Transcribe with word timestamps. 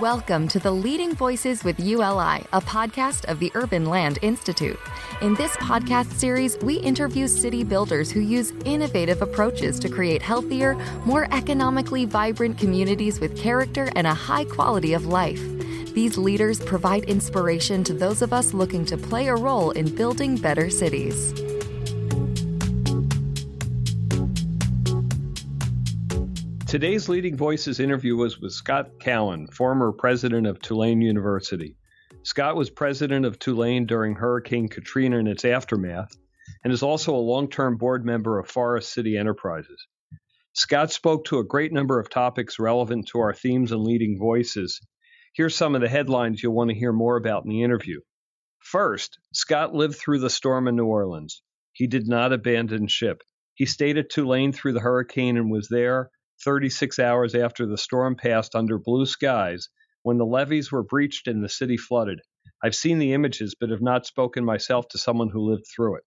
Welcome 0.00 0.46
to 0.48 0.60
the 0.60 0.70
Leading 0.70 1.14
Voices 1.14 1.64
with 1.64 1.80
ULI, 1.80 2.44
a 2.52 2.60
podcast 2.60 3.24
of 3.24 3.40
the 3.40 3.50
Urban 3.54 3.86
Land 3.86 4.20
Institute. 4.22 4.78
In 5.22 5.34
this 5.34 5.56
podcast 5.56 6.12
series, 6.12 6.56
we 6.58 6.76
interview 6.76 7.26
city 7.26 7.64
builders 7.64 8.10
who 8.10 8.20
use 8.20 8.52
innovative 8.64 9.22
approaches 9.22 9.80
to 9.80 9.88
create 9.88 10.22
healthier, 10.22 10.74
more 11.04 11.26
economically 11.32 12.04
vibrant 12.04 12.58
communities 12.58 13.18
with 13.18 13.36
character 13.36 13.90
and 13.96 14.06
a 14.06 14.14
high 14.14 14.44
quality 14.44 14.92
of 14.92 15.06
life. 15.06 15.42
These 15.94 16.16
leaders 16.16 16.60
provide 16.60 17.04
inspiration 17.04 17.82
to 17.84 17.92
those 17.92 18.22
of 18.22 18.32
us 18.32 18.54
looking 18.54 18.84
to 18.86 18.96
play 18.96 19.28
a 19.28 19.34
role 19.34 19.72
in 19.72 19.92
building 19.94 20.36
better 20.36 20.70
cities. 20.70 21.32
Today's 26.68 27.08
Leading 27.08 27.34
Voices 27.34 27.80
interview 27.80 28.14
was 28.14 28.38
with 28.38 28.52
Scott 28.52 29.00
Cowen, 29.00 29.46
former 29.46 29.90
president 29.90 30.46
of 30.46 30.60
Tulane 30.60 31.00
University. 31.00 31.78
Scott 32.24 32.56
was 32.56 32.68
president 32.68 33.24
of 33.24 33.38
Tulane 33.38 33.86
during 33.86 34.14
Hurricane 34.14 34.68
Katrina 34.68 35.18
and 35.18 35.28
its 35.28 35.46
aftermath, 35.46 36.14
and 36.62 36.70
is 36.70 36.82
also 36.82 37.14
a 37.14 37.16
long 37.16 37.48
term 37.48 37.78
board 37.78 38.04
member 38.04 38.38
of 38.38 38.50
Forest 38.50 38.92
City 38.92 39.16
Enterprises. 39.16 39.86
Scott 40.52 40.92
spoke 40.92 41.24
to 41.24 41.38
a 41.38 41.44
great 41.44 41.72
number 41.72 41.98
of 41.98 42.10
topics 42.10 42.58
relevant 42.58 43.08
to 43.08 43.20
our 43.20 43.32
themes 43.32 43.72
and 43.72 43.82
leading 43.82 44.18
voices. 44.18 44.78
Here's 45.32 45.54
some 45.54 45.74
of 45.74 45.80
the 45.80 45.88
headlines 45.88 46.42
you'll 46.42 46.54
want 46.54 46.68
to 46.68 46.76
hear 46.76 46.92
more 46.92 47.16
about 47.16 47.44
in 47.44 47.48
the 47.48 47.62
interview. 47.62 48.00
First, 48.58 49.18
Scott 49.32 49.74
lived 49.74 49.96
through 49.96 50.18
the 50.18 50.28
storm 50.28 50.68
in 50.68 50.76
New 50.76 50.84
Orleans. 50.84 51.40
He 51.72 51.86
did 51.86 52.06
not 52.06 52.34
abandon 52.34 52.88
ship. 52.88 53.22
He 53.54 53.64
stayed 53.64 53.96
at 53.96 54.10
Tulane 54.10 54.52
through 54.52 54.74
the 54.74 54.80
hurricane 54.80 55.38
and 55.38 55.50
was 55.50 55.68
there 55.70 56.10
36 56.44 56.98
hours 56.98 57.34
after 57.34 57.66
the 57.66 57.78
storm 57.78 58.16
passed 58.16 58.54
under 58.54 58.78
blue 58.78 59.06
skies 59.06 59.68
when 60.02 60.18
the 60.18 60.26
levees 60.26 60.70
were 60.70 60.82
breached 60.82 61.26
and 61.26 61.42
the 61.42 61.48
city 61.48 61.76
flooded. 61.76 62.20
I've 62.62 62.74
seen 62.74 62.98
the 62.98 63.12
images, 63.12 63.54
but 63.58 63.70
have 63.70 63.82
not 63.82 64.06
spoken 64.06 64.44
myself 64.44 64.88
to 64.88 64.98
someone 64.98 65.30
who 65.30 65.50
lived 65.50 65.66
through 65.74 65.96
it. 65.96 66.04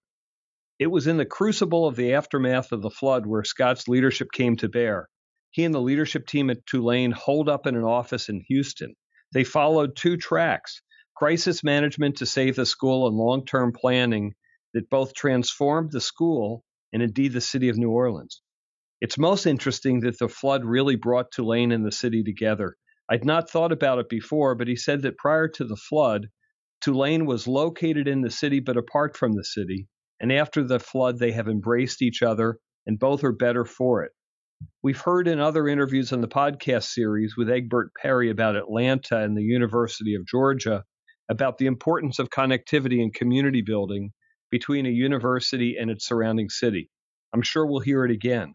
It 0.79 0.87
was 0.87 1.07
in 1.07 1.17
the 1.17 1.25
crucible 1.25 1.85
of 1.87 1.95
the 1.95 2.13
aftermath 2.13 2.71
of 2.71 2.81
the 2.81 2.89
flood 2.89 3.25
where 3.25 3.43
Scott's 3.43 3.87
leadership 3.87 4.31
came 4.31 4.55
to 4.57 4.69
bear. 4.69 5.07
He 5.51 5.63
and 5.63 5.73
the 5.73 5.81
leadership 5.81 6.25
team 6.25 6.49
at 6.49 6.65
Tulane 6.65 7.11
holed 7.11 7.49
up 7.49 7.67
in 7.67 7.75
an 7.75 7.83
office 7.83 8.29
in 8.29 8.43
Houston. 8.47 8.95
They 9.33 9.43
followed 9.43 9.95
two 9.95 10.17
tracks 10.17 10.81
crisis 11.15 11.63
management 11.63 12.17
to 12.17 12.25
save 12.25 12.55
the 12.55 12.65
school 12.65 13.07
and 13.07 13.15
long 13.15 13.45
term 13.45 13.71
planning 13.71 14.33
that 14.73 14.89
both 14.89 15.13
transformed 15.13 15.91
the 15.91 16.01
school 16.01 16.63
and 16.91 17.03
indeed 17.03 17.33
the 17.33 17.41
city 17.41 17.69
of 17.69 17.77
New 17.77 17.91
Orleans. 17.91 18.41
It's 19.01 19.17
most 19.17 19.47
interesting 19.47 20.01
that 20.01 20.19
the 20.19 20.29
flood 20.29 20.63
really 20.63 20.95
brought 20.95 21.31
Tulane 21.31 21.71
and 21.71 21.83
the 21.83 21.91
city 21.91 22.21
together. 22.21 22.77
I'd 23.09 23.25
not 23.25 23.49
thought 23.49 23.71
about 23.71 23.97
it 23.97 24.09
before, 24.09 24.53
but 24.53 24.67
he 24.67 24.75
said 24.75 25.01
that 25.01 25.17
prior 25.17 25.47
to 25.47 25.65
the 25.65 25.75
flood, 25.75 26.27
Tulane 26.81 27.25
was 27.25 27.47
located 27.47 28.07
in 28.07 28.21
the 28.21 28.29
city 28.29 28.59
but 28.59 28.77
apart 28.77 29.17
from 29.17 29.33
the 29.33 29.43
city, 29.43 29.87
and 30.19 30.31
after 30.31 30.63
the 30.63 30.79
flood, 30.79 31.17
they 31.17 31.31
have 31.31 31.47
embraced 31.47 32.03
each 32.03 32.21
other, 32.21 32.59
and 32.85 32.99
both 32.99 33.23
are 33.23 33.31
better 33.31 33.65
for 33.65 34.03
it. 34.03 34.11
We've 34.83 35.01
heard 35.01 35.27
in 35.27 35.39
other 35.39 35.67
interviews 35.67 36.13
on 36.13 36.21
the 36.21 36.27
podcast 36.27 36.83
series 36.83 37.35
with 37.35 37.49
Egbert 37.49 37.91
Perry 37.99 38.29
about 38.29 38.55
Atlanta 38.55 39.17
and 39.17 39.35
the 39.35 39.41
University 39.41 40.13
of 40.13 40.27
Georgia 40.27 40.83
about 41.27 41.57
the 41.57 41.65
importance 41.65 42.19
of 42.19 42.29
connectivity 42.29 43.01
and 43.01 43.11
community 43.11 43.63
building 43.63 44.11
between 44.51 44.85
a 44.85 44.89
university 44.89 45.75
and 45.79 45.89
its 45.89 46.07
surrounding 46.07 46.49
city. 46.49 46.91
I'm 47.33 47.41
sure 47.41 47.65
we'll 47.65 47.79
hear 47.79 48.05
it 48.05 48.11
again. 48.11 48.53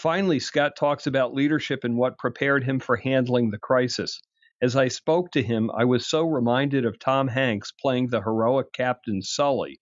Finally, 0.00 0.40
Scott 0.40 0.76
talks 0.76 1.06
about 1.06 1.34
leadership 1.34 1.84
and 1.84 1.94
what 1.94 2.16
prepared 2.16 2.64
him 2.64 2.80
for 2.80 2.96
handling 2.96 3.50
the 3.50 3.58
crisis. 3.58 4.18
As 4.62 4.74
I 4.74 4.88
spoke 4.88 5.30
to 5.32 5.42
him, 5.42 5.70
I 5.76 5.84
was 5.84 6.08
so 6.08 6.22
reminded 6.24 6.86
of 6.86 6.98
Tom 6.98 7.28
Hanks 7.28 7.70
playing 7.72 8.08
the 8.08 8.22
heroic 8.22 8.72
Captain 8.72 9.20
Sully, 9.20 9.78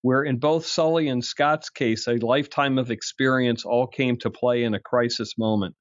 where 0.00 0.22
in 0.22 0.38
both 0.38 0.64
Sully 0.64 1.08
and 1.08 1.24
Scott's 1.24 1.70
case, 1.70 2.06
a 2.06 2.24
lifetime 2.24 2.78
of 2.78 2.92
experience 2.92 3.64
all 3.64 3.88
came 3.88 4.16
to 4.18 4.30
play 4.30 4.62
in 4.62 4.74
a 4.74 4.80
crisis 4.80 5.36
moment. 5.36 5.74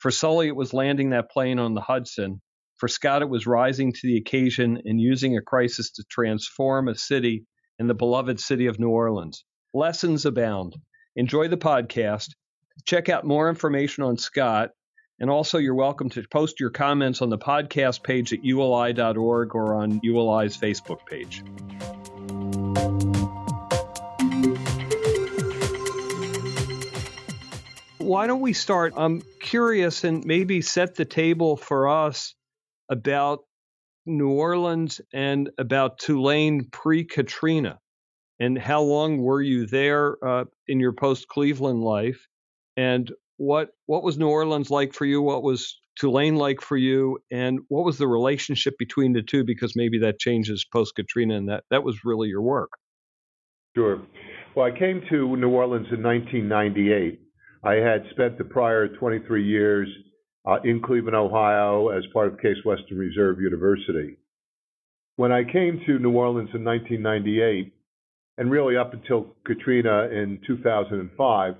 For 0.00 0.10
Sully, 0.10 0.48
it 0.48 0.56
was 0.56 0.74
landing 0.74 1.08
that 1.10 1.30
plane 1.30 1.58
on 1.58 1.72
the 1.72 1.80
Hudson. 1.80 2.42
For 2.76 2.88
Scott, 2.88 3.22
it 3.22 3.30
was 3.30 3.46
rising 3.46 3.94
to 3.94 4.00
the 4.02 4.18
occasion 4.18 4.82
and 4.84 5.00
using 5.00 5.34
a 5.34 5.42
crisis 5.42 5.92
to 5.92 6.04
transform 6.10 6.88
a 6.88 6.94
city 6.94 7.46
in 7.78 7.86
the 7.86 7.94
beloved 7.94 8.38
city 8.38 8.66
of 8.66 8.78
New 8.78 8.90
Orleans. 8.90 9.46
Lessons 9.72 10.26
abound. 10.26 10.76
Enjoy 11.16 11.48
the 11.48 11.56
podcast. 11.56 12.28
Check 12.84 13.08
out 13.08 13.24
more 13.24 13.48
information 13.48 14.02
on 14.02 14.18
Scott. 14.18 14.70
And 15.20 15.30
also, 15.30 15.58
you're 15.58 15.76
welcome 15.76 16.10
to 16.10 16.24
post 16.28 16.58
your 16.58 16.70
comments 16.70 17.22
on 17.22 17.30
the 17.30 17.38
podcast 17.38 18.02
page 18.02 18.32
at 18.32 18.44
uli.org 18.44 19.54
or 19.54 19.74
on 19.76 20.00
ULI's 20.02 20.56
Facebook 20.56 21.06
page. 21.06 21.44
Why 27.98 28.26
don't 28.26 28.40
we 28.40 28.52
start? 28.52 28.92
I'm 28.96 29.22
curious 29.40 30.02
and 30.02 30.24
maybe 30.26 30.60
set 30.60 30.96
the 30.96 31.04
table 31.04 31.56
for 31.56 31.88
us 31.88 32.34
about 32.90 33.44
New 34.04 34.30
Orleans 34.30 35.00
and 35.12 35.48
about 35.56 35.98
Tulane 35.98 36.68
pre 36.70 37.04
Katrina. 37.04 37.78
And 38.40 38.58
how 38.58 38.82
long 38.82 39.18
were 39.18 39.40
you 39.40 39.66
there 39.66 40.16
uh, 40.22 40.44
in 40.66 40.80
your 40.80 40.92
post 40.92 41.28
Cleveland 41.28 41.82
life? 41.82 42.28
And 42.76 43.10
what 43.36 43.70
what 43.86 44.02
was 44.02 44.18
New 44.18 44.28
Orleans 44.28 44.70
like 44.70 44.94
for 44.94 45.04
you? 45.04 45.22
What 45.22 45.42
was 45.42 45.78
Tulane 45.98 46.36
like 46.36 46.60
for 46.60 46.76
you? 46.76 47.18
And 47.30 47.60
what 47.68 47.84
was 47.84 47.98
the 47.98 48.08
relationship 48.08 48.74
between 48.78 49.12
the 49.12 49.22
two? 49.22 49.44
Because 49.44 49.74
maybe 49.76 49.98
that 50.00 50.18
changes 50.18 50.64
post 50.64 50.94
Katrina, 50.96 51.36
and 51.36 51.48
that 51.48 51.64
that 51.70 51.84
was 51.84 52.04
really 52.04 52.28
your 52.28 52.42
work. 52.42 52.70
Sure. 53.76 54.02
Well, 54.54 54.66
I 54.66 54.78
came 54.78 55.02
to 55.10 55.36
New 55.36 55.50
Orleans 55.50 55.88
in 55.90 56.02
1998. 56.02 57.20
I 57.64 57.74
had 57.74 58.04
spent 58.10 58.38
the 58.38 58.44
prior 58.44 58.88
23 58.88 59.44
years 59.44 59.88
uh, 60.46 60.58
in 60.62 60.80
Cleveland, 60.80 61.16
Ohio, 61.16 61.88
as 61.88 62.04
part 62.12 62.28
of 62.28 62.38
Case 62.38 62.58
Western 62.64 62.98
Reserve 62.98 63.40
University. 63.40 64.16
When 65.16 65.32
I 65.32 65.42
came 65.44 65.80
to 65.86 65.98
New 65.98 66.12
Orleans 66.12 66.50
in 66.54 66.64
1998, 66.64 67.72
and 68.36 68.50
really 68.50 68.76
up 68.76 68.92
until 68.92 69.34
Katrina 69.44 70.08
in 70.08 70.40
2005, 70.46 71.54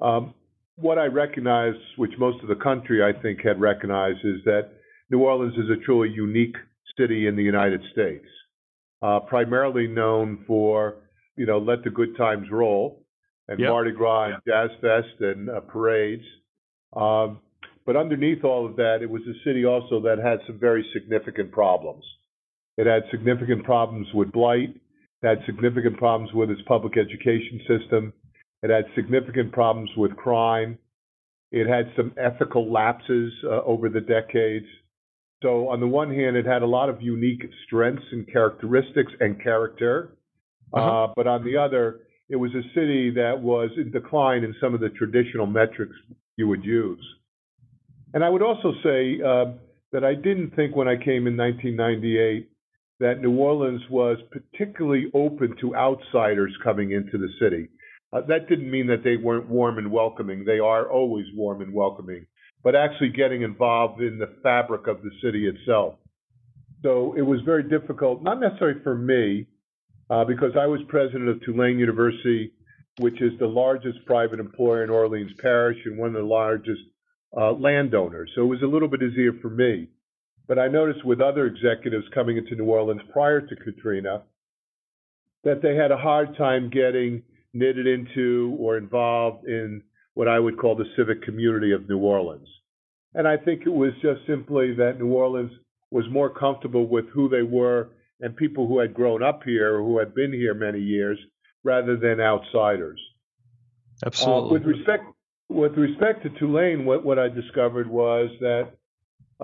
um, 0.00 0.34
what 0.80 0.98
I 0.98 1.06
recognize, 1.06 1.74
which 1.96 2.12
most 2.18 2.42
of 2.42 2.48
the 2.48 2.54
country 2.54 3.02
I 3.02 3.12
think 3.20 3.40
had 3.42 3.60
recognized, 3.60 4.20
is 4.24 4.42
that 4.44 4.70
New 5.10 5.20
Orleans 5.20 5.54
is 5.54 5.70
a 5.70 5.84
truly 5.84 6.08
unique 6.08 6.56
city 6.98 7.26
in 7.26 7.36
the 7.36 7.42
United 7.42 7.82
States, 7.92 8.26
uh, 9.02 9.20
primarily 9.20 9.86
known 9.86 10.44
for 10.46 10.96
you 11.36 11.46
know 11.46 11.58
let 11.58 11.84
the 11.84 11.90
good 11.90 12.16
times 12.16 12.48
roll 12.50 13.04
and 13.48 13.58
yep. 13.58 13.70
Mardi 13.70 13.92
Gras 13.92 14.26
and 14.26 14.42
Jazz 14.46 14.70
Fest 14.80 15.20
and 15.20 15.50
uh, 15.50 15.60
parades. 15.60 16.24
Um, 16.94 17.40
but 17.84 17.96
underneath 17.96 18.44
all 18.44 18.66
of 18.66 18.76
that, 18.76 18.98
it 19.02 19.10
was 19.10 19.22
a 19.22 19.34
city 19.44 19.64
also 19.64 20.00
that 20.02 20.18
had 20.18 20.38
some 20.46 20.58
very 20.58 20.86
significant 20.92 21.50
problems. 21.50 22.04
It 22.76 22.86
had 22.86 23.02
significant 23.10 23.64
problems 23.64 24.06
with 24.14 24.30
blight. 24.32 24.76
It 25.22 25.26
had 25.26 25.38
significant 25.46 25.98
problems 25.98 26.32
with 26.32 26.50
its 26.50 26.62
public 26.66 26.96
education 26.96 27.60
system. 27.66 28.12
It 28.62 28.70
had 28.70 28.84
significant 28.94 29.52
problems 29.52 29.90
with 29.96 30.16
crime. 30.16 30.78
It 31.50 31.66
had 31.66 31.92
some 31.96 32.12
ethical 32.16 32.70
lapses 32.70 33.32
uh, 33.44 33.62
over 33.62 33.88
the 33.88 34.00
decades. 34.00 34.66
So, 35.42 35.68
on 35.70 35.80
the 35.80 35.86
one 35.86 36.14
hand, 36.14 36.36
it 36.36 36.44
had 36.46 36.62
a 36.62 36.66
lot 36.66 36.88
of 36.88 37.00
unique 37.00 37.42
strengths 37.66 38.04
and 38.12 38.30
characteristics 38.30 39.12
and 39.20 39.42
character. 39.42 40.16
Uh-huh. 40.72 41.04
Uh, 41.04 41.12
but 41.16 41.26
on 41.26 41.44
the 41.44 41.56
other, 41.56 42.00
it 42.28 42.36
was 42.36 42.52
a 42.54 42.62
city 42.74 43.10
that 43.10 43.40
was 43.40 43.70
in 43.76 43.90
decline 43.90 44.44
in 44.44 44.54
some 44.60 44.74
of 44.74 44.80
the 44.80 44.90
traditional 44.90 45.46
metrics 45.46 45.96
you 46.36 46.46
would 46.46 46.64
use. 46.64 47.04
And 48.14 48.22
I 48.22 48.28
would 48.28 48.42
also 48.42 48.72
say 48.82 49.20
uh, 49.20 49.52
that 49.92 50.04
I 50.04 50.14
didn't 50.14 50.54
think 50.54 50.76
when 50.76 50.88
I 50.88 50.96
came 50.96 51.26
in 51.26 51.36
1998 51.36 52.48
that 53.00 53.20
New 53.20 53.36
Orleans 53.38 53.80
was 53.90 54.18
particularly 54.30 55.10
open 55.14 55.56
to 55.60 55.74
outsiders 55.74 56.54
coming 56.62 56.92
into 56.92 57.18
the 57.18 57.28
city. 57.40 57.68
Uh, 58.12 58.22
that 58.22 58.48
didn't 58.48 58.70
mean 58.70 58.88
that 58.88 59.04
they 59.04 59.16
weren't 59.16 59.48
warm 59.48 59.78
and 59.78 59.90
welcoming. 59.90 60.44
They 60.44 60.58
are 60.58 60.90
always 60.90 61.26
warm 61.34 61.62
and 61.62 61.72
welcoming, 61.72 62.26
but 62.62 62.74
actually 62.74 63.10
getting 63.10 63.42
involved 63.42 64.00
in 64.00 64.18
the 64.18 64.34
fabric 64.42 64.86
of 64.86 65.02
the 65.02 65.10
city 65.22 65.46
itself. 65.46 65.94
So 66.82 67.14
it 67.16 67.22
was 67.22 67.40
very 67.42 67.62
difficult, 67.62 68.22
not 68.22 68.40
necessarily 68.40 68.80
for 68.82 68.96
me, 68.96 69.46
uh, 70.08 70.24
because 70.24 70.52
I 70.58 70.66
was 70.66 70.80
president 70.88 71.28
of 71.28 71.42
Tulane 71.42 71.78
University, 71.78 72.52
which 72.98 73.20
is 73.22 73.32
the 73.38 73.46
largest 73.46 74.04
private 74.06 74.40
employer 74.40 74.82
in 74.82 74.90
Orleans 74.90 75.30
Parish 75.38 75.78
and 75.84 75.96
one 75.96 76.08
of 76.08 76.14
the 76.14 76.22
largest 76.22 76.80
uh, 77.36 77.52
landowners. 77.52 78.30
So 78.34 78.42
it 78.42 78.46
was 78.46 78.62
a 78.62 78.66
little 78.66 78.88
bit 78.88 79.02
easier 79.02 79.32
for 79.40 79.50
me. 79.50 79.88
But 80.48 80.58
I 80.58 80.66
noticed 80.66 81.04
with 81.04 81.20
other 81.20 81.46
executives 81.46 82.06
coming 82.12 82.36
into 82.36 82.56
New 82.56 82.64
Orleans 82.64 83.02
prior 83.12 83.40
to 83.40 83.56
Katrina 83.56 84.22
that 85.44 85.62
they 85.62 85.76
had 85.76 85.92
a 85.92 85.96
hard 85.96 86.36
time 86.36 86.70
getting 86.70 87.22
knitted 87.52 87.86
into 87.86 88.56
or 88.58 88.76
involved 88.76 89.46
in 89.46 89.82
what 90.14 90.28
I 90.28 90.38
would 90.38 90.58
call 90.58 90.76
the 90.76 90.84
civic 90.96 91.22
community 91.22 91.72
of 91.72 91.88
New 91.88 91.98
Orleans. 91.98 92.48
And 93.14 93.26
I 93.26 93.36
think 93.36 93.62
it 93.66 93.72
was 93.72 93.92
just 94.02 94.20
simply 94.26 94.74
that 94.74 94.98
New 94.98 95.12
Orleans 95.12 95.52
was 95.90 96.04
more 96.10 96.30
comfortable 96.30 96.86
with 96.86 97.06
who 97.08 97.28
they 97.28 97.42
were 97.42 97.88
and 98.20 98.36
people 98.36 98.68
who 98.68 98.78
had 98.78 98.94
grown 98.94 99.22
up 99.22 99.42
here 99.44 99.76
or 99.76 99.82
who 99.82 99.98
had 99.98 100.14
been 100.14 100.32
here 100.32 100.54
many 100.54 100.78
years 100.78 101.18
rather 101.64 101.96
than 101.96 102.20
outsiders. 102.20 103.00
Absolutely. 104.04 104.50
Uh, 104.50 104.52
with 104.52 104.62
respect 104.64 105.04
with 105.48 105.72
respect 105.76 106.22
to 106.22 106.30
Tulane, 106.38 106.84
what, 106.84 107.04
what 107.04 107.18
I 107.18 107.28
discovered 107.28 107.90
was 107.90 108.30
that 108.40 108.68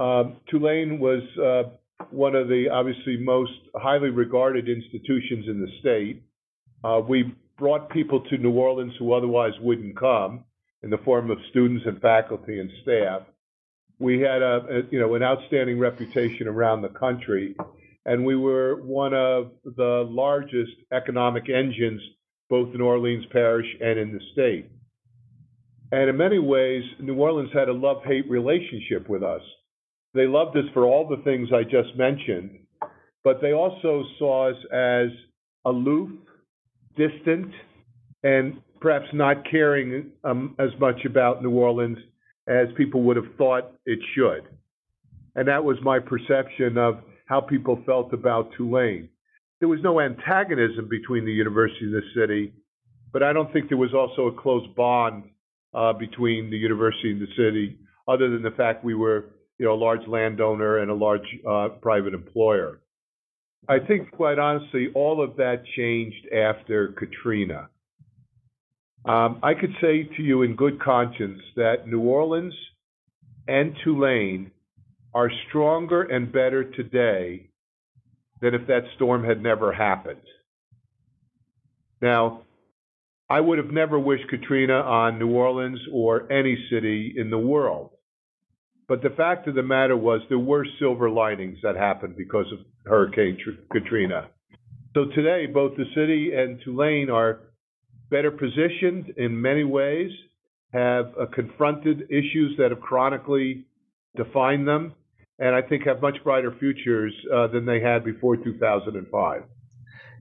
um, 0.01 0.37
Tulane 0.49 1.01
was 1.01 1.23
uh, 1.37 1.71
one 2.11 2.37
of 2.37 2.47
the 2.49 2.69
obviously 2.69 3.17
most 3.17 3.53
highly 3.75 4.11
regarded 4.11 4.69
institutions 4.69 5.47
in 5.49 5.61
the 5.61 5.69
state. 5.81 6.23
Uh, 6.85 7.01
we 7.01 7.35
brought 7.59 7.91
people 7.91 8.21
to 8.21 8.39
New 8.39 8.53
Orleans 8.53 8.93
who 8.99 9.13
otherwise 9.13 9.53
wouldn't 9.61 9.99
come 9.99 10.45
in 10.83 10.91
the 10.91 10.99
form 10.99 11.31
of 11.31 11.39
students 11.51 11.85
and 11.87 12.01
faculty 12.01 12.61
and 12.61 12.71
staff. 12.83 13.23
We 13.99 14.21
had 14.21 14.43
a, 14.43 14.67
a 14.69 14.83
you 14.91 15.01
know 15.01 15.15
an 15.15 15.23
outstanding 15.23 15.79
reputation 15.79 16.49
around 16.49 16.83
the 16.83 16.89
country, 16.89 17.57
and 18.05 18.25
we 18.25 18.37
were 18.37 18.83
one 18.83 19.15
of 19.15 19.53
the 19.65 20.07
largest 20.09 20.73
economic 20.93 21.49
engines 21.49 22.01
both 22.49 22.75
in 22.75 22.81
Orleans 22.81 23.25
Parish 23.33 23.67
and 23.81 23.99
in 23.99 24.13
the 24.13 24.21
state. 24.33 24.71
And 25.93 26.11
in 26.11 26.17
many 26.17 26.39
ways, 26.39 26.83
New 27.01 27.17
Orleans 27.17 27.51
had 27.53 27.69
a 27.69 27.73
love 27.73 28.03
hate 28.05 28.29
relationship 28.29 29.09
with 29.09 29.23
us. 29.23 29.43
They 30.15 30.27
loved 30.27 30.57
us 30.57 30.65
for 30.73 30.85
all 30.85 31.09
the 31.09 31.23
things 31.23 31.49
I 31.53 31.63
just 31.63 31.97
mentioned, 31.97 32.59
but 33.23 33.41
they 33.41 33.53
also 33.53 34.05
saw 34.19 34.51
us 34.51 34.57
as 34.73 35.09
aloof, 35.65 36.11
distant, 36.97 37.53
and 38.23 38.61
perhaps 38.81 39.07
not 39.13 39.49
caring 39.51 40.11
um, 40.25 40.55
as 40.59 40.71
much 40.81 41.05
about 41.05 41.43
New 41.43 41.51
Orleans 41.51 41.99
as 42.49 42.69
people 42.77 43.03
would 43.03 43.17
have 43.17 43.35
thought 43.37 43.73
it 43.85 43.99
should. 44.15 44.43
And 45.35 45.49
that 45.49 45.65
was 45.65 45.77
my 45.83 45.99
perception 45.99 46.79
of 46.79 47.01
how 47.27 47.41
people 47.41 47.83
felt 47.85 48.13
about 48.13 48.51
Tulane. 48.57 49.09
There 49.61 49.69
was 49.69 49.81
no 49.83 50.01
antagonism 50.01 50.89
between 50.89 51.25
the 51.25 51.33
university 51.33 51.85
and 51.85 51.95
the 51.95 52.03
city, 52.15 52.53
but 53.13 53.23
I 53.23 53.33
don't 53.33 53.53
think 53.53 53.69
there 53.69 53.79
was 53.79 53.95
also 53.95 54.27
a 54.27 54.41
close 54.41 54.67
bond 54.77 55.25
uh, 55.75 55.93
between 55.93 56.51
the 56.51 56.57
university 56.57 57.13
and 57.13 57.21
the 57.21 57.33
city, 57.37 57.79
other 58.09 58.31
than 58.31 58.43
the 58.43 58.51
fact 58.51 58.85
we 58.85 58.95
were, 58.95 59.27
you 59.59 59.67
know, 59.67 59.75
a 59.75 59.75
large 59.75 60.07
landowner 60.07 60.79
and 60.79 60.91
a 60.91 60.95
large 60.95 61.27
uh, 61.49 61.69
private 61.81 62.15
employer. 62.15 62.81
I 63.69 63.79
think, 63.81 64.13
quite 64.13 64.39
honestly, 64.39 64.89
all 64.95 65.23
of 65.23 65.37
that 65.37 65.65
changed 65.77 66.29
after 66.33 66.89
Katrina. 66.89 67.69
Um, 69.05 69.39
I 69.43 69.55
could 69.55 69.73
say 69.81 70.05
to 70.17 70.23
you 70.23 70.43
in 70.43 70.57
good 70.57 70.81
conscience 70.81 71.41
that 71.57 71.87
New 71.87 72.01
Orleans 72.01 72.55
and 73.49 73.77
Tulane 73.85 74.51
are 75.15 75.31
stronger 75.49 76.03
and 76.03 76.33
better 76.33 76.65
today 76.65 77.49
than 78.41 78.55
if 78.55 78.67
that 78.67 78.83
storm 78.97 79.25
had 79.25 79.43
never 79.43 79.73
happened. 79.73 80.21
Now, 82.03 82.43
I 83.29 83.41
would 83.41 83.59
have 83.59 83.71
never 83.71 83.99
wished 83.99 84.29
Katrina 84.29 84.75
on 84.75 85.19
New 85.19 85.31
Orleans 85.31 85.81
or 85.93 86.31
any 86.31 86.57
city 86.71 87.15
in 87.17 87.31
the 87.31 87.39
world. 87.39 87.91
But 88.89 89.03
the 89.03 89.11
fact 89.11 89.49
of 89.49 89.55
the 89.55 89.63
matter 89.63 89.97
was, 89.97 90.21
there 90.29 90.39
were 90.39 90.65
silver 90.79 91.11
linings 91.11 91.59
that 91.63 91.77
happened 91.77 92.17
because 92.17 92.47
of 92.53 92.59
Hurricane 92.85 93.37
Katrina. 93.73 94.29
So 94.95 95.07
today, 95.15 95.47
both 95.47 95.77
the 95.77 95.85
city 95.95 96.33
and 96.35 96.61
Tulane 96.65 97.11
are 97.11 97.41
better 98.11 98.31
positioned 98.31 99.13
in 99.17 99.41
many 99.41 99.65
ways, 99.65 100.11
have 100.73 101.13
uh, 101.21 101.27
confronted 101.35 102.03
issues 102.11 102.55
that 102.59 102.71
have 102.71 102.81
chronically 102.81 103.67
defined 104.17 104.67
them, 104.67 104.95
and 105.39 105.55
I 105.55 105.63
think 105.63 105.85
have 105.85 106.01
much 106.01 106.23
brighter 106.23 106.55
futures 106.59 107.13
uh, 107.35 107.49
than 107.49 107.67
they 107.67 107.81
had 107.81 108.05
before 108.05 108.37
2005. 108.37 109.43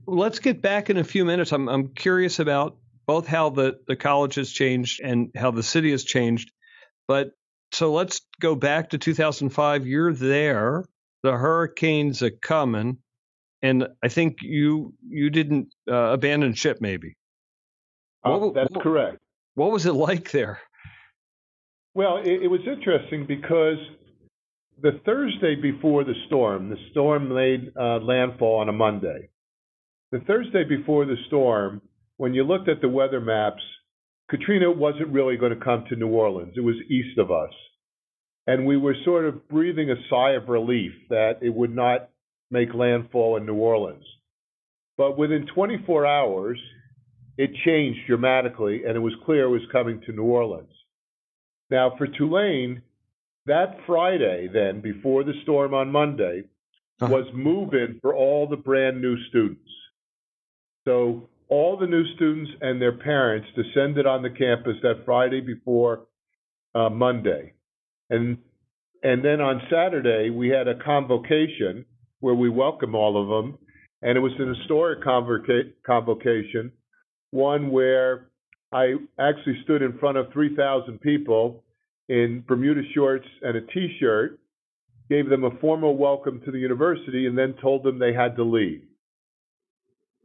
Let's 0.08 0.40
get 0.40 0.60
back 0.60 0.90
in 0.90 0.96
a 0.96 1.04
few 1.04 1.24
minutes. 1.24 1.52
I'm, 1.52 1.68
I'm 1.68 1.88
curious 1.88 2.38
about 2.38 2.76
both 3.06 3.26
how 3.26 3.50
the, 3.50 3.78
the 3.86 3.96
college 3.96 4.34
has 4.34 4.50
changed 4.50 5.00
and 5.02 5.30
how 5.34 5.52
the 5.52 5.62
city 5.62 5.92
has 5.92 6.04
changed. 6.04 6.50
But 7.08 7.30
so 7.72 7.92
let's 7.92 8.20
go 8.40 8.54
back 8.54 8.90
to 8.90 8.98
2005. 8.98 9.86
You're 9.86 10.12
there. 10.12 10.84
The 11.22 11.32
hurricanes 11.32 12.22
are 12.22 12.30
coming, 12.30 12.98
and 13.62 13.88
I 14.02 14.08
think 14.08 14.38
you 14.42 14.94
you 15.08 15.30
didn't 15.30 15.68
uh, 15.90 16.12
abandon 16.12 16.54
ship, 16.54 16.78
maybe. 16.80 17.16
Uh, 18.24 18.38
what, 18.38 18.54
that's 18.54 18.70
what, 18.70 18.82
correct. 18.82 19.18
What 19.54 19.72
was 19.72 19.86
it 19.86 19.92
like 19.92 20.30
there? 20.30 20.60
Well, 21.94 22.18
it, 22.18 22.42
it 22.42 22.48
was 22.48 22.60
interesting 22.66 23.26
because 23.26 23.78
the 24.82 25.00
Thursday 25.04 25.54
before 25.54 26.04
the 26.04 26.14
storm, 26.26 26.68
the 26.68 26.76
storm 26.90 27.32
made 27.32 27.72
uh, 27.78 27.98
landfall 27.98 28.60
on 28.60 28.68
a 28.68 28.72
Monday. 28.72 29.30
The 30.12 30.20
Thursday 30.20 30.64
before 30.64 31.06
the 31.06 31.16
storm, 31.26 31.80
when 32.18 32.34
you 32.34 32.44
looked 32.44 32.68
at 32.68 32.80
the 32.80 32.88
weather 32.88 33.20
maps, 33.20 33.62
Katrina 34.28 34.70
wasn't 34.70 35.08
really 35.08 35.36
going 35.36 35.56
to 35.56 35.64
come 35.64 35.84
to 35.88 35.96
New 35.96 36.08
Orleans. 36.08 36.54
It 36.56 36.60
was 36.60 36.76
east 36.88 37.18
of 37.18 37.30
us. 37.30 37.52
And 38.46 38.66
we 38.66 38.76
were 38.76 38.94
sort 39.04 39.24
of 39.24 39.48
breathing 39.48 39.90
a 39.90 39.96
sigh 40.08 40.32
of 40.32 40.48
relief 40.48 40.92
that 41.10 41.38
it 41.42 41.54
would 41.54 41.74
not 41.74 42.10
make 42.50 42.74
landfall 42.74 43.36
in 43.36 43.46
New 43.46 43.54
Orleans. 43.54 44.04
But 44.96 45.18
within 45.18 45.46
24 45.54 46.06
hours, 46.06 46.58
it 47.36 47.50
changed 47.64 48.00
dramatically, 48.06 48.84
and 48.84 48.96
it 48.96 49.00
was 49.00 49.12
clear 49.24 49.44
it 49.44 49.50
was 49.50 49.66
coming 49.70 50.00
to 50.06 50.12
New 50.12 50.24
Orleans. 50.24 50.72
Now, 51.70 51.94
for 51.98 52.06
Tulane, 52.06 52.82
that 53.46 53.78
Friday, 53.86 54.48
then, 54.52 54.80
before 54.80 55.24
the 55.24 55.34
storm 55.42 55.74
on 55.74 55.90
Monday, 55.90 56.44
uh-huh. 57.00 57.12
was 57.12 57.26
move 57.34 57.74
in 57.74 57.98
for 58.00 58.14
all 58.14 58.48
the 58.48 58.56
brand 58.56 59.02
new 59.02 59.16
students. 59.28 59.70
So, 60.86 61.28
all 61.48 61.76
the 61.76 61.86
new 61.86 62.04
students 62.14 62.50
and 62.60 62.80
their 62.80 62.96
parents 62.96 63.48
descended 63.54 64.06
on 64.06 64.22
the 64.22 64.30
campus 64.30 64.76
that 64.82 65.04
Friday 65.04 65.40
before 65.40 66.06
uh, 66.74 66.90
Monday. 66.90 67.52
And, 68.10 68.38
and 69.02 69.24
then 69.24 69.40
on 69.40 69.62
Saturday, 69.70 70.30
we 70.30 70.48
had 70.48 70.68
a 70.68 70.82
convocation 70.84 71.84
where 72.20 72.34
we 72.34 72.48
welcome 72.48 72.94
all 72.94 73.20
of 73.20 73.28
them. 73.28 73.58
And 74.02 74.16
it 74.16 74.20
was 74.20 74.32
an 74.38 74.54
historic 74.54 75.02
convoca- 75.02 75.72
convocation 75.86 76.72
one 77.30 77.70
where 77.70 78.28
I 78.72 78.94
actually 79.18 79.60
stood 79.64 79.82
in 79.82 79.98
front 79.98 80.16
of 80.16 80.32
3,000 80.32 81.00
people 81.00 81.64
in 82.08 82.44
Bermuda 82.46 82.82
shorts 82.94 83.26
and 83.42 83.56
a 83.56 83.60
t 83.60 83.96
shirt, 84.00 84.38
gave 85.08 85.28
them 85.28 85.44
a 85.44 85.50
formal 85.60 85.96
welcome 85.96 86.40
to 86.44 86.50
the 86.50 86.58
university, 86.58 87.26
and 87.26 87.36
then 87.36 87.54
told 87.60 87.84
them 87.84 87.98
they 87.98 88.12
had 88.12 88.36
to 88.36 88.42
leave. 88.42 88.82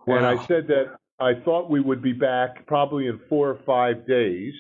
Wow. 0.06 0.18
And 0.18 0.26
I 0.26 0.46
said 0.46 0.68
that 0.68 0.96
I 1.22 1.34
thought 1.46 1.70
we 1.70 1.80
would 1.80 2.02
be 2.02 2.14
back 2.14 2.66
probably 2.66 3.06
in 3.06 3.20
four 3.30 3.52
or 3.52 3.60
five 3.66 4.08
days 4.08 4.54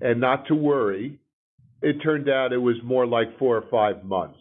and 0.00 0.18
not 0.18 0.46
to 0.48 0.54
worry. 0.54 1.20
It 1.82 1.98
turned 2.02 2.30
out 2.30 2.52
it 2.52 2.58
was 2.58 2.76
more 2.82 3.06
like 3.06 3.38
four 3.38 3.58
or 3.58 3.64
five 3.70 4.02
months. 4.04 4.38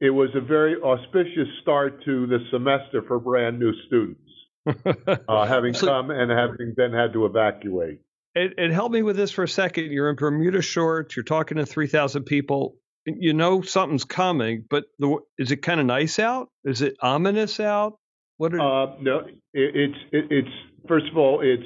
It 0.00 0.10
was 0.10 0.30
a 0.34 0.40
very 0.40 0.76
auspicious 0.80 1.48
start 1.62 2.04
to 2.04 2.26
the 2.26 2.38
semester 2.50 3.02
for 3.06 3.18
brand 3.18 3.58
new 3.58 3.72
students. 3.86 4.20
uh, 5.28 5.46
having 5.46 5.74
so, 5.74 5.86
come 5.86 6.10
and 6.10 6.30
having 6.30 6.72
then 6.74 6.92
had 6.92 7.12
to 7.12 7.26
evacuate. 7.26 8.00
And, 8.34 8.54
and 8.56 8.72
help 8.72 8.92
me 8.92 9.02
with 9.02 9.16
this 9.16 9.30
for 9.30 9.44
a 9.44 9.48
second. 9.48 9.92
You're 9.92 10.08
in 10.08 10.16
Bermuda 10.16 10.62
shorts. 10.62 11.14
You're 11.16 11.24
talking 11.24 11.58
to 11.58 11.66
3,000 11.66 12.24
people. 12.24 12.76
You 13.06 13.34
know 13.34 13.60
something's 13.60 14.06
coming, 14.06 14.64
but 14.68 14.84
the, 14.98 15.18
is 15.38 15.52
it 15.52 15.58
kind 15.58 15.80
of 15.80 15.86
nice 15.86 16.18
out? 16.18 16.48
Is 16.64 16.80
it 16.80 16.96
ominous 17.02 17.60
out? 17.60 17.98
What? 18.44 18.52
Are, 18.52 18.82
uh, 18.82 18.96
no, 19.00 19.20
it, 19.20 19.34
it's 19.54 19.98
it, 20.12 20.24
it's 20.30 20.54
first 20.86 21.06
of 21.10 21.16
all 21.16 21.40
it's 21.40 21.64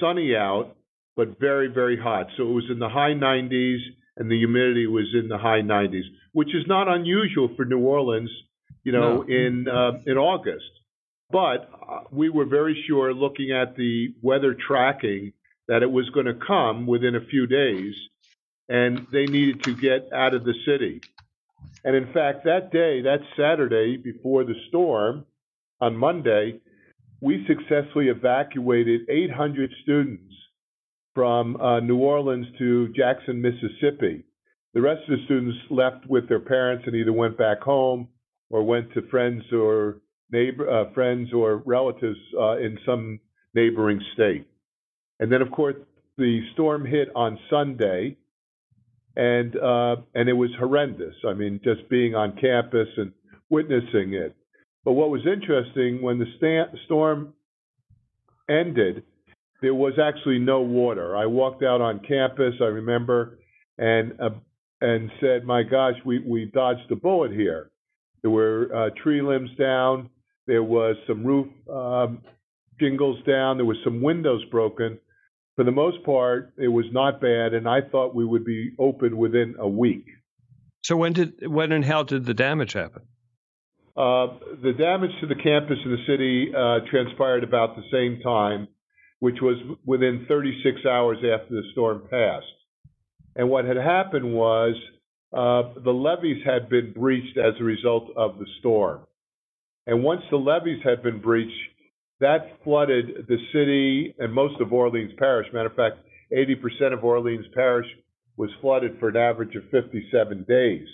sunny 0.00 0.34
out, 0.34 0.76
but 1.16 1.38
very 1.38 1.68
very 1.68 1.96
hot. 1.96 2.26
So 2.36 2.42
it 2.42 2.52
was 2.52 2.64
in 2.68 2.80
the 2.80 2.88
high 2.88 3.12
90s, 3.12 3.78
and 4.16 4.28
the 4.28 4.36
humidity 4.36 4.88
was 4.88 5.06
in 5.14 5.28
the 5.28 5.38
high 5.38 5.60
90s, 5.60 6.02
which 6.32 6.48
is 6.48 6.64
not 6.66 6.88
unusual 6.88 7.50
for 7.54 7.64
New 7.64 7.78
Orleans. 7.78 8.30
You 8.82 8.90
know, 8.90 9.18
no. 9.18 9.22
in 9.22 9.68
uh, 9.68 10.00
in 10.04 10.18
August. 10.18 10.64
But 11.30 11.70
uh, 11.88 12.00
we 12.10 12.28
were 12.28 12.46
very 12.46 12.84
sure, 12.88 13.14
looking 13.14 13.52
at 13.52 13.76
the 13.76 14.14
weather 14.20 14.54
tracking, 14.54 15.32
that 15.68 15.84
it 15.84 15.90
was 15.92 16.10
going 16.10 16.26
to 16.26 16.34
come 16.34 16.88
within 16.88 17.14
a 17.14 17.24
few 17.24 17.46
days, 17.46 17.94
and 18.68 19.06
they 19.12 19.26
needed 19.26 19.62
to 19.62 19.76
get 19.76 20.12
out 20.12 20.34
of 20.34 20.42
the 20.42 20.54
city. 20.66 21.02
And 21.84 21.94
in 21.94 22.12
fact, 22.12 22.46
that 22.46 22.72
day, 22.72 23.02
that 23.02 23.20
Saturday 23.36 23.96
before 23.96 24.42
the 24.42 24.56
storm, 24.68 25.24
on 25.80 25.96
Monday, 25.96 26.60
we 27.20 27.46
successfully 27.46 28.08
evacuated 28.08 29.02
800 29.08 29.70
students 29.82 30.34
from 31.14 31.56
uh, 31.60 31.80
New 31.80 31.98
Orleans 31.98 32.46
to 32.58 32.88
Jackson, 32.88 33.42
Mississippi. 33.42 34.24
The 34.74 34.80
rest 34.80 35.02
of 35.08 35.18
the 35.18 35.24
students 35.24 35.58
left 35.70 36.06
with 36.06 36.28
their 36.28 36.40
parents 36.40 36.84
and 36.86 36.94
either 36.94 37.12
went 37.12 37.36
back 37.36 37.60
home 37.60 38.08
or 38.50 38.62
went 38.62 38.92
to 38.94 39.02
friends 39.08 39.42
or 39.52 39.96
neighbor, 40.30 40.70
uh, 40.70 40.92
friends 40.94 41.32
or 41.32 41.62
relatives 41.66 42.18
uh, 42.38 42.58
in 42.58 42.78
some 42.86 43.18
neighboring 43.54 44.00
state. 44.14 44.46
And 45.18 45.32
then, 45.32 45.42
of 45.42 45.50
course, 45.50 45.74
the 46.16 46.40
storm 46.52 46.84
hit 46.86 47.08
on 47.14 47.38
Sunday, 47.50 48.16
and 49.16 49.56
uh, 49.56 49.96
and 50.14 50.28
it 50.28 50.34
was 50.34 50.50
horrendous. 50.58 51.14
I 51.26 51.34
mean, 51.34 51.60
just 51.64 51.88
being 51.88 52.14
on 52.14 52.36
campus 52.40 52.88
and 52.96 53.12
witnessing 53.50 54.14
it. 54.14 54.36
But 54.88 54.94
what 54.94 55.10
was 55.10 55.20
interesting 55.26 56.00
when 56.00 56.18
the 56.18 56.24
sta- 56.38 56.74
storm 56.86 57.34
ended, 58.48 59.02
there 59.60 59.74
was 59.74 59.98
actually 60.02 60.38
no 60.38 60.62
water. 60.62 61.14
I 61.14 61.26
walked 61.26 61.62
out 61.62 61.82
on 61.82 62.00
campus. 62.08 62.54
I 62.58 62.68
remember, 62.68 63.38
and 63.76 64.18
uh, 64.18 64.30
and 64.80 65.10
said, 65.20 65.44
"My 65.44 65.62
gosh, 65.62 65.96
we 66.06 66.20
we 66.20 66.46
dodged 66.46 66.90
a 66.90 66.96
bullet 66.96 67.32
here." 67.32 67.70
There 68.22 68.30
were 68.30 68.74
uh, 68.74 68.88
tree 69.02 69.20
limbs 69.20 69.50
down. 69.58 70.08
There 70.46 70.62
was 70.62 70.96
some 71.06 71.22
roof 71.22 71.48
um, 71.70 72.22
shingles 72.80 73.22
down. 73.26 73.58
There 73.58 73.66
was 73.66 73.76
some 73.84 74.00
windows 74.00 74.42
broken. 74.50 74.98
For 75.56 75.66
the 75.66 75.70
most 75.70 76.02
part, 76.02 76.54
it 76.56 76.68
was 76.68 76.86
not 76.92 77.20
bad, 77.20 77.52
and 77.52 77.68
I 77.68 77.82
thought 77.82 78.14
we 78.14 78.24
would 78.24 78.46
be 78.46 78.70
open 78.78 79.18
within 79.18 79.54
a 79.58 79.68
week. 79.68 80.06
So 80.82 80.96
when 80.96 81.12
did 81.12 81.46
when 81.46 81.72
and 81.72 81.84
how 81.84 82.04
did 82.04 82.24
the 82.24 82.32
damage 82.32 82.72
happen? 82.72 83.02
Uh, 83.98 84.38
the 84.62 84.72
damage 84.78 85.10
to 85.20 85.26
the 85.26 85.34
campus 85.34 85.76
and 85.84 85.92
the 85.92 86.06
city 86.06 86.52
uh, 86.56 86.78
transpired 86.88 87.42
about 87.42 87.74
the 87.74 87.82
same 87.90 88.20
time, 88.22 88.68
which 89.18 89.38
was 89.42 89.56
within 89.84 90.24
36 90.28 90.86
hours 90.86 91.16
after 91.16 91.52
the 91.52 91.64
storm 91.72 92.02
passed. 92.08 92.46
And 93.34 93.50
what 93.50 93.64
had 93.64 93.76
happened 93.76 94.32
was 94.32 94.76
uh, 95.32 95.80
the 95.82 95.90
levees 95.90 96.44
had 96.46 96.68
been 96.68 96.92
breached 96.92 97.36
as 97.38 97.54
a 97.58 97.64
result 97.64 98.10
of 98.16 98.38
the 98.38 98.46
storm. 98.60 99.00
And 99.88 100.04
once 100.04 100.22
the 100.30 100.36
levees 100.36 100.80
had 100.84 101.02
been 101.02 101.20
breached, 101.20 101.52
that 102.20 102.58
flooded 102.62 103.26
the 103.26 103.38
city 103.52 104.14
and 104.20 104.32
most 104.32 104.60
of 104.60 104.72
Orleans 104.72 105.12
Parish. 105.18 105.48
Matter 105.52 105.70
of 105.70 105.74
fact, 105.74 105.96
80% 106.32 106.92
of 106.92 107.02
Orleans 107.02 107.46
Parish 107.52 107.88
was 108.36 108.50
flooded 108.60 109.00
for 109.00 109.08
an 109.08 109.16
average 109.16 109.56
of 109.56 109.64
57 109.72 110.44
days. 110.48 110.86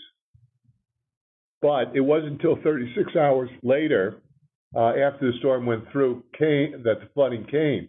But 1.61 1.95
it 1.95 2.01
wasn't 2.01 2.33
until 2.33 2.57
36 2.63 3.17
hours 3.17 3.51
later, 3.63 4.23
uh, 4.77 4.89
after 4.91 5.31
the 5.31 5.39
storm 5.39 5.67
went 5.67 5.91
through, 5.93 6.25
came, 6.39 6.83
that 6.85 7.01
the 7.01 7.09
flooding 7.15 7.45
came. 7.45 7.89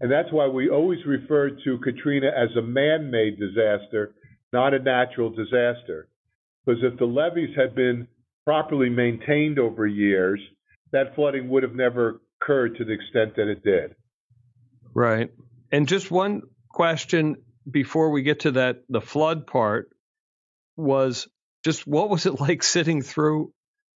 And 0.00 0.10
that's 0.10 0.32
why 0.32 0.46
we 0.48 0.68
always 0.68 1.04
refer 1.06 1.50
to 1.50 1.78
Katrina 1.78 2.28
as 2.28 2.54
a 2.56 2.62
man 2.62 3.10
made 3.10 3.38
disaster, 3.38 4.14
not 4.52 4.74
a 4.74 4.78
natural 4.78 5.30
disaster. 5.30 6.08
Because 6.64 6.82
if 6.82 6.98
the 6.98 7.04
levees 7.04 7.54
had 7.56 7.74
been 7.74 8.08
properly 8.44 8.88
maintained 8.88 9.58
over 9.58 9.86
years, 9.86 10.40
that 10.92 11.14
flooding 11.14 11.48
would 11.48 11.62
have 11.62 11.74
never 11.74 12.20
occurred 12.40 12.76
to 12.76 12.84
the 12.84 12.92
extent 12.92 13.36
that 13.36 13.48
it 13.48 13.62
did. 13.64 13.94
Right. 14.94 15.30
And 15.72 15.88
just 15.88 16.10
one 16.10 16.42
question 16.68 17.36
before 17.68 18.10
we 18.10 18.22
get 18.22 18.40
to 18.40 18.52
that, 18.52 18.82
the 18.88 19.00
flood 19.00 19.46
part 19.46 19.90
was 20.76 21.28
just 21.64 21.86
what 21.86 22.10
was 22.10 22.26
it 22.26 22.40
like 22.40 22.62
sitting 22.62 23.02
through 23.02 23.52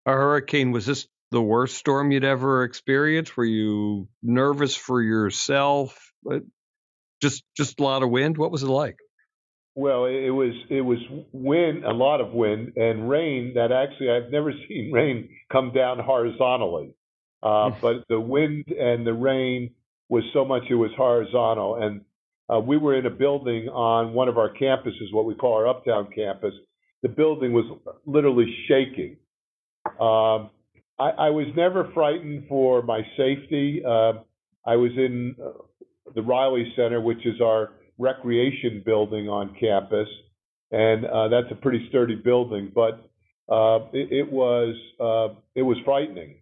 a 0.05 0.11
hurricane? 0.11 0.71
Was 0.71 0.85
this 0.85 1.07
the 1.31 1.41
worst 1.41 1.77
storm 1.77 2.11
you'd 2.11 2.23
ever 2.23 2.63
experienced? 2.63 3.35
Were 3.35 3.45
you 3.45 4.07
nervous 4.23 4.75
for 4.75 5.01
yourself? 5.01 6.11
Just 7.21 7.43
just 7.55 7.79
a 7.79 7.83
lot 7.83 8.03
of 8.03 8.09
wind. 8.09 8.37
What 8.37 8.51
was 8.51 8.63
it 8.63 8.67
like? 8.67 8.97
Well, 9.75 10.05
it 10.05 10.29
was 10.29 10.53
it 10.69 10.81
was 10.81 10.97
wind, 11.31 11.83
a 11.85 11.93
lot 11.93 12.21
of 12.21 12.31
wind 12.31 12.73
and 12.77 13.09
rain. 13.09 13.53
That 13.55 13.71
actually 13.71 14.09
I've 14.09 14.31
never 14.31 14.51
seen 14.67 14.91
rain 14.91 15.29
come 15.51 15.71
down 15.73 15.99
horizontally, 15.99 16.95
uh, 17.43 17.71
but 17.81 18.03
the 18.09 18.19
wind 18.19 18.65
and 18.67 19.05
the 19.05 19.13
rain 19.13 19.71
was 20.09 20.23
so 20.33 20.45
much 20.45 20.63
it 20.69 20.75
was 20.75 20.91
horizontal. 20.95 21.75
And 21.75 22.01
uh, 22.49 22.59
we 22.59 22.77
were 22.77 22.97
in 22.97 23.05
a 23.05 23.09
building 23.09 23.67
on 23.67 24.13
one 24.13 24.29
of 24.29 24.37
our 24.37 24.53
campuses, 24.53 25.11
what 25.11 25.25
we 25.25 25.35
call 25.35 25.53
our 25.53 25.67
uptown 25.67 26.07
campus. 26.15 26.53
The 27.03 27.09
building 27.09 27.53
was 27.53 27.65
literally 28.05 28.53
shaking. 28.67 29.17
Um, 29.99 30.49
I, 30.99 31.27
I, 31.27 31.29
was 31.29 31.45
never 31.55 31.91
frightened 31.93 32.45
for 32.49 32.81
my 32.81 33.01
safety. 33.15 33.81
Uh, 33.85 34.13
I 34.65 34.75
was 34.75 34.91
in 34.97 35.35
uh, 35.41 35.51
the 36.13 36.21
Reily 36.21 36.73
Center, 36.75 36.99
which 36.99 37.25
is 37.25 37.39
our 37.41 37.71
recreation 37.97 38.83
building 38.85 39.29
on 39.29 39.55
campus, 39.59 40.07
and 40.71 41.05
uh, 41.05 41.29
that's 41.29 41.51
a 41.51 41.55
pretty 41.55 41.87
sturdy 41.89 42.15
building. 42.15 42.71
But 42.73 43.09
uh, 43.49 43.87
it, 43.93 44.11
it, 44.11 44.31
was 44.31 44.75
uh, 44.99 45.39
it 45.55 45.61
was 45.61 45.77
frightening. 45.85 46.41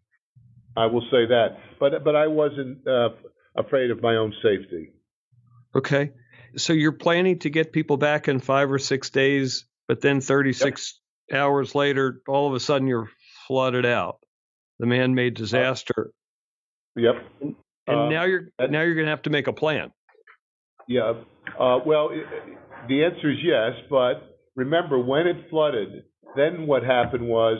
I 0.75 0.87
will 0.87 1.05
say 1.11 1.25
that. 1.27 1.57
But 1.79 2.03
but 2.03 2.15
I 2.15 2.27
wasn't 2.27 2.87
uh, 2.87 3.09
afraid 3.55 3.91
of 3.91 4.01
my 4.01 4.15
own 4.15 4.33
safety. 4.41 4.91
Okay, 5.75 6.11
so 6.57 6.73
you're 6.73 6.91
planning 6.93 7.39
to 7.39 7.49
get 7.49 7.73
people 7.73 7.97
back 7.97 8.27
in 8.27 8.39
five 8.39 8.71
or 8.71 8.79
six 8.79 9.09
days, 9.09 9.65
but 9.87 10.01
then 10.01 10.21
36 10.21 11.01
yep. 11.29 11.39
hours 11.39 11.75
later, 11.75 12.21
all 12.27 12.47
of 12.47 12.53
a 12.53 12.59
sudden 12.59 12.87
you're 12.87 13.09
flooded 13.47 13.85
out. 13.85 14.19
The 14.79 14.85
man-made 14.85 15.35
disaster. 15.35 16.11
Yep. 16.95 17.15
And 17.41 17.55
uh, 17.87 18.09
now 18.09 18.25
you're 18.25 18.49
now 18.59 18.81
you're 18.81 18.95
going 18.95 19.05
to 19.05 19.11
have 19.11 19.21
to 19.23 19.29
make 19.29 19.47
a 19.47 19.53
plan. 19.53 19.91
Yeah. 20.87 21.13
Uh, 21.59 21.79
well, 21.85 22.09
it, 22.11 22.25
the 22.87 23.05
answer 23.05 23.31
is 23.31 23.37
yes, 23.41 23.73
but 23.89 24.37
remember 24.55 24.99
when 24.99 25.27
it 25.27 25.49
flooded, 25.49 26.03
then 26.35 26.67
what 26.67 26.83
happened 26.83 27.27
was 27.27 27.57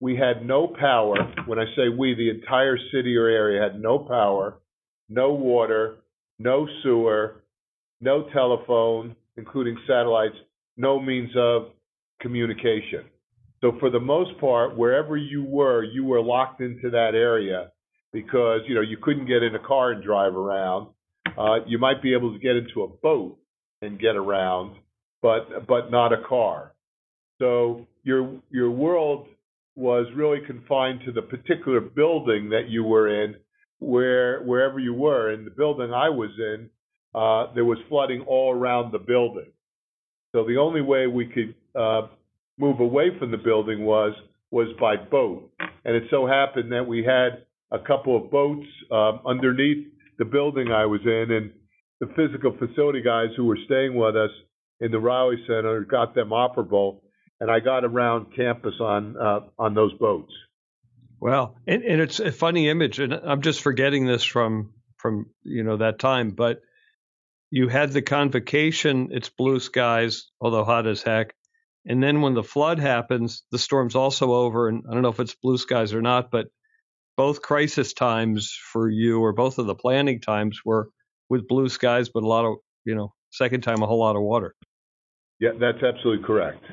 we 0.00 0.16
had 0.16 0.44
no 0.44 0.68
power. 0.68 1.16
When 1.46 1.58
I 1.58 1.64
say 1.76 1.88
we, 1.88 2.14
the 2.14 2.30
entire 2.30 2.76
city 2.92 3.16
or 3.16 3.26
area 3.26 3.62
had 3.62 3.80
no 3.80 3.98
power, 3.98 4.58
no 5.08 5.32
water, 5.32 5.96
no 6.38 6.66
sewer, 6.82 7.44
no 8.00 8.28
telephone, 8.32 9.16
including 9.36 9.78
satellites, 9.86 10.36
no 10.76 11.00
means 11.00 11.30
of 11.36 11.68
communication. 12.20 13.04
So 13.60 13.72
for 13.80 13.90
the 13.90 14.00
most 14.00 14.38
part, 14.38 14.76
wherever 14.76 15.16
you 15.16 15.44
were, 15.44 15.82
you 15.82 16.04
were 16.04 16.20
locked 16.20 16.60
into 16.60 16.90
that 16.90 17.14
area 17.14 17.70
because 18.12 18.60
you 18.66 18.74
know 18.74 18.80
you 18.80 18.96
couldn't 19.02 19.26
get 19.26 19.42
in 19.42 19.54
a 19.54 19.58
car 19.58 19.92
and 19.92 20.02
drive 20.02 20.34
around. 20.34 20.88
Uh, 21.36 21.64
you 21.66 21.78
might 21.78 22.02
be 22.02 22.14
able 22.14 22.32
to 22.32 22.38
get 22.38 22.56
into 22.56 22.82
a 22.82 22.88
boat 22.88 23.38
and 23.82 23.98
get 23.98 24.16
around, 24.16 24.76
but 25.22 25.66
but 25.66 25.90
not 25.90 26.12
a 26.12 26.22
car. 26.28 26.74
So 27.38 27.86
your 28.02 28.40
your 28.50 28.70
world 28.70 29.26
was 29.76 30.06
really 30.14 30.38
confined 30.46 31.00
to 31.04 31.12
the 31.12 31.22
particular 31.22 31.80
building 31.80 32.50
that 32.50 32.68
you 32.68 32.84
were 32.84 33.24
in, 33.24 33.34
where 33.80 34.42
wherever 34.42 34.78
you 34.78 34.94
were. 34.94 35.32
In 35.32 35.44
the 35.44 35.50
building 35.50 35.92
I 35.92 36.10
was 36.10 36.30
in, 36.38 36.70
uh, 37.14 37.52
there 37.54 37.64
was 37.64 37.78
flooding 37.88 38.22
all 38.22 38.52
around 38.52 38.92
the 38.92 38.98
building. 38.98 39.52
So 40.34 40.44
the 40.44 40.56
only 40.56 40.80
way 40.80 41.06
we 41.06 41.26
could 41.26 41.54
uh, 41.80 42.08
move 42.58 42.80
away 42.80 43.16
from 43.18 43.30
the 43.30 43.36
building 43.36 43.84
was 43.84 44.12
was 44.50 44.68
by 44.80 44.96
boat, 44.96 45.50
and 45.84 45.96
it 45.96 46.04
so 46.10 46.26
happened 46.26 46.72
that 46.72 46.86
we 46.86 47.04
had 47.04 47.44
a 47.70 47.78
couple 47.78 48.16
of 48.16 48.30
boats 48.30 48.66
um, 48.90 49.20
underneath 49.26 49.86
the 50.18 50.24
building 50.24 50.70
I 50.70 50.86
was 50.86 51.00
in, 51.04 51.30
and 51.30 51.52
the 52.00 52.06
physical 52.14 52.56
facility 52.56 53.02
guys 53.02 53.28
who 53.36 53.46
were 53.46 53.58
staying 53.66 53.94
with 53.96 54.16
us 54.16 54.30
in 54.80 54.90
the 54.90 54.98
Reily 54.98 55.36
Center 55.46 55.80
got 55.80 56.14
them 56.14 56.30
operable, 56.30 57.00
and 57.40 57.50
I 57.50 57.60
got 57.60 57.84
around 57.84 58.34
campus 58.34 58.74
on 58.80 59.16
uh, 59.16 59.40
on 59.56 59.74
those 59.74 59.92
boats. 59.94 60.32
Well, 61.20 61.56
and, 61.66 61.84
and 61.84 62.00
it's 62.00 62.18
a 62.18 62.32
funny 62.32 62.68
image, 62.68 62.98
and 62.98 63.14
I'm 63.14 63.40
just 63.40 63.60
forgetting 63.60 64.04
this 64.06 64.24
from 64.24 64.72
from 64.96 65.26
you 65.44 65.62
know 65.62 65.76
that 65.76 66.00
time, 66.00 66.30
but 66.30 66.60
you 67.54 67.68
had 67.68 67.92
the 67.92 68.02
convocation. 68.02 69.10
It's 69.12 69.28
blue 69.28 69.60
skies, 69.60 70.28
although 70.40 70.64
hot 70.64 70.88
as 70.88 71.02
heck. 71.02 71.36
And 71.86 72.02
then 72.02 72.20
when 72.20 72.34
the 72.34 72.42
flood 72.42 72.80
happens, 72.80 73.44
the 73.52 73.60
storm's 73.60 73.94
also 73.94 74.32
over, 74.32 74.68
and 74.68 74.82
I 74.90 74.92
don't 74.92 75.02
know 75.02 75.10
if 75.10 75.20
it's 75.20 75.36
blue 75.36 75.56
skies 75.56 75.94
or 75.94 76.02
not, 76.02 76.32
but 76.32 76.48
both 77.16 77.42
crisis 77.42 77.92
times 77.92 78.58
for 78.72 78.90
you, 78.90 79.20
or 79.20 79.32
both 79.32 79.60
of 79.60 79.66
the 79.66 79.76
planning 79.76 80.20
times, 80.20 80.62
were 80.64 80.88
with 81.28 81.46
blue 81.46 81.68
skies, 81.68 82.08
but 82.08 82.24
a 82.24 82.26
lot 82.26 82.44
of, 82.44 82.56
you 82.84 82.96
know, 82.96 83.14
second 83.30 83.60
time 83.60 83.82
a 83.82 83.86
whole 83.86 84.00
lot 84.00 84.16
of 84.16 84.22
water. 84.22 84.56
Yeah, 85.38 85.50
that's 85.60 85.80
absolutely 85.80 86.26
correct. 86.26 86.64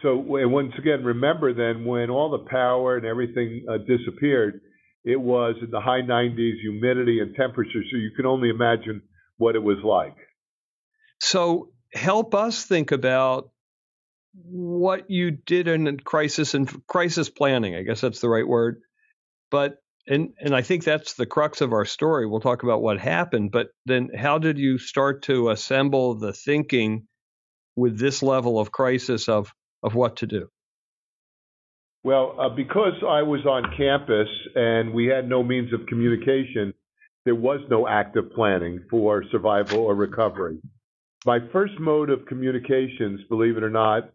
So 0.00 0.14
once 0.16 0.74
again, 0.78 1.02
remember 1.02 1.52
then 1.54 1.84
when 1.84 2.08
all 2.08 2.30
the 2.30 2.48
power 2.48 2.98
and 2.98 3.04
everything 3.04 3.66
uh, 3.68 3.78
disappeared, 3.78 4.60
it 5.04 5.20
was 5.20 5.56
in 5.60 5.70
the 5.72 5.80
high 5.80 6.02
90s, 6.02 6.60
humidity 6.60 7.18
and 7.18 7.34
temperature. 7.34 7.82
So 7.90 7.96
you 7.96 8.12
can 8.14 8.26
only 8.26 8.48
imagine 8.48 9.02
what 9.42 9.56
it 9.56 9.62
was 9.62 9.78
like. 9.84 10.16
So 11.20 11.70
help 11.92 12.34
us 12.34 12.64
think 12.64 12.92
about 12.92 13.50
what 14.34 15.10
you 15.10 15.32
did 15.32 15.68
in 15.68 15.98
crisis 15.98 16.54
and 16.54 16.86
crisis 16.86 17.28
planning. 17.28 17.74
I 17.74 17.82
guess 17.82 18.00
that's 18.00 18.20
the 18.20 18.28
right 18.28 18.46
word. 18.46 18.80
But 19.50 19.78
and 20.06 20.30
and 20.40 20.54
I 20.54 20.62
think 20.62 20.84
that's 20.84 21.14
the 21.14 21.26
crux 21.26 21.60
of 21.60 21.72
our 21.72 21.84
story. 21.84 22.26
We'll 22.26 22.40
talk 22.40 22.62
about 22.62 22.82
what 22.82 22.98
happened, 22.98 23.50
but 23.50 23.68
then 23.84 24.10
how 24.16 24.38
did 24.38 24.58
you 24.58 24.78
start 24.78 25.22
to 25.24 25.50
assemble 25.50 26.14
the 26.14 26.32
thinking 26.32 27.06
with 27.76 27.98
this 27.98 28.22
level 28.22 28.58
of 28.58 28.72
crisis 28.72 29.28
of 29.28 29.52
of 29.82 29.94
what 29.94 30.16
to 30.16 30.26
do? 30.26 30.48
Well, 32.04 32.36
uh, 32.40 32.48
because 32.48 32.94
I 33.08 33.22
was 33.22 33.46
on 33.46 33.74
campus 33.76 34.28
and 34.56 34.92
we 34.92 35.06
had 35.06 35.28
no 35.28 35.42
means 35.44 35.72
of 35.72 35.86
communication, 35.86 36.74
there 37.24 37.34
was 37.34 37.60
no 37.70 37.86
active 37.86 38.32
planning 38.32 38.84
for 38.90 39.24
survival 39.30 39.80
or 39.80 39.94
recovery. 39.94 40.58
my 41.24 41.38
first 41.52 41.78
mode 41.78 42.10
of 42.10 42.26
communications, 42.26 43.20
believe 43.28 43.56
it 43.56 43.62
or 43.62 43.70
not, 43.70 44.10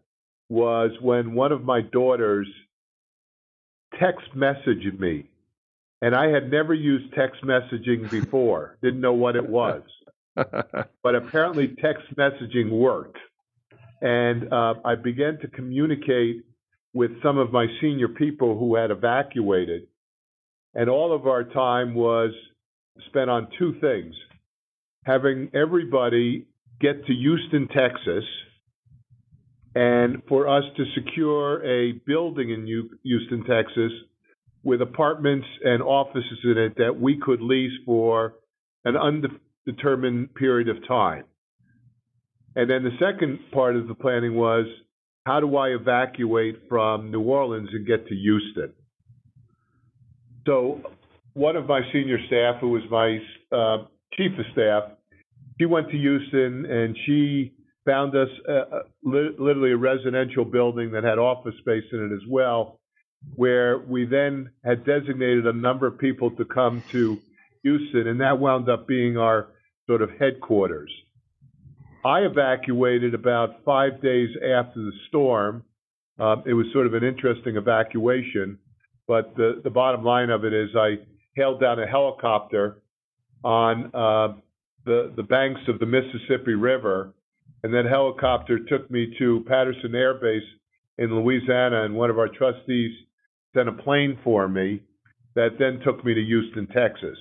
was 0.50 0.92
when 1.02 1.34
one 1.34 1.52
of 1.52 1.64
my 1.64 1.82
daughters 1.82 2.48
text 4.00 4.28
messaged 4.36 5.00
me. 5.00 5.30
And 6.02 6.14
I 6.14 6.28
had 6.28 6.52
never 6.52 6.74
used 6.74 7.14
text 7.14 7.42
messaging 7.44 8.10
before, 8.10 8.78
didn't 8.84 9.02
know 9.02 9.14
what 9.14 9.36
it 9.36 9.48
was. 9.48 9.82
but 10.36 11.16
apparently, 11.16 11.76
text 11.82 12.04
messaging 12.16 12.70
worked. 12.70 13.18
And 14.02 14.54
uh, 14.54 14.76
I 14.86 14.96
began 14.96 15.40
to 15.40 15.48
communicate 15.48 16.44
with 16.94 17.22
some 17.24 17.38
of 17.38 17.52
my 17.52 17.66
senior 17.82 18.08
people 18.08 18.58
who 18.58 18.76
had 18.76 18.92
evacuated. 18.92 19.88
And 20.76 20.90
all 20.90 21.14
of 21.14 21.26
our 21.26 21.44
time 21.44 21.96
was 21.96 22.32
spent 23.08 23.30
on 23.30 23.48
two 23.58 23.76
things 23.80 24.14
having 25.06 25.50
everybody 25.54 26.46
get 26.82 27.06
to 27.06 27.14
Houston, 27.14 27.68
Texas, 27.70 28.24
and 29.74 30.22
for 30.28 30.48
us 30.48 30.64
to 30.76 30.84
secure 30.96 31.64
a 31.64 31.94
building 32.06 32.50
in 32.50 32.66
Houston, 33.04 33.44
Texas, 33.46 33.92
with 34.64 34.82
apartments 34.82 35.48
and 35.64 35.82
offices 35.82 36.40
in 36.44 36.58
it 36.58 36.74
that 36.78 37.00
we 37.00 37.20
could 37.24 37.42
lease 37.42 37.72
for 37.86 38.34
an 38.84 38.96
undetermined 38.98 40.34
period 40.36 40.68
of 40.68 40.86
time. 40.88 41.24
And 42.56 42.70
then 42.70 42.84
the 42.84 42.98
second 43.00 43.40
part 43.54 43.76
of 43.76 43.88
the 43.88 43.94
planning 43.94 44.36
was 44.36 44.66
how 45.26 45.40
do 45.40 45.56
I 45.58 45.70
evacuate 45.70 46.64
from 46.68 47.12
New 47.12 47.22
Orleans 47.22 47.70
and 47.72 47.86
get 47.86 48.08
to 48.08 48.16
Houston? 48.16 48.74
So, 50.48 50.82
one 51.38 51.56
of 51.56 51.68
my 51.68 51.82
senior 51.94 52.18
staff, 52.26 52.56
who 52.60 52.70
was 52.70 52.82
my 52.90 53.20
uh, 53.56 53.86
chief 54.14 54.32
of 54.40 54.46
staff, 54.54 54.84
she 55.60 55.66
went 55.66 55.90
to 55.92 55.98
Houston 55.98 56.66
and 56.66 56.98
she 57.06 57.54
found 57.86 58.16
us 58.16 58.28
literally 59.04 59.72
a 59.72 59.78
residential 59.78 60.44
building 60.44 60.92
that 60.92 61.04
had 61.04 61.20
office 61.20 61.54
space 61.60 61.84
in 61.94 62.12
it 62.12 62.14
as 62.14 62.28
well, 62.28 62.80
where 63.36 63.78
we 63.78 64.06
then 64.06 64.50
had 64.66 64.84
designated 64.84 65.46
a 65.46 65.54
number 65.54 65.86
of 65.86 66.00
people 66.00 66.32
to 66.32 66.44
come 66.44 66.84
to 66.92 67.20
Houston, 67.62 68.08
and 68.08 68.20
that 68.20 68.40
wound 68.40 68.68
up 68.68 68.88
being 68.88 69.18
our 69.18 69.48
sort 69.86 70.02
of 70.02 70.10
headquarters. 70.20 70.92
I 72.04 72.22
evacuated 72.22 73.14
about 73.14 73.64
five 73.64 74.02
days 74.02 74.30
after 74.36 74.80
the 74.80 74.92
storm. 75.08 75.64
Uh, 76.20 76.38
it 76.46 76.54
was 76.54 76.66
sort 76.74 76.88
of 76.88 76.94
an 76.94 77.04
interesting 77.04 77.58
evacuation, 77.58 78.58
but 79.08 79.36
the, 79.36 79.62
the 79.64 79.70
bottom 79.70 80.04
line 80.04 80.30
of 80.30 80.44
it 80.44 80.54
is 80.54 80.70
I 80.76 80.98
hailed 81.38 81.62
down 81.62 81.80
a 81.80 81.88
helicopter 81.88 82.82
on 83.44 83.92
uh, 83.94 84.36
the, 84.86 85.14
the 85.16 85.24
banks 85.24 85.62
of 85.68 85.80
the 85.80 85.86
Mississippi 85.86 86.56
River, 86.56 87.14
and 87.64 87.74
that 87.74 87.86
helicopter 87.86 88.60
took 88.60 88.90
me 88.90 89.14
to 89.20 89.46
Patterson 89.48 89.94
Air 89.96 90.16
Base 90.16 90.44
in 90.98 91.16
Louisiana, 91.16 91.84
and 91.84 91.94
one 91.94 92.10
of 92.10 92.18
our 92.18 92.28
trustees 92.28 92.92
sent 93.56 93.70
a 93.70 93.72
plane 93.72 94.18
for 94.24 94.48
me 94.48 94.82
that 95.36 95.60
then 95.60 95.80
took 95.86 96.04
me 96.04 96.16
to 96.16 96.22
Houston, 96.22 96.68
Texas. 96.68 97.18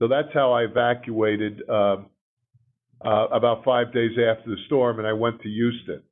So 0.00 0.08
that's 0.08 0.28
how 0.34 0.52
I 0.52 0.64
evacuated 0.64 1.62
uh, 1.68 1.98
uh, 3.04 3.26
about 3.30 3.64
five 3.64 3.92
days 3.92 4.12
after 4.12 4.50
the 4.50 4.56
storm, 4.66 4.98
and 4.98 5.06
I 5.06 5.12
went 5.12 5.40
to 5.42 5.48
Houston. 5.48 6.02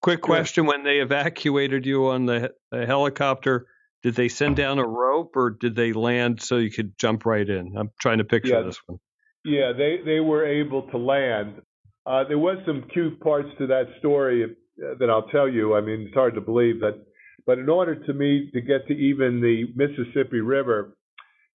Quick 0.00 0.20
question: 0.20 0.66
When 0.66 0.84
they 0.84 0.98
evacuated 0.98 1.84
you 1.84 2.06
on 2.06 2.26
the, 2.26 2.52
the 2.70 2.86
helicopter, 2.86 3.66
did 4.02 4.14
they 4.14 4.28
send 4.28 4.56
down 4.56 4.78
a 4.78 4.86
rope, 4.86 5.36
or 5.36 5.50
did 5.50 5.74
they 5.74 5.92
land 5.92 6.40
so 6.40 6.56
you 6.56 6.70
could 6.70 6.96
jump 6.98 7.26
right 7.26 7.48
in? 7.48 7.76
I'm 7.76 7.90
trying 8.00 8.18
to 8.18 8.24
picture 8.24 8.60
yeah, 8.60 8.62
this 8.62 8.80
one. 8.86 8.98
Yeah, 9.44 9.72
they 9.76 9.98
they 10.04 10.20
were 10.20 10.46
able 10.46 10.82
to 10.90 10.98
land. 10.98 11.62
Uh, 12.06 12.24
there 12.24 12.38
was 12.38 12.58
some 12.64 12.84
cute 12.92 13.20
parts 13.20 13.48
to 13.58 13.66
that 13.66 13.86
story 13.98 14.44
uh, 14.44 14.94
that 14.98 15.10
I'll 15.10 15.28
tell 15.28 15.48
you. 15.48 15.74
I 15.74 15.80
mean, 15.80 16.02
it's 16.02 16.14
hard 16.14 16.34
to 16.34 16.40
believe 16.40 16.80
that, 16.80 17.04
but 17.44 17.58
in 17.58 17.68
order 17.68 17.94
to 17.94 18.12
me 18.12 18.50
to 18.52 18.60
get 18.60 18.86
to 18.86 18.94
even 18.94 19.40
the 19.40 19.66
Mississippi 19.74 20.40
River, 20.40 20.96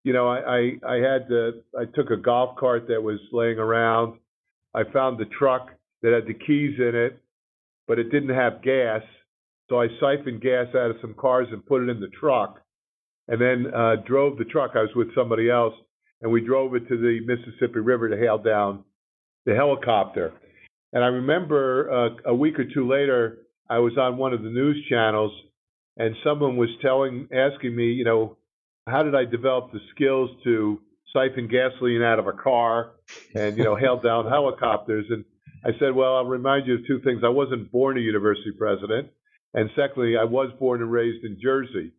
you 0.03 0.11
know, 0.11 0.27
I 0.27 0.39
I, 0.39 0.95
I 0.95 0.95
had 0.95 1.27
to 1.29 1.63
I 1.79 1.85
took 1.85 2.11
a 2.11 2.17
golf 2.17 2.57
cart 2.57 2.87
that 2.89 3.01
was 3.01 3.19
laying 3.31 3.57
around. 3.57 4.19
I 4.75 4.83
found 4.91 5.17
the 5.17 5.25
truck 5.25 5.69
that 6.01 6.13
had 6.13 6.27
the 6.27 6.33
keys 6.33 6.75
in 6.77 6.95
it, 6.95 7.19
but 7.87 7.99
it 7.99 8.11
didn't 8.11 8.35
have 8.35 8.61
gas. 8.61 9.01
So 9.73 9.81
I 9.81 9.87
siphoned 9.99 10.41
gas 10.41 10.67
out 10.75 10.91
of 10.91 10.97
some 11.01 11.15
cars 11.15 11.47
and 11.51 11.65
put 11.65 11.81
it 11.81 11.89
in 11.89 11.99
the 11.99 12.07
truck, 12.19 12.61
and 13.27 13.41
then 13.41 13.73
uh, 13.73 13.95
drove 14.05 14.37
the 14.37 14.45
truck. 14.45 14.73
I 14.75 14.81
was 14.81 14.91
with 14.95 15.15
somebody 15.15 15.49
else 15.49 15.73
and 16.21 16.31
we 16.31 16.41
drove 16.45 16.75
it 16.75 16.87
to 16.89 16.95
the 16.95 17.21
Mississippi 17.25 17.79
River 17.79 18.07
to 18.07 18.15
hail 18.15 18.37
down 18.37 18.83
the 19.47 19.55
helicopter. 19.55 20.31
And 20.93 21.03
I 21.03 21.07
remember 21.07 21.91
uh, 21.91 22.29
a 22.29 22.35
week 22.35 22.59
or 22.59 22.65
two 22.71 22.87
later, 22.87 23.39
I 23.67 23.79
was 23.79 23.97
on 23.97 24.17
one 24.17 24.31
of 24.31 24.43
the 24.43 24.49
news 24.51 24.77
channels, 24.87 25.31
and 25.97 26.15
someone 26.23 26.55
was 26.55 26.69
telling, 26.83 27.27
asking 27.33 27.75
me, 27.75 27.93
you 27.93 28.05
know, 28.05 28.37
how 28.87 29.01
did 29.01 29.15
I 29.15 29.25
develop 29.25 29.71
the 29.71 29.79
skills 29.95 30.29
to 30.43 30.81
siphon 31.13 31.47
gasoline 31.47 32.03
out 32.03 32.19
of 32.19 32.27
a 32.27 32.33
car 32.33 32.91
and 33.33 33.57
you 33.57 33.63
know 33.63 33.75
hail 33.75 33.99
down 33.99 34.25
helicopters? 34.29 35.07
And 35.09 35.25
I 35.65 35.71
said, 35.79 35.95
well, 35.95 36.17
I'll 36.17 36.25
remind 36.25 36.67
you 36.67 36.75
of 36.75 36.81
two 36.85 36.99
things. 36.99 37.23
I 37.25 37.29
wasn't 37.29 37.71
born 37.71 37.97
a 37.97 38.01
university 38.01 38.51
president, 38.51 39.09
and 39.53 39.69
secondly, 39.75 40.17
I 40.17 40.23
was 40.23 40.51
born 40.59 40.81
and 40.81 40.91
raised 40.91 41.23
in 41.23 41.37
Jersey, 41.41 41.91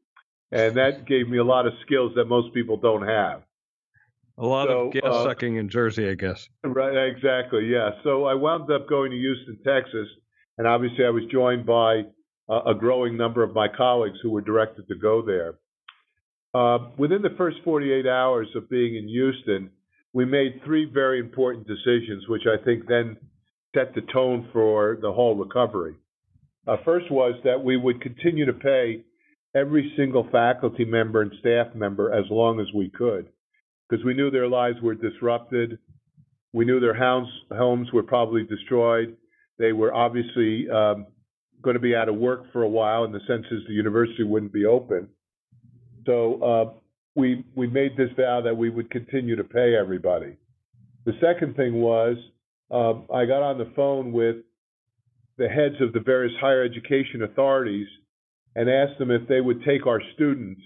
and 0.51 0.77
that 0.77 1.07
gave 1.07 1.29
me 1.29 1.39
a 1.39 1.45
lot 1.45 1.67
of 1.67 1.73
skills 1.85 2.13
that 2.17 2.25
most 2.25 2.53
people 2.55 2.77
don't 2.77 3.07
have. 3.07 3.43
A 4.37 4.47
lot 4.47 4.69
so, 4.69 4.87
of 4.87 4.93
gas 4.93 5.03
uh, 5.05 5.25
sucking 5.25 5.57
in 5.57 5.69
Jersey, 5.69 6.09
I 6.09 6.15
guess. 6.15 6.49
Right, 6.65 7.07
exactly. 7.07 7.67
Yeah. 7.67 7.91
So 8.03 8.25
I 8.25 8.35
wound 8.35 8.71
up 8.71 8.89
going 8.89 9.13
to 9.13 9.17
Houston, 9.17 9.59
Texas, 9.65 10.09
and 10.59 10.67
obviously 10.67 11.05
I 11.05 11.11
was 11.11 11.23
joined 11.31 11.65
by 11.67 12.03
uh, 12.49 12.63
a 12.67 12.75
growing 12.75 13.17
number 13.17 13.45
of 13.45 13.55
my 13.55 13.69
colleagues 13.69 14.19
who 14.23 14.31
were 14.31 14.41
directed 14.41 14.89
to 14.89 14.97
go 14.97 15.23
there. 15.23 15.55
Uh, 16.53 16.91
within 16.99 17.23
the 17.23 17.35
first 17.37 17.59
48 17.65 18.07
hours 18.07 18.49
of 18.57 18.69
being 18.69 18.97
in 18.97 19.09
Houston, 19.09 19.71
we 20.13 20.25
made 20.25 20.61
three 20.65 20.85
very 20.85 21.19
important 21.19 21.67
decisions, 21.67 22.29
which 22.29 22.45
I 22.47 22.63
think 22.65 22.87
then 22.87 23.17
set 23.75 23.95
the 23.95 24.03
tone 24.13 24.49
for 24.53 24.99
the 25.01 25.13
whole 25.13 25.35
recovery. 25.35 25.95
Uh, 26.67 26.77
first 26.85 27.11
was 27.11 27.35
that 27.45 27.63
we 27.63 27.77
would 27.77 28.01
continue 28.01 28.47
to 28.47 28.53
pay 28.53 29.05
every 29.55 29.93
single 29.97 30.27
faculty 30.33 30.85
member 30.85 31.23
and 31.23 31.33
staff 31.41 31.75
member 31.75 32.13
as 32.13 32.25
long 32.31 32.61
as 32.61 32.67
we 32.75 32.89
could 32.91 33.29
because 33.89 34.05
we 34.05 34.15
knew 34.15 34.31
their 34.31 34.49
lives 34.49 34.81
were 34.83 34.95
disrupted. 34.95 35.79
We 36.53 36.65
knew 36.65 36.81
their 36.81 36.95
homes, 36.95 37.29
homes 37.53 37.93
were 37.93 38.03
probably 38.03 38.45
destroyed. 38.45 39.17
They 39.59 39.73
were 39.73 39.95
obviously 39.95 40.69
um, 40.71 41.07
going 41.63 41.75
to 41.75 41.81
be 41.81 41.95
out 41.95 42.09
of 42.09 42.17
work 42.17 42.53
for 42.53 42.63
a 42.63 42.69
while 42.69 43.05
in 43.05 43.13
the 43.13 43.21
sense 43.27 43.45
as 43.53 43.67
the 43.67 43.75
university 43.75 44.25
wouldn't 44.25 44.53
be 44.53 44.65
open. 44.65 45.09
So 46.07 46.43
uh, 46.43 46.79
we 47.15 47.45
we 47.55 47.67
made 47.67 47.97
this 47.97 48.11
vow 48.17 48.41
that 48.43 48.57
we 48.57 48.71
would 48.71 48.91
continue 48.91 49.37
to 49.37 49.45
pay 49.45 49.77
everybody. 49.77 50.37
The 51.05 51.13
second 51.21 51.57
thing 51.57 51.81
was 51.81 52.17
uh, 52.71 52.95
I 53.13 53.27
got 53.27 53.43
on 53.43 53.59
the 53.59 53.71
phone 53.77 54.13
with 54.13 54.37
the 55.37 55.49
heads 55.49 55.77
of 55.81 55.93
the 55.93 56.01
various 56.01 56.35
higher 56.41 56.63
education 56.63 57.23
authorities 57.23 57.89
and 58.55 58.71
asked 58.71 58.99
them 58.99 59.11
if 59.11 59.27
they 59.29 59.41
would 59.41 59.65
take 59.65 59.87
our 59.87 60.01
students 60.15 60.61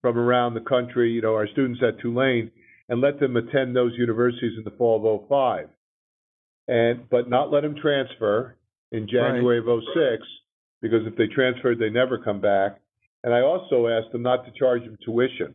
from 0.00 0.18
around 0.18 0.54
the 0.54 0.60
country, 0.60 1.12
you 1.12 1.22
know, 1.22 1.34
our 1.34 1.48
students 1.48 1.80
at 1.86 2.00
Tulane, 2.00 2.50
and 2.88 3.00
let 3.00 3.20
them 3.20 3.36
attend 3.36 3.74
those 3.74 3.92
universities 3.96 4.52
in 4.56 4.64
the 4.64 4.76
fall 4.76 4.96
of 4.96 5.28
05. 5.28 5.68
And 6.66 7.08
but 7.08 7.28
not 7.28 7.50
let 7.50 7.62
them 7.62 7.76
transfer 7.80 8.56
in 8.92 9.08
January 9.08 9.60
right. 9.60 9.72
of 9.72 9.82
06, 9.94 10.22
because 10.80 11.06
if 11.06 11.16
they 11.16 11.26
transferred, 11.26 11.78
they 11.78 11.90
never 11.90 12.18
come 12.18 12.40
back. 12.40 12.80
And 13.24 13.34
I 13.34 13.40
also 13.40 13.88
asked 13.88 14.12
them 14.12 14.22
not 14.22 14.44
to 14.44 14.52
charge 14.58 14.82
them 14.82 14.96
tuition, 15.04 15.54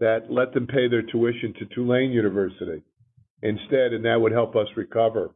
that 0.00 0.30
let 0.30 0.52
them 0.52 0.66
pay 0.66 0.88
their 0.88 1.02
tuition 1.02 1.54
to 1.58 1.66
Tulane 1.66 2.10
University 2.10 2.82
instead, 3.42 3.92
and 3.92 4.04
that 4.04 4.20
would 4.20 4.32
help 4.32 4.56
us 4.56 4.66
recover. 4.76 5.30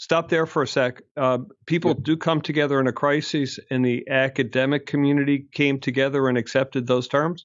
Stop 0.00 0.30
there 0.30 0.46
for 0.46 0.62
a 0.62 0.66
sec. 0.66 1.02
Uh, 1.14 1.40
people 1.66 1.90
yeah. 1.90 2.00
do 2.00 2.16
come 2.16 2.40
together 2.40 2.80
in 2.80 2.86
a 2.86 2.92
crisis, 2.92 3.60
and 3.70 3.84
the 3.84 4.08
academic 4.08 4.86
community 4.86 5.46
came 5.52 5.78
together 5.78 6.26
and 6.26 6.38
accepted 6.38 6.86
those 6.86 7.06
terms? 7.06 7.44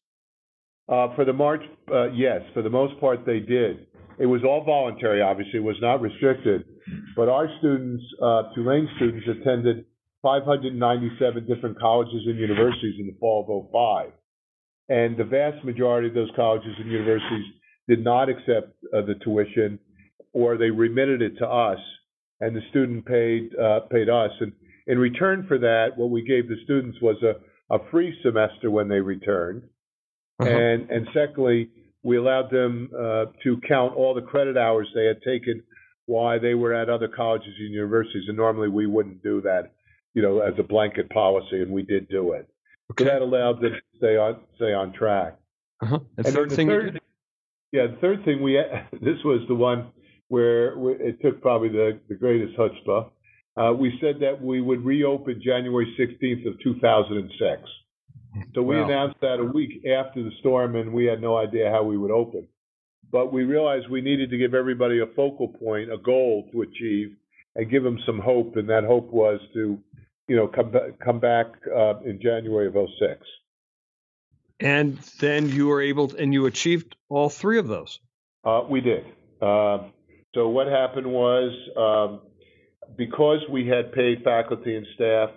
Uh, 0.87 1.13
for 1.15 1.25
the 1.25 1.33
March, 1.33 1.63
uh, 1.91 2.09
yes, 2.13 2.43
for 2.53 2.61
the 2.61 2.69
most 2.69 2.97
part 3.01 3.25
they 3.25 3.41
did. 3.41 3.87
It 4.19 4.27
was 4.27 4.45
all 4.45 4.63
voluntary, 4.63 5.21
obviously, 5.21 5.59
it 5.59 5.63
was 5.63 5.75
not 5.81 5.99
restricted. 5.99 6.63
But 7.17 7.27
our 7.27 7.49
students, 7.59 8.01
uh, 8.23 8.43
Tulane 8.55 8.87
students, 8.95 9.27
attended 9.27 9.83
597 10.21 11.45
different 11.45 11.77
colleges 11.77 12.21
and 12.25 12.39
universities 12.39 12.95
in 12.97 13.07
the 13.07 13.17
fall 13.19 13.43
of 13.43 13.69
05. 13.69 14.13
And 14.87 15.17
the 15.17 15.25
vast 15.25 15.61
majority 15.65 16.07
of 16.07 16.13
those 16.13 16.31
colleges 16.37 16.73
and 16.79 16.89
universities 16.89 17.43
did 17.89 18.01
not 18.01 18.29
accept 18.29 18.77
uh, 18.93 19.01
the 19.01 19.15
tuition 19.25 19.77
or 20.31 20.55
they 20.55 20.69
remitted 20.69 21.21
it 21.21 21.37
to 21.39 21.45
us 21.45 21.79
and 22.41 22.55
the 22.55 22.61
student 22.69 23.05
paid 23.05 23.55
uh, 23.57 23.81
paid 23.91 24.09
us. 24.09 24.31
And 24.39 24.53
in 24.87 24.99
return 24.99 25.45
for 25.47 25.57
that, 25.59 25.89
what 25.95 26.09
we 26.09 26.23
gave 26.23 26.47
the 26.47 26.57
students 26.63 26.99
was 27.01 27.17
a, 27.23 27.73
a 27.73 27.79
free 27.91 28.17
semester 28.23 28.69
when 28.69 28.87
they 28.87 28.99
returned 28.99 29.63
uh-huh. 30.39 30.49
And 30.49 30.89
and 30.89 31.07
secondly, 31.13 31.69
we 32.03 32.17
allowed 32.17 32.51
them 32.51 32.89
uh, 32.93 33.25
to 33.43 33.59
count 33.67 33.95
all 33.95 34.13
the 34.13 34.21
credit 34.21 34.57
hours 34.57 34.87
they 34.93 35.05
had 35.05 35.21
taken 35.21 35.63
while 36.07 36.39
they 36.39 36.53
were 36.53 36.73
at 36.73 36.89
other 36.89 37.07
colleges 37.07 37.53
and 37.59 37.73
universities, 37.73 38.25
and 38.27 38.37
normally 38.37 38.69
we 38.69 38.85
wouldn't 38.85 39.23
do 39.23 39.41
that, 39.41 39.71
you 40.13 40.21
know, 40.21 40.39
as 40.39 40.53
a 40.59 40.63
blanket 40.63 41.09
policy, 41.09 41.61
and 41.61 41.71
we 41.71 41.83
did 41.83 42.07
do 42.09 42.33
it. 42.33 42.47
Okay. 42.91 43.05
So 43.05 43.09
that 43.09 43.21
allowed 43.21 43.61
them 43.61 43.71
to 43.71 43.97
stay 43.97 44.17
on 44.17 44.41
stay 44.57 44.73
on 44.73 44.93
track. 44.93 45.37
Uh-huh. 45.81 45.99
And, 46.17 46.25
and 46.25 46.35
third 46.35 46.51
thing, 46.51 46.67
third, 46.67 46.99
yeah, 47.71 47.87
the 47.87 47.97
third 48.01 48.25
thing 48.25 48.41
we 48.41 48.59
this 48.91 49.23
was 49.23 49.41
the 49.47 49.55
one 49.55 49.87
where 50.29 50.73
it 51.01 51.21
took 51.21 51.41
probably 51.41 51.69
the 51.69 51.99
the 52.09 52.15
greatest 52.15 52.57
chutzpah. 52.57 53.09
Uh, 53.57 53.73
we 53.73 53.97
said 54.01 54.19
that 54.19 54.41
we 54.41 54.59
would 54.59 54.83
reopen 54.83 55.41
January 55.43 55.95
16th 55.97 56.45
of 56.45 56.59
2006. 56.61 57.61
So 58.53 58.61
we 58.61 58.75
wow. 58.75 58.85
announced 58.85 59.15
that 59.21 59.39
a 59.39 59.45
week 59.45 59.85
after 59.85 60.21
the 60.21 60.31
storm, 60.39 60.75
and 60.75 60.91
we 60.91 61.05
had 61.05 61.21
no 61.21 61.37
idea 61.37 61.71
how 61.71 61.83
we 61.83 61.97
would 61.97 62.11
open. 62.11 62.47
But 63.11 63.31
we 63.31 63.43
realized 63.43 63.89
we 63.89 64.01
needed 64.01 64.29
to 64.31 64.37
give 64.37 64.53
everybody 64.53 64.99
a 64.99 65.05
focal 65.15 65.47
point, 65.47 65.91
a 65.91 65.97
goal 65.97 66.49
to 66.51 66.63
achieve, 66.63 67.15
and 67.55 67.69
give 67.69 67.83
them 67.83 67.97
some 68.05 68.19
hope. 68.19 68.57
And 68.57 68.69
that 68.69 68.83
hope 68.83 69.11
was 69.11 69.39
to, 69.53 69.79
you 70.27 70.35
know, 70.35 70.47
come 70.47 70.73
come 71.03 71.19
back 71.19 71.47
uh, 71.73 71.99
in 72.01 72.19
January 72.21 72.67
of 72.67 72.73
06. 72.73 73.21
And 74.59 74.97
then 75.19 75.49
you 75.49 75.67
were 75.67 75.81
able, 75.81 76.09
to, 76.09 76.17
and 76.17 76.33
you 76.33 76.45
achieved 76.45 76.95
all 77.09 77.29
three 77.29 77.59
of 77.59 77.67
those. 77.67 77.99
Uh, 78.43 78.63
we 78.69 78.81
did. 78.81 79.05
Uh, 79.41 79.79
so 80.35 80.47
what 80.49 80.67
happened 80.67 81.07
was, 81.07 81.51
um, 81.75 82.21
because 82.95 83.39
we 83.49 83.67
had 83.67 83.91
paid 83.93 84.23
faculty 84.23 84.75
and 84.75 84.85
staff 84.93 85.31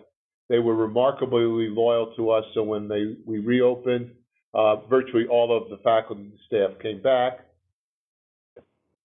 they 0.48 0.58
were 0.58 0.74
remarkably 0.74 1.68
loyal 1.68 2.12
to 2.16 2.30
us. 2.30 2.44
So 2.54 2.62
when 2.62 2.88
they 2.88 3.16
we 3.26 3.38
reopened, 3.38 4.12
uh, 4.54 4.76
virtually 4.86 5.26
all 5.26 5.54
of 5.56 5.68
the 5.68 5.76
faculty 5.78 6.22
and 6.22 6.32
staff 6.46 6.80
came 6.82 7.02
back. 7.02 7.40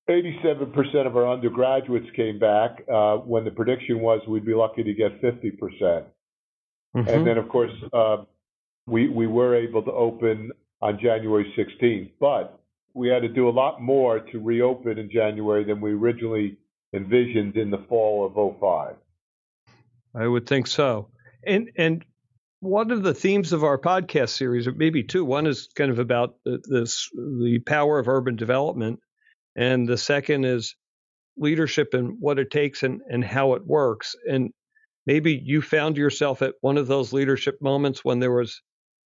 87% 0.09 1.07
of 1.07 1.15
our 1.15 1.31
undergraduates 1.31 2.07
came 2.15 2.37
back 2.37 2.83
uh, 2.93 3.17
when 3.17 3.45
the 3.45 3.51
prediction 3.51 4.01
was 4.01 4.19
we'd 4.27 4.45
be 4.45 4.53
lucky 4.53 4.83
to 4.83 4.93
get 4.93 5.21
50%. 5.21 5.59
percent 5.59 6.05
mm 6.95 7.03
hmm 7.03 7.07
And 7.07 7.25
then, 7.25 7.37
of 7.37 7.47
course, 7.49 7.71
uh, 7.93 8.17
we, 8.85 9.07
we 9.07 9.27
were 9.27 9.55
able 9.55 9.81
to 9.83 9.91
open 9.91 10.51
on 10.81 10.99
January 11.01 11.53
16th, 11.57 12.11
but 12.19 12.61
we 12.93 13.09
had 13.09 13.21
to 13.23 13.29
do 13.29 13.49
a 13.49 13.51
lot 13.51 13.81
more 13.81 14.19
to 14.19 14.39
reopen 14.39 14.97
in 14.97 15.09
January 15.09 15.63
than 15.63 15.81
we 15.81 15.93
originally 15.93 16.57
envisioned 16.93 17.57
in 17.57 17.71
the 17.71 17.85
fall 17.89 18.25
of 18.25 18.59
05. 18.59 18.95
I 20.15 20.27
would 20.27 20.47
think 20.47 20.67
so. 20.67 21.09
And 21.45 21.71
and 21.77 22.05
one 22.59 22.91
of 22.91 23.03
the 23.03 23.13
themes 23.13 23.51
of 23.51 23.63
our 23.63 23.77
podcast 23.77 24.29
series, 24.29 24.67
or 24.67 24.71
maybe 24.71 25.03
two, 25.03 25.25
one 25.25 25.47
is 25.47 25.67
kind 25.75 25.91
of 25.91 25.99
about 25.99 26.35
this 26.45 27.09
the 27.13 27.59
power 27.65 27.99
of 27.99 28.07
urban 28.07 28.35
development, 28.35 28.99
and 29.55 29.87
the 29.87 29.97
second 29.97 30.45
is 30.45 30.75
leadership 31.35 31.93
and 31.93 32.17
what 32.19 32.39
it 32.39 32.51
takes 32.51 32.83
and, 32.83 33.01
and 33.09 33.23
how 33.23 33.53
it 33.53 33.65
works. 33.65 34.15
And 34.29 34.51
maybe 35.07 35.41
you 35.43 35.61
found 35.61 35.97
yourself 35.97 36.41
at 36.43 36.53
one 36.61 36.77
of 36.77 36.87
those 36.87 37.11
leadership 37.11 37.57
moments 37.59 38.05
when 38.05 38.19
there 38.19 38.31
was 38.31 38.61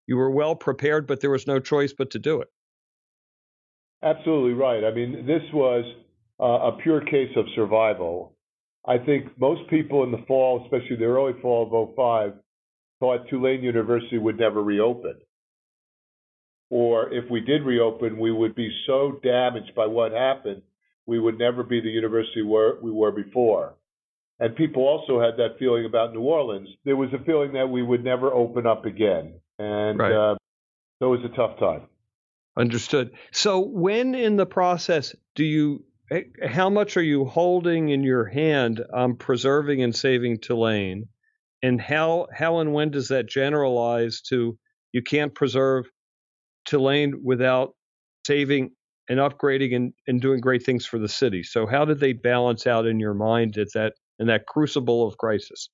you 0.07 0.17
were 0.17 0.31
well 0.31 0.55
prepared, 0.55 1.07
but 1.07 1.21
there 1.21 1.31
was 1.31 1.47
no 1.47 1.59
choice 1.59 1.93
but 1.97 2.11
to 2.11 2.19
do 2.19 2.41
it. 2.41 2.49
Absolutely 4.03 4.53
right. 4.53 4.83
I 4.83 4.93
mean, 4.93 5.25
this 5.25 5.41
was 5.53 5.85
uh, 6.39 6.73
a 6.73 6.77
pure 6.83 7.01
case 7.01 7.31
of 7.35 7.45
survival. 7.55 8.33
I 8.87 8.97
think 8.97 9.37
most 9.39 9.69
people 9.69 10.03
in 10.03 10.11
the 10.11 10.23
fall, 10.27 10.63
especially 10.63 10.97
the 10.97 11.05
early 11.05 11.33
fall 11.41 11.65
of 11.65 11.95
05, 11.95 12.33
thought 12.99 13.27
Tulane 13.29 13.63
University 13.63 14.17
would 14.17 14.39
never 14.39 14.63
reopen. 14.63 15.15
Or 16.69 17.13
if 17.13 17.29
we 17.29 17.41
did 17.41 17.63
reopen, 17.63 18.19
we 18.19 18.31
would 18.31 18.55
be 18.55 18.69
so 18.85 19.19
damaged 19.23 19.73
by 19.75 19.87
what 19.87 20.11
happened, 20.11 20.61
we 21.05 21.19
would 21.19 21.39
never 21.39 21.63
be 21.63 21.79
the 21.79 21.89
university 21.89 22.41
where 22.41 22.75
we 22.81 22.91
were 22.91 23.11
before. 23.11 23.75
And 24.39 24.55
people 24.55 24.83
also 24.83 25.19
had 25.19 25.37
that 25.37 25.57
feeling 25.57 25.85
about 25.85 26.13
New 26.13 26.21
Orleans. 26.21 26.69
There 26.85 26.95
was 26.95 27.09
a 27.13 27.23
feeling 27.23 27.53
that 27.53 27.69
we 27.69 27.81
would 27.81 28.03
never 28.03 28.31
open 28.31 28.67
up 28.67 28.85
again. 28.85 29.39
And 29.57 29.97
right. 29.97 30.11
uh, 30.11 30.35
so 30.99 31.13
it 31.13 31.19
was 31.19 31.31
a 31.31 31.35
tough 31.35 31.57
time. 31.59 31.87
Understood. 32.57 33.11
So, 33.31 33.59
when 33.59 34.15
in 34.15 34.35
the 34.35 34.45
process 34.45 35.15
do 35.35 35.43
you 35.43 35.83
how 36.45 36.69
much 36.69 36.95
are 36.95 37.03
you 37.03 37.25
holding 37.25 37.89
in 37.89 38.03
your 38.03 38.25
hand 38.25 38.83
on 38.93 39.15
preserving 39.17 39.83
and 39.83 39.95
saving 39.95 40.39
Tulane? 40.39 41.07
And 41.61 41.79
how 41.81 42.27
how 42.33 42.59
and 42.59 42.73
when 42.73 42.91
does 42.91 43.09
that 43.09 43.27
generalize 43.27 44.21
to 44.29 44.57
you 44.93 45.01
can't 45.01 45.35
preserve 45.35 45.85
Tulane 46.65 47.21
without 47.23 47.75
saving 48.25 48.71
and 49.09 49.19
upgrading 49.19 49.75
and, 49.75 49.93
and 50.07 50.21
doing 50.21 50.41
great 50.41 50.63
things 50.63 50.85
for 50.85 50.99
the 50.99 51.07
city. 51.07 51.43
So 51.43 51.65
how 51.65 51.85
did 51.85 51.99
they 51.99 52.13
balance 52.13 52.67
out 52.67 52.85
in 52.85 52.99
your 52.99 53.13
mind 53.13 53.57
at 53.57 53.67
that 53.73 53.93
in 54.19 54.27
that 54.27 54.45
crucible 54.47 55.07
of 55.07 55.17
crisis? 55.17 55.69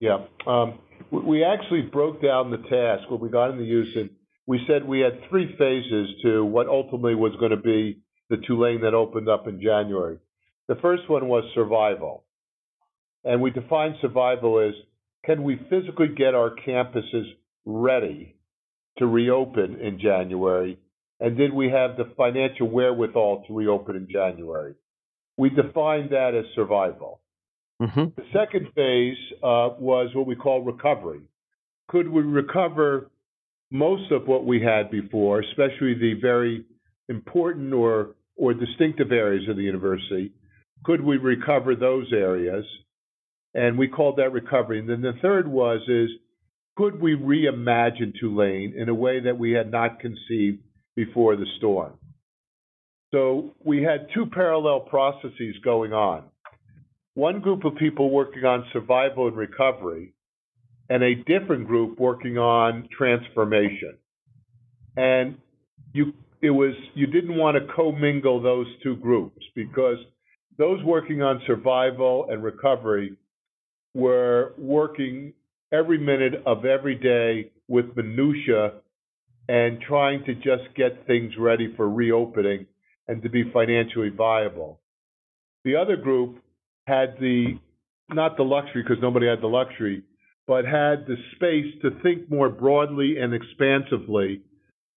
Yeah. 0.00 0.24
Um, 0.46 0.78
we 1.10 1.44
actually 1.44 1.82
broke 1.82 2.22
down 2.22 2.50
the 2.50 2.58
task 2.58 3.10
when 3.10 3.20
we 3.20 3.28
got 3.28 3.50
into 3.50 3.64
Houston. 3.64 4.10
We 4.46 4.60
said 4.66 4.84
we 4.84 5.00
had 5.00 5.20
three 5.28 5.54
phases 5.56 6.08
to 6.22 6.44
what 6.44 6.68
ultimately 6.68 7.14
was 7.14 7.32
going 7.38 7.52
to 7.52 7.56
be 7.56 8.00
the 8.30 8.38
Tulane 8.46 8.80
that 8.82 8.94
opened 8.94 9.28
up 9.28 9.46
in 9.46 9.60
January. 9.60 10.18
The 10.68 10.76
first 10.76 11.08
one 11.08 11.28
was 11.28 11.44
survival. 11.54 12.24
And 13.24 13.42
we 13.42 13.50
defined 13.50 13.96
survival 14.00 14.60
as 14.60 14.74
can 15.24 15.42
we 15.42 15.60
physically 15.68 16.08
get 16.16 16.34
our 16.34 16.54
campuses 16.66 17.26
ready 17.66 18.36
to 18.98 19.06
reopen 19.06 19.78
in 19.80 19.98
January? 20.00 20.78
And 21.20 21.36
did 21.36 21.52
we 21.52 21.68
have 21.68 21.96
the 21.96 22.12
financial 22.16 22.68
wherewithal 22.68 23.44
to 23.46 23.54
reopen 23.54 23.96
in 23.96 24.08
January? 24.10 24.74
We 25.36 25.50
defined 25.50 26.10
that 26.10 26.34
as 26.34 26.44
survival. 26.54 27.20
Mm-hmm. 27.80 28.04
The 28.16 28.26
second 28.32 28.68
phase 28.74 29.16
uh, 29.42 29.76
was 29.78 30.10
what 30.14 30.26
we 30.26 30.36
call 30.36 30.62
recovery. 30.62 31.20
Could 31.88 32.08
we 32.08 32.22
recover 32.22 33.10
most 33.70 34.10
of 34.10 34.26
what 34.26 34.44
we 34.44 34.60
had 34.60 34.90
before, 34.90 35.40
especially 35.40 35.94
the 35.94 36.14
very 36.20 36.64
important 37.08 37.72
or 37.72 38.14
or 38.36 38.54
distinctive 38.54 39.12
areas 39.12 39.48
of 39.48 39.56
the 39.56 39.62
university. 39.62 40.32
Could 40.84 41.02
we 41.02 41.18
recover 41.18 41.76
those 41.76 42.10
areas? 42.10 42.64
And 43.52 43.76
we 43.76 43.86
called 43.86 44.16
that 44.16 44.32
recovery. 44.32 44.78
And 44.78 44.88
then 44.88 45.02
the 45.02 45.12
third 45.20 45.46
was 45.46 45.82
is 45.88 46.08
could 46.76 47.00
we 47.00 47.14
reimagine 47.14 48.14
Tulane 48.18 48.72
in 48.74 48.88
a 48.88 48.94
way 48.94 49.20
that 49.20 49.38
we 49.38 49.52
had 49.52 49.70
not 49.70 50.00
conceived 50.00 50.62
before 50.96 51.36
the 51.36 51.46
storm? 51.58 51.92
So 53.12 53.54
we 53.62 53.82
had 53.82 54.06
two 54.14 54.26
parallel 54.26 54.80
processes 54.80 55.56
going 55.64 55.92
on. 55.92 56.24
One 57.14 57.40
group 57.40 57.64
of 57.64 57.76
people 57.76 58.08
working 58.10 58.44
on 58.44 58.64
survival 58.72 59.26
and 59.26 59.36
recovery, 59.36 60.14
and 60.90 61.04
a 61.04 61.14
different 61.14 61.68
group 61.68 61.98
working 61.98 62.36
on 62.36 62.88
transformation. 62.96 63.96
And 64.96 65.38
you 65.94 66.12
it 66.42 66.50
was 66.50 66.74
you 66.94 67.06
didn't 67.06 67.36
want 67.36 67.56
to 67.56 67.72
commingle 67.72 68.42
those 68.42 68.66
two 68.82 68.96
groups 68.96 69.40
because 69.54 69.98
those 70.58 70.82
working 70.84 71.22
on 71.22 71.40
survival 71.46 72.26
and 72.28 72.42
recovery 72.42 73.16
were 73.94 74.52
working 74.58 75.32
every 75.72 75.98
minute 75.98 76.42
of 76.44 76.64
every 76.64 76.96
day 76.96 77.50
with 77.68 77.96
minutia 77.96 78.72
and 79.48 79.80
trying 79.80 80.24
to 80.24 80.34
just 80.34 80.74
get 80.76 81.06
things 81.06 81.32
ready 81.38 81.72
for 81.76 81.88
reopening 81.88 82.66
and 83.08 83.22
to 83.22 83.28
be 83.28 83.50
financially 83.52 84.10
viable. 84.10 84.80
The 85.64 85.76
other 85.76 85.96
group 85.96 86.42
had 86.86 87.16
the 87.20 87.58
not 88.08 88.36
the 88.36 88.42
luxury 88.42 88.82
because 88.82 89.00
nobody 89.00 89.28
had 89.28 89.40
the 89.40 89.46
luxury, 89.46 90.02
but 90.50 90.64
had 90.64 91.06
the 91.06 91.14
space 91.36 91.72
to 91.80 91.92
think 92.02 92.28
more 92.28 92.48
broadly 92.48 93.18
and 93.18 93.32
expansively 93.32 94.42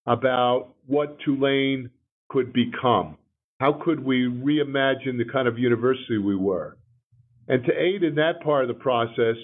about 0.07 0.69
what 0.87 1.19
Tulane 1.19 1.91
could 2.27 2.51
become. 2.51 3.19
How 3.59 3.79
could 3.85 4.03
we 4.03 4.23
reimagine 4.23 5.19
the 5.19 5.31
kind 5.31 5.47
of 5.47 5.59
university 5.59 6.17
we 6.17 6.35
were? 6.35 6.75
And 7.47 7.63
to 7.65 7.71
aid 7.71 8.01
in 8.01 8.15
that 8.15 8.41
part 8.43 8.63
of 8.63 8.67
the 8.67 8.81
process, 8.81 9.35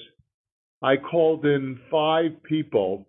I 0.81 0.95
called 0.97 1.45
in 1.45 1.79
five 1.91 2.41
people 2.41 3.05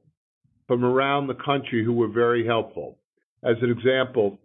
from 0.68 0.84
around 0.84 1.26
the 1.26 1.42
country 1.42 1.82
who 1.82 1.94
were 1.94 2.12
very 2.12 2.46
helpful. 2.46 2.98
As 3.42 3.56
an 3.62 3.70
example, 3.70 4.38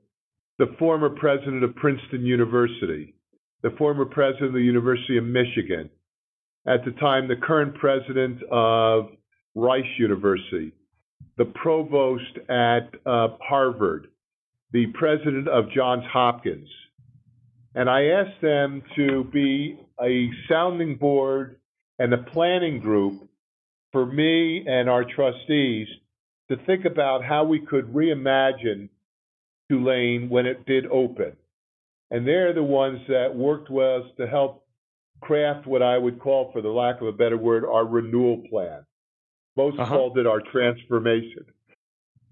the 0.60 0.74
former 0.80 1.10
president 1.10 1.66
of 1.66 1.76
Princeton 1.76 2.26
University, 2.26 3.16
the 3.64 3.76
former 3.78 4.06
president 4.06 4.48
of 4.48 4.54
the 4.54 4.62
University 4.62 5.18
of 5.18 5.26
Michigan, 5.26 5.90
at 6.68 6.84
the 6.84 6.92
time, 6.92 7.28
the 7.28 7.36
current 7.36 7.76
president 7.76 8.42
of 8.52 9.10
Rice 9.54 9.84
University, 9.98 10.74
the 11.38 11.46
provost 11.46 12.38
at 12.50 12.90
uh, 13.06 13.30
Harvard, 13.42 14.08
the 14.72 14.88
president 14.88 15.48
of 15.48 15.72
Johns 15.72 16.04
Hopkins. 16.12 16.68
And 17.76 17.90
I 17.90 18.06
asked 18.06 18.42
them 18.42 18.82
to 18.96 19.26
be 19.26 19.80
a 20.02 20.30
sounding 20.50 20.96
board 20.96 21.58
and 22.00 22.14
a 22.14 22.18
planning 22.18 22.80
group 22.80 23.30
for 23.92 24.06
me 24.06 24.66
and 24.68 24.90
our 24.90 25.06
trustees 25.06 25.88
to 26.50 26.58
think 26.66 26.86
about 26.86 27.24
how 27.24 27.44
we 27.44 27.60
could 27.60 27.94
reimagine 27.94 28.90
Tulane 29.70 30.30
when 30.30 30.46
it 30.46 30.66
did 30.66 30.86
open. 30.88 31.34
And 32.12 32.28
they're 32.28 32.54
the 32.54 32.64
ones 32.64 33.00
that 33.08 33.36
worked 33.36 33.70
with 33.70 34.04
us 34.04 34.12
to 34.18 34.28
help 34.28 34.65
craft 35.22 35.68
what 35.68 35.82
I 35.82 35.98
would 35.98 36.20
call, 36.20 36.52
for 36.52 36.62
the 36.62 36.70
lack 36.70 37.02
of 37.02 37.08
a 37.08 37.12
better 37.12 37.38
word, 37.38 37.66
our 37.66 37.86
renewal 37.86 38.44
plan. 38.50 38.86
Most 39.56 39.80
uh-huh. 39.80 39.94
called 39.94 40.18
it 40.18 40.28
our 40.28 40.42
transformation. 40.52 41.46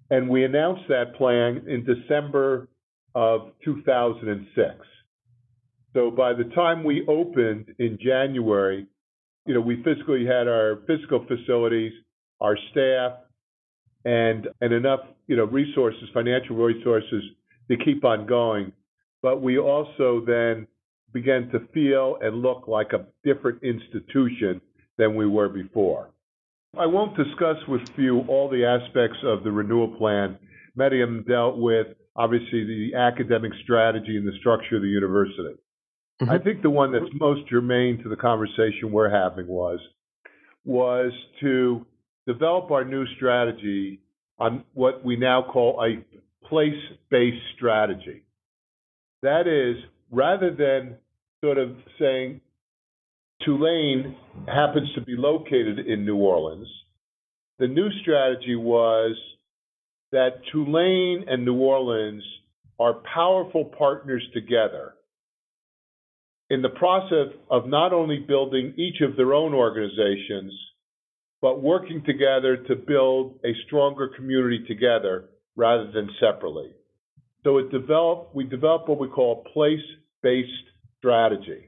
And 0.09 0.29
we 0.29 0.43
announced 0.43 0.83
that 0.89 1.15
plan 1.15 1.65
in 1.67 1.85
December 1.85 2.67
of 3.15 3.51
2006. 3.63 4.75
So 5.93 6.11
by 6.11 6.33
the 6.33 6.45
time 6.55 6.83
we 6.83 7.05
opened 7.07 7.73
in 7.79 7.97
January, 8.01 8.87
you 9.45 9.53
know, 9.53 9.61
we 9.61 9.81
physically 9.83 10.25
had 10.25 10.47
our 10.47 10.79
physical 10.87 11.25
facilities, 11.27 11.93
our 12.41 12.57
staff, 12.71 13.13
and 14.05 14.47
and 14.61 14.73
enough, 14.73 15.01
you 15.27 15.35
know, 15.35 15.45
resources, 15.45 16.03
financial 16.13 16.55
resources 16.55 17.23
to 17.69 17.77
keep 17.77 18.03
on 18.03 18.25
going. 18.25 18.71
But 19.21 19.41
we 19.41 19.57
also 19.57 20.23
then 20.25 20.67
began 21.13 21.49
to 21.49 21.59
feel 21.73 22.17
and 22.21 22.41
look 22.41 22.67
like 22.67 22.91
a 22.93 23.05
different 23.23 23.63
institution 23.63 24.59
than 24.97 25.15
we 25.15 25.27
were 25.27 25.49
before. 25.49 26.09
I 26.77 26.87
won't 26.87 27.15
discuss 27.15 27.57
with 27.67 27.87
you 27.97 28.21
all 28.27 28.49
the 28.49 28.65
aspects 28.65 29.19
of 29.23 29.43
the 29.43 29.51
renewal 29.51 29.95
plan. 29.97 30.37
Many 30.75 31.01
of 31.01 31.09
them 31.09 31.23
dealt 31.27 31.57
with, 31.57 31.87
obviously, 32.15 32.65
the 32.65 32.97
academic 32.97 33.51
strategy 33.63 34.17
and 34.17 34.27
the 34.27 34.37
structure 34.39 34.77
of 34.77 34.81
the 34.81 34.87
university. 34.87 35.55
Mm-hmm. 36.21 36.31
I 36.31 36.39
think 36.39 36.61
the 36.63 36.69
one 36.69 36.91
that's 36.91 37.05
most 37.13 37.47
germane 37.47 38.01
to 38.03 38.09
the 38.09 38.15
conversation 38.15 38.91
we're 38.91 39.09
having 39.09 39.47
was 39.47 39.79
was 40.65 41.11
to 41.41 41.85
develop 42.25 42.71
our 42.71 42.85
new 42.85 43.05
strategy 43.17 43.99
on 44.39 44.63
what 44.73 45.03
we 45.03 45.15
now 45.15 45.43
call 45.43 45.83
a 45.83 46.03
place-based 46.47 47.43
strategy. 47.55 48.23
That 49.21 49.47
is, 49.47 49.83
rather 50.09 50.51
than 50.51 50.97
sort 51.43 51.57
of 51.57 51.75
saying 51.99 52.39
Tulane 53.45 54.15
happens 54.47 54.87
to 54.95 55.01
be 55.01 55.15
located 55.17 55.79
in 55.79 56.05
New 56.05 56.15
Orleans, 56.15 56.67
the 57.59 57.67
new 57.67 57.89
strategy 58.01 58.55
was 58.55 59.17
that 60.13 60.41
Tulane 60.53 61.25
and 61.27 61.43
New 61.43 61.57
Orleans 61.57 62.23
are 62.79 63.01
powerful 63.13 63.65
partners 63.77 64.23
together 64.33 64.93
in 66.49 66.61
the 66.61 66.69
process 66.69 67.33
of 67.51 67.67
not 67.67 67.91
only 67.91 68.19
building 68.19 68.73
each 68.77 69.01
of 69.01 69.17
their 69.17 69.33
own 69.33 69.53
organizations, 69.53 70.53
but 71.41 71.61
working 71.61 72.03
together 72.05 72.55
to 72.55 72.75
build 72.75 73.39
a 73.43 73.51
stronger 73.65 74.07
community 74.15 74.63
together 74.65 75.25
rather 75.57 75.91
than 75.91 76.09
separately. 76.21 76.71
So 77.43 77.57
it 77.57 77.69
developed, 77.69 78.33
we 78.33 78.45
developed 78.45 78.87
what 78.87 78.99
we 78.99 79.09
call 79.09 79.43
place-based 79.53 80.72
strategy. 81.03 81.65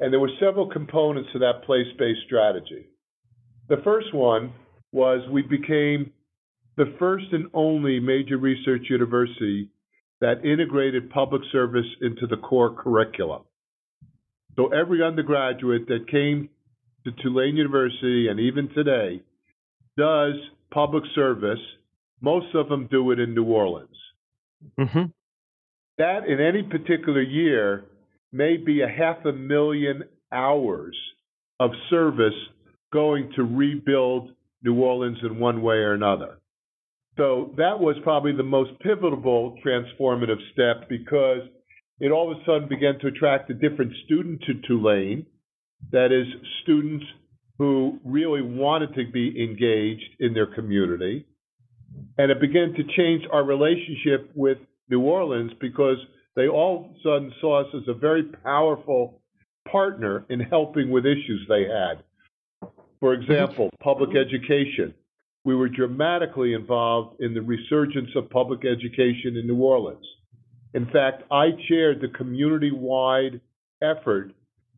And 0.00 0.10
there 0.10 0.20
were 0.20 0.30
several 0.40 0.70
components 0.70 1.28
to 1.34 1.38
that 1.40 1.64
place-based 1.64 2.20
strategy. 2.26 2.86
The 3.68 3.82
first 3.84 4.14
one 4.14 4.52
was 4.92 5.20
we 5.30 5.42
became 5.42 6.10
the 6.78 6.94
first 6.98 7.26
and 7.32 7.48
only 7.52 8.00
major 8.00 8.38
research 8.38 8.86
university 8.88 9.68
that 10.20 10.44
integrated 10.44 11.10
public 11.10 11.42
service 11.52 11.86
into 12.00 12.26
the 12.26 12.38
core 12.38 12.74
curriculum. 12.74 13.42
So 14.56 14.68
every 14.68 15.02
undergraduate 15.02 15.86
that 15.88 16.08
came 16.10 16.48
to 17.04 17.12
Tulane 17.22 17.56
University 17.56 18.28
and 18.28 18.40
even 18.40 18.70
today 18.70 19.20
does 19.98 20.34
public 20.72 21.04
service. 21.14 21.58
Most 22.22 22.54
of 22.54 22.68
them 22.68 22.88
do 22.90 23.10
it 23.10 23.18
in 23.20 23.34
New 23.34 23.44
Orleans. 23.44 23.96
Mm-hmm. 24.78 25.04
That 25.98 26.26
in 26.26 26.40
any 26.40 26.62
particular 26.62 27.20
year 27.20 27.84
may 28.34 28.56
be 28.56 28.80
a 28.80 28.88
half 28.88 29.24
a 29.24 29.32
million 29.32 30.02
hours 30.32 30.96
of 31.60 31.70
service 31.88 32.34
going 32.92 33.30
to 33.36 33.44
rebuild 33.44 34.30
New 34.62 34.82
Orleans 34.82 35.18
in 35.22 35.38
one 35.38 35.62
way 35.62 35.76
or 35.76 35.94
another. 35.94 36.38
So 37.16 37.54
that 37.56 37.78
was 37.78 37.96
probably 38.02 38.32
the 38.36 38.42
most 38.42 38.72
pivotal 38.80 39.56
transformative 39.64 40.40
step 40.52 40.88
because 40.88 41.42
it 42.00 42.10
all 42.10 42.32
of 42.32 42.38
a 42.38 42.44
sudden 42.44 42.68
began 42.68 42.98
to 43.00 43.06
attract 43.06 43.50
a 43.50 43.54
different 43.54 43.92
student 44.04 44.42
to 44.46 44.54
Tulane. 44.66 45.26
That 45.92 46.10
is, 46.10 46.26
students 46.62 47.04
who 47.58 48.00
really 48.04 48.42
wanted 48.42 48.94
to 48.94 49.12
be 49.12 49.44
engaged 49.44 50.10
in 50.18 50.34
their 50.34 50.52
community. 50.52 51.24
And 52.18 52.32
it 52.32 52.40
began 52.40 52.72
to 52.72 52.82
change 52.96 53.22
our 53.32 53.44
relationship 53.44 54.32
with 54.34 54.58
New 54.90 55.02
Orleans 55.02 55.52
because 55.60 55.98
they 56.36 56.48
all 56.48 56.84
of 56.84 56.90
a 56.90 56.94
sudden 57.02 57.32
saw 57.40 57.60
us 57.60 57.74
as 57.74 57.88
a 57.88 57.94
very 57.94 58.24
powerful 58.24 59.20
partner 59.70 60.24
in 60.28 60.40
helping 60.40 60.90
with 60.90 61.06
issues 61.06 61.46
they 61.48 61.64
had. 61.64 62.02
For 63.00 63.12
example, 63.12 63.70
public 63.82 64.16
education. 64.16 64.94
We 65.44 65.54
were 65.54 65.68
dramatically 65.68 66.54
involved 66.54 67.20
in 67.20 67.34
the 67.34 67.42
resurgence 67.42 68.10
of 68.16 68.30
public 68.30 68.64
education 68.64 69.36
in 69.36 69.46
New 69.46 69.62
Orleans. 69.62 70.06
In 70.72 70.86
fact, 70.86 71.22
I 71.30 71.50
chaired 71.68 72.00
the 72.00 72.16
community 72.16 72.70
wide 72.72 73.40
effort 73.82 74.32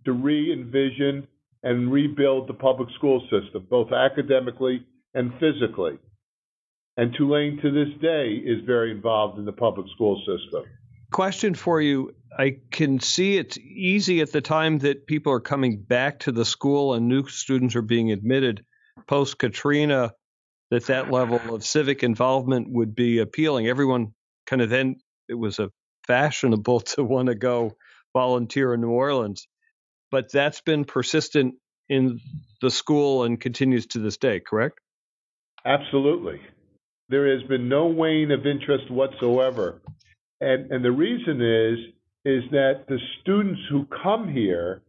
to 0.05 0.13
re 0.13 0.53
envision 0.53 1.27
and 1.63 1.91
rebuild 1.91 2.49
the 2.49 2.55
public 2.55 2.89
school 2.97 3.21
system, 3.31 3.67
both 3.71 3.93
academically 3.93 4.85
and 5.15 5.33
physically. 5.41 5.99
And 6.97 7.15
Tulane 7.17 7.59
to 7.63 7.71
this 7.71 7.95
day 8.01 8.35
is 8.35 8.65
very 8.67 8.91
involved 8.91 9.39
in 9.39 9.45
the 9.45 9.53
public 9.53 9.87
school 9.95 10.19
system. 10.19 10.65
Question 11.13 11.55
for 11.55 11.81
you. 11.81 12.15
I 12.37 12.59
can 12.71 13.01
see 13.01 13.39
it's 13.39 13.57
easy 13.59 14.21
at 14.21 14.33
the 14.33 14.41
time 14.41 14.79
that 14.81 15.07
people 15.07 15.33
are 15.33 15.41
coming 15.41 15.81
back 15.81 16.21
to 16.21 16.33
the 16.33 16.45
school 16.45 16.95
and 16.95 17.09
new 17.09 17.27
students 17.29 17.77
are 17.77 17.83
being 17.83 18.13
admitted 18.13 18.65
post 19.07 19.39
Katrina 19.39 20.13
that 20.71 20.87
that 20.87 21.11
level 21.11 21.55
of 21.55 21.65
civic 21.65 22.03
involvement 22.03 22.69
would 22.71 22.95
be 22.95 23.19
appealing. 23.19 23.69
Everyone 23.69 24.13
kind 24.47 24.63
of 24.63 24.71
then 24.71 24.97
it 25.29 25.35
was 25.35 25.59
a 25.59 25.71
fashionable 26.07 26.81
to 26.95 27.05
want 27.05 27.29
to 27.29 27.35
go 27.35 27.77
volunteer 28.13 28.75
in 28.75 28.81
New 28.81 28.91
Orleans. 28.91 29.47
But 30.11 30.31
that's 30.33 30.61
been 30.61 30.85
persistent 30.85 31.55
in 31.89 32.21
the 32.61 32.71
school 32.71 33.25
and 33.25 33.41
continues 33.41 33.87
to 33.87 33.99
this 33.99 34.17
day, 34.17 34.41
correct? 34.41 34.81
Absolutely. 35.65 36.41
There 37.09 37.33
has 37.37 37.47
been 37.49 37.69
no 37.69 37.87
wane 37.87 38.31
of 38.31 38.47
interest 38.47 38.91
whatsoever. 38.91 39.81
And, 40.41 40.71
and 40.71 40.85
the 40.85 40.93
reason 40.93 41.41
is, 41.41 41.79
is 42.25 42.51
that 42.51 42.85
the 42.89 42.99
students 43.23 43.61
who 43.71 43.87
come 44.03 44.33
here, 44.33 44.83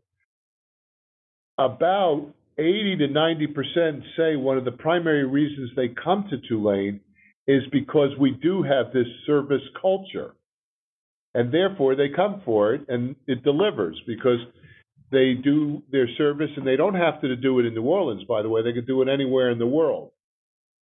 about 1.58 2.34
80 2.58 2.98
to 2.98 3.08
90% 3.08 4.02
say 4.18 4.36
one 4.36 4.58
of 4.58 4.66
the 4.66 4.72
primary 4.72 5.26
reasons 5.26 5.72
they 5.76 5.90
come 5.90 6.28
to 6.30 6.38
Tulane 6.48 7.00
is 7.48 7.64
because 7.72 8.10
we 8.20 8.32
do 8.32 8.64
have 8.64 8.92
this 8.92 9.08
service 9.26 9.62
culture 9.80 10.34
and 11.34 11.54
therefore 11.54 11.96
they 11.96 12.10
come 12.10 12.42
for 12.44 12.74
it 12.74 12.82
and 12.90 13.16
it 13.28 13.44
delivers 13.44 14.02
because 14.08 14.40
they 15.12 15.36
do 15.36 15.84
their 15.92 16.08
service 16.18 16.50
and 16.58 16.66
they 16.66 16.76
don't 16.76 16.96
have 16.96 17.22
to 17.22 17.36
do 17.36 17.60
it 17.60 17.66
in 17.66 17.76
New 17.76 17.84
Orleans, 17.84 18.24
by 18.28 18.42
the 18.42 18.50
way. 18.50 18.64
They 18.64 18.74
can 18.74 18.86
do 18.86 19.04
it 19.04 19.08
anywhere 19.08 19.52
in 19.52 19.60
the 19.60 19.68
world. 19.68 20.12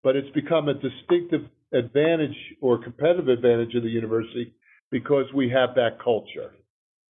But 0.02 0.16
it's 0.16 0.30
become 0.34 0.68
a 0.68 0.74
distinctive 0.74 1.42
advantage 1.72 2.36
or 2.60 2.82
competitive 2.82 3.28
advantage 3.28 3.74
of 3.74 3.82
the 3.82 3.88
university 3.88 4.52
because 4.90 5.26
we 5.34 5.50
have 5.50 5.74
that 5.74 5.98
culture. 6.02 6.52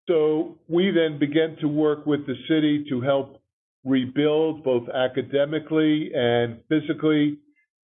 So 0.09 0.59
we 0.69 0.91
then 0.93 1.19
began 1.19 1.57
to 1.61 1.69
work 1.69 2.07
with 2.07 2.27
the 2.27 2.37
city 2.49 2.87
to 2.89 3.01
help 3.01 3.41
rebuild 3.85 4.65
both 4.65 4.89
academically 4.89 6.11
and 6.15 6.59
physically 6.69 7.39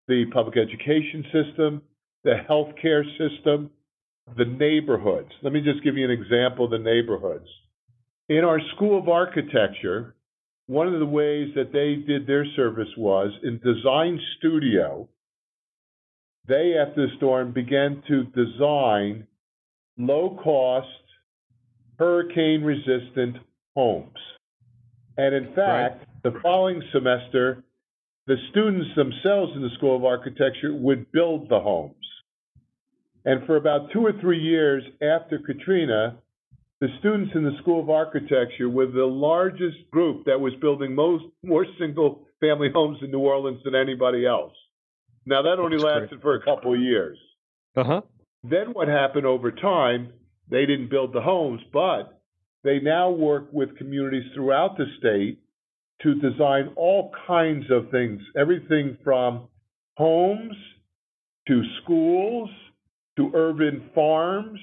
the 0.08 0.24
public 0.32 0.56
education 0.56 1.24
system, 1.32 1.82
the 2.24 2.34
healthcare 2.48 3.04
system, 3.18 3.70
the 4.36 4.44
neighborhoods. 4.44 5.30
Let 5.42 5.52
me 5.52 5.60
just 5.60 5.82
give 5.84 5.96
you 5.96 6.04
an 6.04 6.10
example 6.10 6.66
of 6.66 6.70
the 6.70 6.78
neighborhoods. 6.78 7.46
In 8.28 8.44
our 8.44 8.60
School 8.74 8.98
of 8.98 9.08
Architecture, 9.08 10.14
one 10.66 10.92
of 10.92 10.98
the 10.98 11.06
ways 11.06 11.50
that 11.54 11.72
they 11.72 11.96
did 12.06 12.26
their 12.26 12.46
service 12.56 12.88
was 12.96 13.32
in 13.42 13.58
Design 13.58 14.18
Studio, 14.38 15.08
they, 16.46 16.74
after 16.78 17.06
the 17.06 17.16
storm, 17.16 17.52
began 17.52 18.02
to 18.08 18.24
design 18.24 19.26
low 19.98 20.38
cost, 20.42 20.88
hurricane 21.98 22.62
resistant 22.62 23.36
homes. 23.76 24.18
And 25.16 25.34
in 25.34 25.54
fact, 25.54 25.98
right. 25.98 26.08
the 26.24 26.40
following 26.42 26.82
semester, 26.92 27.62
the 28.26 28.36
students 28.50 28.88
themselves 28.96 29.52
in 29.54 29.62
the 29.62 29.70
School 29.76 29.96
of 29.96 30.04
Architecture 30.04 30.74
would 30.74 31.10
build 31.12 31.48
the 31.48 31.60
homes. 31.60 31.94
And 33.24 33.46
for 33.46 33.56
about 33.56 33.92
two 33.92 34.04
or 34.04 34.12
three 34.20 34.40
years 34.40 34.82
after 35.00 35.38
Katrina, 35.38 36.16
the 36.80 36.88
students 36.98 37.32
in 37.36 37.44
the 37.44 37.56
School 37.60 37.80
of 37.80 37.90
Architecture 37.90 38.68
were 38.68 38.86
the 38.86 39.04
largest 39.04 39.76
group 39.92 40.24
that 40.26 40.40
was 40.40 40.52
building 40.60 40.94
most 40.94 41.24
more 41.44 41.66
single 41.78 42.26
family 42.40 42.68
homes 42.72 42.98
in 43.02 43.12
New 43.12 43.20
Orleans 43.20 43.60
than 43.64 43.76
anybody 43.76 44.26
else. 44.26 44.52
Now 45.26 45.42
that 45.42 45.58
only 45.58 45.76
That's 45.76 45.84
lasted 45.84 46.20
great. 46.20 46.22
for 46.22 46.34
a 46.34 46.42
couple 46.42 46.74
of 46.74 46.80
years. 46.80 47.18
Uh-huh. 47.76 48.02
Then 48.42 48.72
what 48.72 48.88
happened 48.88 49.26
over 49.26 49.50
time 49.50 50.12
they 50.50 50.66
didn't 50.66 50.90
build 50.90 51.12
the 51.14 51.20
homes, 51.20 51.62
but 51.72 52.20
they 52.64 52.78
now 52.78 53.10
work 53.10 53.48
with 53.52 53.76
communities 53.78 54.30
throughout 54.34 54.76
the 54.76 54.84
state 54.98 55.38
to 56.02 56.14
design 56.16 56.70
all 56.76 57.10
kinds 57.26 57.64
of 57.70 57.90
things, 57.90 58.20
everything 58.36 58.98
from 59.02 59.48
homes 59.96 60.54
to 61.48 61.62
schools 61.82 62.50
to 63.16 63.30
urban 63.34 63.90
farms, 63.94 64.58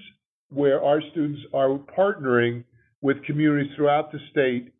where 0.50 0.84
our 0.84 1.02
students 1.12 1.42
are 1.54 1.80
partnering 1.98 2.64
with 3.02 3.24
communities 3.24 3.72
throughout 3.76 4.12
the 4.12 4.20
state 4.32 4.74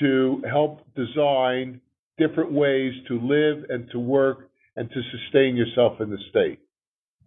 to 0.00 0.42
help 0.48 0.80
design 0.94 1.80
different 2.18 2.52
ways 2.52 2.92
to 3.08 3.20
live 3.20 3.64
and 3.68 3.90
to 3.90 3.98
work 3.98 4.48
and 4.76 4.90
to 4.90 5.02
sustain 5.10 5.56
yourself 5.56 6.00
in 6.00 6.10
the 6.10 6.18
state. 6.30 6.58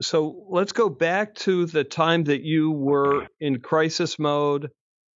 So 0.01 0.45
let's 0.49 0.71
go 0.71 0.87
back 0.87 1.35
to 1.35 1.65
the 1.65 1.83
time 1.83 2.25
that 2.25 2.41
you 2.41 2.71
were 2.71 3.27
in 3.39 3.59
crisis 3.59 4.17
mode 4.17 4.69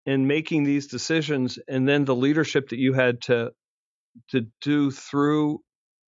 and 0.06 0.28
making 0.28 0.64
these 0.64 0.88
decisions, 0.88 1.58
and 1.66 1.88
then 1.88 2.04
the 2.04 2.14
leadership 2.14 2.68
that 2.68 2.78
you 2.78 2.92
had 2.92 3.22
to 3.22 3.52
to 4.30 4.46
do 4.60 4.90
through 4.90 5.60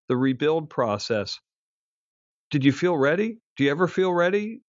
the 0.08 0.16
rebuild 0.16 0.68
process. 0.68 1.40
Did 2.50 2.64
you 2.64 2.72
feel 2.72 2.96
ready? 2.96 3.38
Do 3.56 3.64
you 3.64 3.70
ever 3.70 3.88
feel 3.88 4.12
ready? 4.12 4.60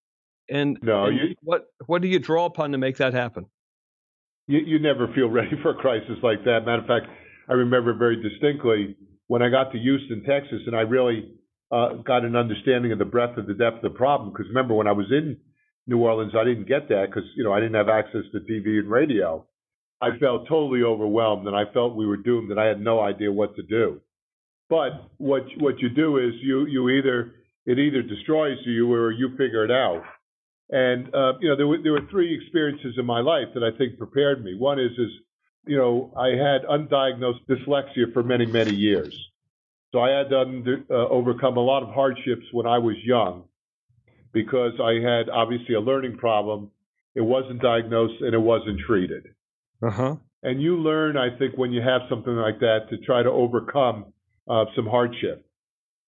And, 0.50 0.78
no, 0.82 1.04
and 1.04 1.16
you, 1.16 1.34
what 1.42 1.66
what 1.86 2.00
do 2.00 2.08
you 2.08 2.18
draw 2.18 2.46
upon 2.46 2.72
to 2.72 2.78
make 2.78 2.96
that 2.96 3.12
happen? 3.12 3.44
You, 4.46 4.60
you 4.60 4.78
never 4.78 5.12
feel 5.14 5.28
ready 5.30 5.56
for 5.62 5.72
a 5.72 5.74
crisis 5.74 6.16
like 6.22 6.44
that. 6.44 6.60
Matter 6.64 6.80
of 6.80 6.86
fact, 6.86 7.06
I 7.48 7.52
remember 7.52 7.92
very 7.92 8.16
distinctly 8.16 8.96
when 9.26 9.42
I 9.42 9.50
got 9.50 9.70
to 9.72 9.78
Houston, 9.78 10.24
Texas, 10.24 10.62
and 10.66 10.74
I 10.74 10.80
really 10.80 11.37
uh, 11.70 11.94
got 11.94 12.24
an 12.24 12.36
understanding 12.36 12.92
of 12.92 12.98
the 12.98 13.04
breadth 13.04 13.38
of 13.38 13.46
the 13.46 13.54
depth 13.54 13.84
of 13.84 13.92
the 13.92 13.98
problem. 13.98 14.30
Because 14.30 14.46
remember, 14.48 14.74
when 14.74 14.86
I 14.86 14.92
was 14.92 15.06
in 15.10 15.38
New 15.86 15.98
Orleans, 15.98 16.32
I 16.38 16.44
didn't 16.44 16.68
get 16.68 16.88
that 16.88 17.06
because 17.08 17.28
you 17.36 17.44
know 17.44 17.52
I 17.52 17.60
didn't 17.60 17.74
have 17.74 17.88
access 17.88 18.22
to 18.32 18.40
TV 18.40 18.78
and 18.78 18.90
radio. 18.90 19.46
I 20.00 20.16
felt 20.18 20.48
totally 20.48 20.82
overwhelmed, 20.82 21.46
and 21.46 21.56
I 21.56 21.64
felt 21.72 21.96
we 21.96 22.06
were 22.06 22.16
doomed, 22.16 22.50
and 22.50 22.60
I 22.60 22.66
had 22.66 22.80
no 22.80 23.00
idea 23.00 23.32
what 23.32 23.56
to 23.56 23.62
do. 23.62 24.00
But 24.68 24.92
what 25.16 25.42
what 25.58 25.78
you 25.80 25.88
do 25.88 26.18
is 26.18 26.34
you 26.42 26.66
you 26.66 26.88
either 26.90 27.34
it 27.66 27.78
either 27.78 28.02
destroys 28.02 28.58
you 28.64 28.92
or 28.92 29.10
you 29.10 29.30
figure 29.36 29.64
it 29.64 29.70
out. 29.70 30.02
And 30.70 31.14
uh, 31.14 31.34
you 31.40 31.48
know 31.48 31.56
there 31.56 31.66
were 31.66 31.78
there 31.82 31.92
were 31.92 32.06
three 32.10 32.34
experiences 32.34 32.94
in 32.98 33.06
my 33.06 33.20
life 33.20 33.48
that 33.54 33.62
I 33.62 33.76
think 33.76 33.98
prepared 33.98 34.44
me. 34.44 34.54
One 34.58 34.78
is 34.78 34.92
is 34.92 35.10
you 35.66 35.76
know 35.76 36.12
I 36.16 36.28
had 36.28 36.64
undiagnosed 36.64 37.46
dyslexia 37.48 38.12
for 38.12 38.22
many 38.22 38.46
many 38.46 38.74
years. 38.74 39.18
So 39.92 40.00
I 40.00 40.10
had 40.10 40.28
to 40.30 40.38
under, 40.38 40.84
uh, 40.90 41.08
overcome 41.08 41.56
a 41.56 41.60
lot 41.60 41.82
of 41.82 41.90
hardships 41.94 42.44
when 42.52 42.66
I 42.66 42.78
was 42.78 42.96
young 43.04 43.44
because 44.32 44.72
I 44.82 44.94
had 44.94 45.28
obviously 45.30 45.74
a 45.74 45.80
learning 45.80 46.18
problem. 46.18 46.70
It 47.14 47.22
wasn't 47.22 47.62
diagnosed 47.62 48.20
and 48.20 48.34
it 48.34 48.40
wasn't 48.40 48.80
treated. 48.86 49.28
Uh-huh. 49.82 50.16
And 50.42 50.62
you 50.62 50.76
learn, 50.76 51.16
I 51.16 51.36
think, 51.38 51.56
when 51.56 51.72
you 51.72 51.80
have 51.80 52.02
something 52.08 52.34
like 52.34 52.60
that 52.60 52.90
to 52.90 52.98
try 52.98 53.22
to 53.22 53.30
overcome 53.30 54.12
uh, 54.48 54.66
some 54.76 54.86
hardship. 54.86 55.44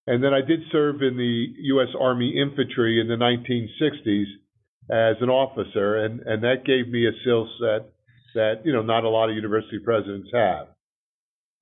And 0.06 0.22
then 0.22 0.32
I 0.34 0.40
did 0.40 0.60
serve 0.70 1.02
in 1.02 1.16
the 1.16 1.46
U.S. 1.74 1.88
Army 1.98 2.40
Infantry 2.40 3.00
in 3.00 3.08
the 3.08 3.14
1960s 3.14 4.24
as 4.90 5.16
an 5.20 5.30
officer, 5.30 6.04
and, 6.04 6.20
and 6.20 6.42
that 6.42 6.64
gave 6.64 6.88
me 6.88 7.06
a 7.06 7.12
skill 7.22 7.48
set 7.60 7.90
that 8.34 8.62
you 8.64 8.72
know 8.72 8.82
not 8.82 9.04
a 9.04 9.08
lot 9.08 9.28
of 9.28 9.36
university 9.36 9.78
presidents 9.78 10.28
have 10.32 10.68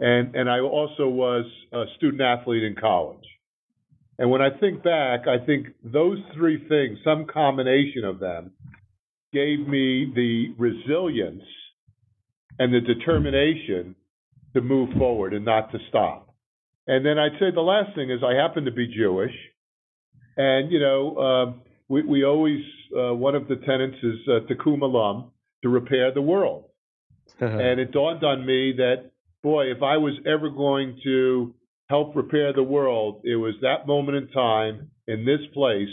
and 0.01 0.35
and 0.35 0.49
I 0.51 0.61
also 0.61 1.09
was 1.09 1.45
a 1.73 1.85
student 1.97 2.23
athlete 2.23 2.65
in 2.65 2.75
college. 2.75 3.25
And 4.19 4.31
when 4.31 4.43
I 4.43 4.51
think 4.59 4.83
back, 4.83 5.29
I 5.29 5.45
think 5.45 5.69
those 5.85 6.19
three 6.35 6.67
things, 6.69 6.99
some 7.05 7.27
combination 7.27 8.05
of 8.05 8.19
them, 8.19 8.51
gave 9.33 9.61
me 9.61 10.11
the 10.15 10.55
resilience 10.59 11.45
and 12.59 12.75
the 12.75 12.81
determination 12.81 13.95
to 14.55 14.61
move 14.61 14.91
forward 14.99 15.35
and 15.35 15.45
not 15.45 15.71
to 15.73 15.79
stop. 15.89 16.35
And 16.87 17.05
then 17.05 17.19
I'd 17.19 17.39
say 17.39 17.51
the 17.55 17.61
last 17.61 17.95
thing 17.95 18.11
is 18.11 18.21
I 18.25 18.35
happen 18.35 18.65
to 18.65 18.73
be 18.73 18.89
Jewish, 18.89 19.35
and 20.37 20.73
you 20.73 20.81
know 20.81 21.17
uh, 21.17 21.53
we 21.89 22.03
we 22.03 22.25
always 22.25 22.63
uh, 22.97 23.15
one 23.15 23.35
of 23.35 23.47
the 23.47 23.57
tenets 23.57 23.99
is 24.03 24.17
uh, 24.27 24.41
tikkun 24.51 24.81
olam 24.81 25.31
to 25.63 25.69
repair 25.69 26.13
the 26.13 26.23
world. 26.23 26.65
and 27.41 27.79
it 27.79 27.93
dawned 27.93 28.25
on 28.25 28.47
me 28.47 28.73
that 28.79 29.11
boy, 29.43 29.71
if 29.71 29.83
I 29.83 29.97
was 29.97 30.15
ever 30.27 30.51
going 30.51 30.99
to 31.05 31.55
help 31.89 32.15
repair 32.17 32.53
the 32.53 32.63
world, 32.63 33.23
it 33.25 33.37
was 33.37 33.55
that 33.63 33.87
moment 33.87 34.17
in 34.17 34.29
time 34.29 34.91
in 35.07 35.25
this 35.25 35.41
place, 35.55 35.89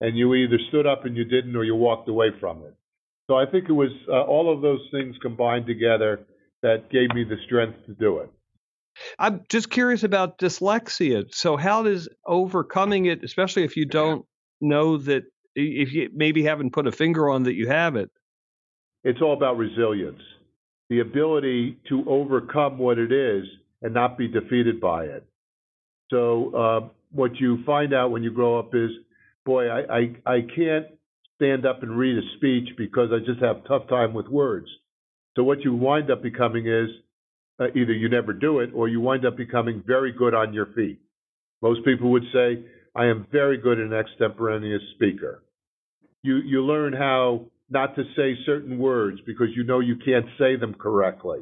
and 0.00 0.16
you 0.16 0.34
either 0.34 0.58
stood 0.68 0.86
up 0.86 1.04
and 1.04 1.16
you 1.16 1.24
didn't, 1.24 1.56
or 1.56 1.64
you 1.64 1.74
walked 1.74 2.08
away 2.08 2.28
from 2.40 2.58
it. 2.64 2.74
So 3.30 3.36
I 3.36 3.46
think 3.46 3.68
it 3.68 3.72
was 3.72 3.90
uh, 4.08 4.22
all 4.22 4.52
of 4.52 4.62
those 4.62 4.80
things 4.90 5.16
combined 5.22 5.66
together 5.66 6.26
that 6.62 6.90
gave 6.90 7.14
me 7.14 7.24
the 7.24 7.36
strength 7.46 7.78
to 7.86 7.94
do 7.94 8.18
it. 8.18 8.30
I'm 9.18 9.42
just 9.48 9.70
curious 9.70 10.02
about 10.02 10.38
dyslexia. 10.38 11.34
So 11.34 11.56
how 11.56 11.82
does 11.82 12.08
overcoming 12.26 13.06
it, 13.06 13.24
especially 13.24 13.64
if 13.64 13.76
you 13.76 13.86
don't 13.86 14.26
know 14.60 14.98
that, 14.98 15.24
if 15.54 15.92
you 15.92 16.10
maybe 16.12 16.42
haven't 16.42 16.72
put 16.72 16.86
a 16.86 16.92
finger 16.92 17.30
on 17.30 17.44
that 17.44 17.54
you 17.54 17.68
have 17.68 17.96
it? 17.96 18.10
It's 19.02 19.20
all 19.22 19.32
about 19.32 19.56
resilience 19.56 20.20
the 20.90 21.00
ability 21.00 21.78
to 21.88 22.04
overcome 22.08 22.78
what 22.78 22.98
it 22.98 23.12
is 23.12 23.44
and 23.82 23.94
not 23.94 24.18
be 24.18 24.28
defeated 24.28 24.80
by 24.80 25.04
it. 25.04 25.24
So 26.10 26.54
uh, 26.54 26.88
what 27.10 27.36
you 27.36 27.64
find 27.64 27.94
out 27.94 28.10
when 28.10 28.22
you 28.22 28.30
grow 28.30 28.58
up 28.58 28.74
is, 28.74 28.90
boy, 29.44 29.68
I, 29.68 29.80
I, 29.80 30.00
I 30.26 30.40
can't 30.54 30.86
stand 31.36 31.66
up 31.66 31.82
and 31.82 31.96
read 31.96 32.18
a 32.18 32.36
speech 32.36 32.68
because 32.76 33.10
I 33.12 33.18
just 33.24 33.42
have 33.42 33.64
tough 33.66 33.88
time 33.88 34.12
with 34.12 34.28
words. 34.28 34.66
So 35.34 35.42
what 35.42 35.62
you 35.62 35.74
wind 35.74 36.10
up 36.10 36.22
becoming 36.22 36.66
is 36.66 36.90
uh, 37.58 37.68
either 37.74 37.92
you 37.92 38.08
never 38.08 38.32
do 38.32 38.60
it 38.60 38.70
or 38.74 38.88
you 38.88 39.00
wind 39.00 39.24
up 39.24 39.36
becoming 39.36 39.82
very 39.86 40.12
good 40.12 40.34
on 40.34 40.52
your 40.52 40.66
feet. 40.74 41.00
Most 41.62 41.84
people 41.84 42.10
would 42.10 42.24
say, 42.32 42.64
I 42.94 43.06
am 43.06 43.26
very 43.32 43.56
good 43.56 43.78
an 43.78 43.92
extemporaneous 43.92 44.82
speaker. 44.94 45.42
You 46.22 46.36
you 46.36 46.62
learn 46.62 46.92
how 46.92 47.46
not 47.72 47.96
to 47.96 48.04
say 48.16 48.36
certain 48.44 48.78
words 48.78 49.20
because 49.26 49.48
you 49.56 49.64
know 49.64 49.80
you 49.80 49.96
can't 49.96 50.26
say 50.38 50.56
them 50.56 50.74
correctly. 50.74 51.40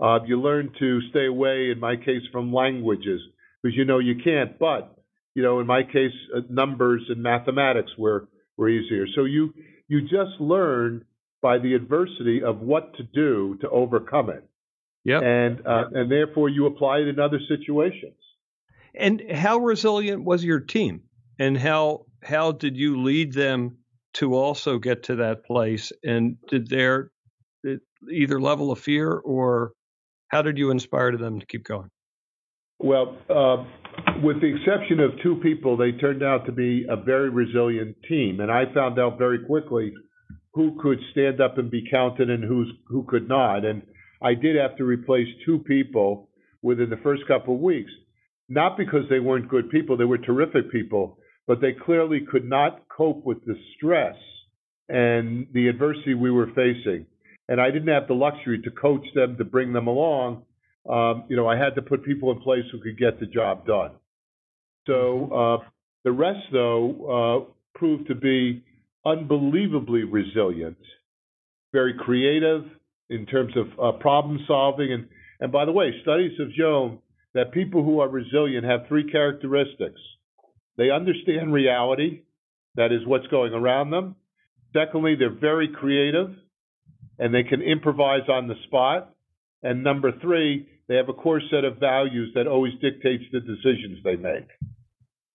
Uh, 0.00 0.20
you 0.26 0.40
learn 0.40 0.72
to 0.78 1.00
stay 1.10 1.26
away, 1.26 1.70
in 1.70 1.78
my 1.78 1.96
case, 1.96 2.22
from 2.32 2.52
languages 2.52 3.20
because 3.62 3.76
you 3.76 3.84
know 3.84 3.98
you 3.98 4.14
can't. 4.22 4.58
But 4.58 4.96
you 5.34 5.42
know, 5.42 5.60
in 5.60 5.66
my 5.66 5.82
case, 5.82 6.12
uh, 6.34 6.40
numbers 6.48 7.02
and 7.08 7.22
mathematics 7.22 7.90
were 7.98 8.28
were 8.56 8.68
easier. 8.68 9.06
So 9.14 9.24
you 9.24 9.52
you 9.88 10.02
just 10.02 10.40
learn 10.40 11.04
by 11.42 11.58
the 11.58 11.74
adversity 11.74 12.42
of 12.42 12.60
what 12.60 12.94
to 12.96 13.02
do 13.02 13.58
to 13.60 13.68
overcome 13.68 14.30
it. 14.30 14.48
Yeah. 15.04 15.20
And 15.20 15.66
uh, 15.66 15.84
and 15.92 16.10
therefore 16.10 16.48
you 16.48 16.66
apply 16.66 16.98
it 16.98 17.08
in 17.08 17.18
other 17.18 17.40
situations. 17.48 18.16
And 18.94 19.22
how 19.30 19.58
resilient 19.58 20.24
was 20.24 20.44
your 20.44 20.60
team? 20.60 21.02
And 21.38 21.56
how 21.56 22.06
how 22.22 22.52
did 22.52 22.76
you 22.76 23.02
lead 23.02 23.32
them 23.32 23.78
to 24.14 24.34
also 24.34 24.78
get 24.78 25.04
to 25.04 25.16
that 25.16 25.44
place? 25.44 25.92
And 26.04 26.36
did 26.48 26.68
their 26.68 27.10
either 28.10 28.40
level 28.40 28.72
of 28.72 28.78
fear 28.78 29.12
or 29.12 29.72
how 30.28 30.42
did 30.42 30.58
you 30.58 30.70
inspire 30.70 31.16
them 31.16 31.40
to 31.40 31.46
keep 31.46 31.64
going? 31.64 31.90
Well, 32.78 33.18
uh, 33.28 33.64
with 34.22 34.40
the 34.40 34.46
exception 34.46 35.00
of 35.00 35.10
two 35.22 35.36
people, 35.42 35.76
they 35.76 35.92
turned 35.92 36.22
out 36.22 36.46
to 36.46 36.52
be 36.52 36.86
a 36.88 36.96
very 36.96 37.28
resilient 37.28 37.96
team, 38.08 38.40
and 38.40 38.50
I 38.50 38.72
found 38.72 38.98
out 38.98 39.18
very 39.18 39.44
quickly 39.44 39.92
who 40.54 40.78
could 40.80 40.98
stand 41.12 41.40
up 41.40 41.58
and 41.58 41.70
be 41.70 41.84
counted 41.90 42.30
and 42.30 42.42
who's 42.42 42.72
who 42.88 43.04
could 43.04 43.28
not. 43.28 43.64
And 43.64 43.82
I 44.22 44.34
did 44.34 44.56
have 44.56 44.76
to 44.78 44.84
replace 44.84 45.28
two 45.44 45.58
people 45.58 46.30
within 46.62 46.90
the 46.90 46.96
first 46.98 47.26
couple 47.28 47.54
of 47.54 47.60
weeks, 47.60 47.90
not 48.48 48.76
because 48.78 49.04
they 49.10 49.20
weren't 49.20 49.48
good 49.48 49.68
people; 49.70 49.96
they 49.96 50.04
were 50.04 50.18
terrific 50.18 50.72
people, 50.72 51.18
but 51.50 51.60
they 51.60 51.72
clearly 51.72 52.20
could 52.20 52.48
not 52.48 52.86
cope 52.88 53.24
with 53.24 53.44
the 53.44 53.56
stress 53.74 54.14
and 54.88 55.48
the 55.52 55.66
adversity 55.66 56.14
we 56.14 56.30
were 56.30 56.46
facing. 56.54 57.04
And 57.48 57.60
I 57.60 57.72
didn't 57.72 57.88
have 57.88 58.06
the 58.06 58.14
luxury 58.14 58.62
to 58.62 58.70
coach 58.70 59.04
them 59.16 59.36
to 59.36 59.44
bring 59.44 59.72
them 59.72 59.88
along. 59.88 60.44
Um, 60.88 61.24
you 61.28 61.34
know, 61.34 61.48
I 61.48 61.56
had 61.56 61.74
to 61.74 61.82
put 61.82 62.04
people 62.04 62.30
in 62.30 62.38
place 62.38 62.62
who 62.70 62.80
could 62.80 62.96
get 62.96 63.18
the 63.18 63.26
job 63.26 63.66
done. 63.66 63.90
So 64.86 65.32
uh, 65.32 65.68
the 66.04 66.12
rest, 66.12 66.38
though, 66.52 67.48
uh, 67.48 67.52
proved 67.76 68.06
to 68.06 68.14
be 68.14 68.62
unbelievably 69.04 70.04
resilient, 70.04 70.78
very 71.72 71.94
creative 71.98 72.62
in 73.08 73.26
terms 73.26 73.54
of 73.56 73.66
uh, 73.82 73.98
problem 73.98 74.38
solving. 74.46 74.92
And, 74.92 75.08
and 75.40 75.50
by 75.50 75.64
the 75.64 75.72
way, 75.72 75.90
studies 76.02 76.30
have 76.38 76.52
shown 76.56 77.00
that 77.34 77.50
people 77.50 77.82
who 77.82 77.98
are 77.98 78.08
resilient 78.08 78.64
have 78.64 78.86
three 78.86 79.10
characteristics 79.10 80.00
they 80.76 80.90
understand 80.90 81.52
reality, 81.52 82.22
that 82.76 82.92
is 82.92 83.06
what's 83.06 83.26
going 83.28 83.52
around 83.52 83.90
them. 83.90 84.16
Secondly, 84.72 85.16
they're 85.16 85.30
very 85.30 85.68
creative 85.68 86.30
and 87.18 87.34
they 87.34 87.42
can 87.42 87.60
improvise 87.60 88.28
on 88.28 88.48
the 88.48 88.54
spot. 88.66 89.14
And 89.62 89.84
number 89.84 90.12
three, 90.20 90.68
they 90.88 90.96
have 90.96 91.08
a 91.08 91.12
core 91.12 91.40
set 91.50 91.64
of 91.64 91.78
values 91.78 92.32
that 92.34 92.46
always 92.46 92.72
dictates 92.80 93.24
the 93.32 93.40
decisions 93.40 93.98
they 94.02 94.16
make. 94.16 94.48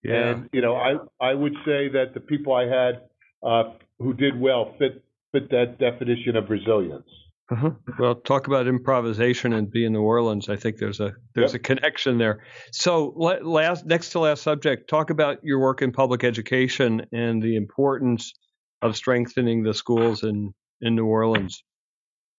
Yeah. 0.04 0.30
And 0.30 0.50
you 0.52 0.62
know, 0.62 0.76
I 0.76 0.98
I 1.20 1.34
would 1.34 1.54
say 1.66 1.90
that 1.90 2.14
the 2.14 2.20
people 2.20 2.54
I 2.54 2.66
had 2.66 3.02
uh, 3.44 3.74
who 4.00 4.14
did 4.14 4.40
well 4.40 4.76
fit 4.78 5.04
fit 5.32 5.50
that 5.52 5.78
definition 5.80 6.36
of 6.36 6.50
resilience. 6.50 7.10
Uh-huh. 7.52 7.72
Well, 8.00 8.16
talk 8.16 8.48
about 8.48 8.68
improvisation 8.68 9.54
and 9.54 9.70
be 9.70 9.86
in 9.86 9.94
New 9.94 10.02
Orleans. 10.02 10.50
I 10.50 10.56
think 10.56 10.78
there's 10.78 11.00
a 11.00 11.14
there's 11.36 11.54
yep. 11.54 11.62
a 11.62 11.64
connection 11.64 12.18
there. 12.18 12.44
So, 12.72 13.14
last 13.16 13.86
next 13.86 14.12
to 14.12 14.20
last 14.20 14.42
subject, 14.42 14.90
talk 14.90 15.12
about 15.12 15.44
your 15.44 15.60
work 15.60 15.84
in 15.84 15.92
public 15.92 16.24
education 16.24 17.06
and 17.12 17.44
the 17.44 17.56
importance 17.56 18.34
of 18.82 18.96
strengthening 18.96 19.62
the 19.62 19.76
schools 19.76 20.24
in 20.24 20.54
in 20.82 20.96
New 20.96 21.06
Orleans. 21.06 21.64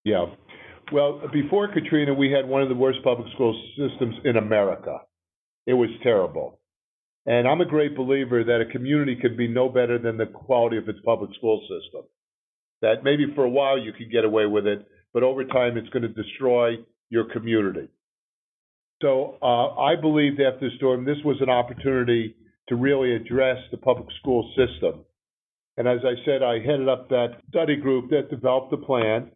Yeah. 0.03 0.25
Well, 0.91 1.21
before 1.31 1.71
Katrina, 1.73 2.13
we 2.13 2.31
had 2.31 2.47
one 2.47 2.61
of 2.61 2.69
the 2.69 2.75
worst 2.75 2.99
public 3.03 3.31
school 3.33 3.61
systems 3.77 4.15
in 4.25 4.35
America. 4.35 4.99
It 5.65 5.73
was 5.73 5.89
terrible. 6.03 6.59
And 7.25 7.45
I'm 7.45 7.59
a 7.59 7.65
great 7.65 7.95
believer 7.95 8.43
that 8.45 8.61
a 8.61 8.71
community 8.71 9.15
can 9.15 9.35
be 9.35 9.49
no 9.49 9.67
better 9.67 9.99
than 9.99 10.15
the 10.15 10.25
quality 10.25 10.77
of 10.77 10.87
its 10.87 10.99
public 11.03 11.31
school 11.35 11.59
system. 11.61 12.03
That 12.81 13.03
maybe 13.03 13.25
for 13.35 13.43
a 13.43 13.49
while 13.49 13.77
you 13.77 13.91
could 13.91 14.11
get 14.11 14.23
away 14.23 14.45
with 14.45 14.65
it, 14.65 14.85
but 15.13 15.23
over 15.23 15.43
time 15.43 15.77
it's 15.77 15.89
going 15.89 16.03
to 16.03 16.09
destroy 16.09 16.75
your 17.09 17.25
community. 17.31 17.87
So 19.01 19.37
uh, 19.41 19.75
I 19.75 19.95
believed 19.95 20.39
after 20.41 20.69
the 20.69 20.75
storm 20.77 21.05
this 21.05 21.17
was 21.23 21.37
an 21.41 21.49
opportunity 21.49 22.35
to 22.69 22.75
really 22.75 23.15
address 23.15 23.57
the 23.71 23.77
public 23.77 24.07
school 24.19 24.51
system. 24.55 25.05
And 25.77 25.87
as 25.87 25.99
I 26.03 26.15
said, 26.25 26.41
I 26.41 26.59
headed 26.59 26.89
up 26.89 27.09
that 27.09 27.37
study 27.49 27.75
group 27.75 28.09
that 28.09 28.31
developed 28.31 28.71
the 28.71 28.77
plan, 28.77 29.31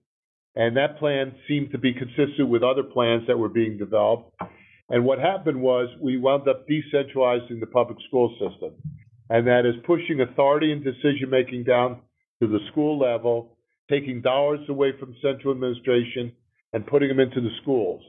and 0.56 0.76
that 0.76 0.98
plan 0.98 1.34
seemed 1.48 1.72
to 1.72 1.78
be 1.78 1.94
consistent 1.94 2.50
with 2.50 2.64
other 2.64 2.84
plans 2.84 3.24
that 3.28 3.38
were 3.38 3.50
being 3.50 3.78
developed. 3.78 4.34
And 4.90 5.06
what 5.06 5.20
happened 5.20 5.62
was 5.62 5.88
we 6.02 6.18
wound 6.18 6.48
up 6.50 6.68
decentralizing 6.68 7.60
the 7.60 7.68
public 7.68 8.00
school 8.08 8.36
system, 8.40 8.74
and 9.30 9.48
that 9.48 9.66
is 9.66 9.76
pushing 9.86 10.20
authority 10.20 10.72
and 10.74 10.84
decision 10.84 11.30
making 11.30 11.64
down 11.64 12.02
to 12.42 12.48
the 12.48 12.60
school 12.72 13.00
level 13.00 13.51
taking 13.92 14.22
dollars 14.22 14.62
away 14.70 14.94
from 14.98 15.16
central 15.22 15.54
administration 15.54 16.32
and 16.74 16.88
putting 16.88 17.10
them 17.10 17.20
into 17.20 17.42
the 17.42 17.52
schools. 17.62 18.02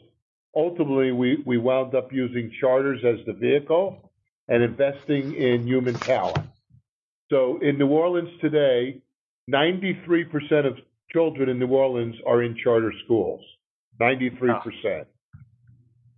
Ultimately, 0.55 1.11
we, 1.13 1.43
we 1.45 1.59
wound 1.59 1.95
up 1.95 2.13
using 2.13 2.53
charters 2.61 3.01
as 3.05 3.25
the 3.27 3.33
vehicle 3.33 4.11
and 4.49 4.63
investing 4.63 5.35
in 5.35 5.67
human 5.67 5.99
talent. 6.01 6.49
So 7.31 7.59
in 7.61 7.79
New 7.79 7.89
Orleans 7.89 8.31
today, 8.41 9.01
93% 9.51 10.67
of 10.67 10.77
children 11.13 11.49
in 11.49 11.59
New 11.59 11.69
Orleans 11.69 12.15
are 12.27 12.43
in 12.43 12.57
charter 12.63 12.93
schools. 13.05 13.41
93%. 14.01 15.07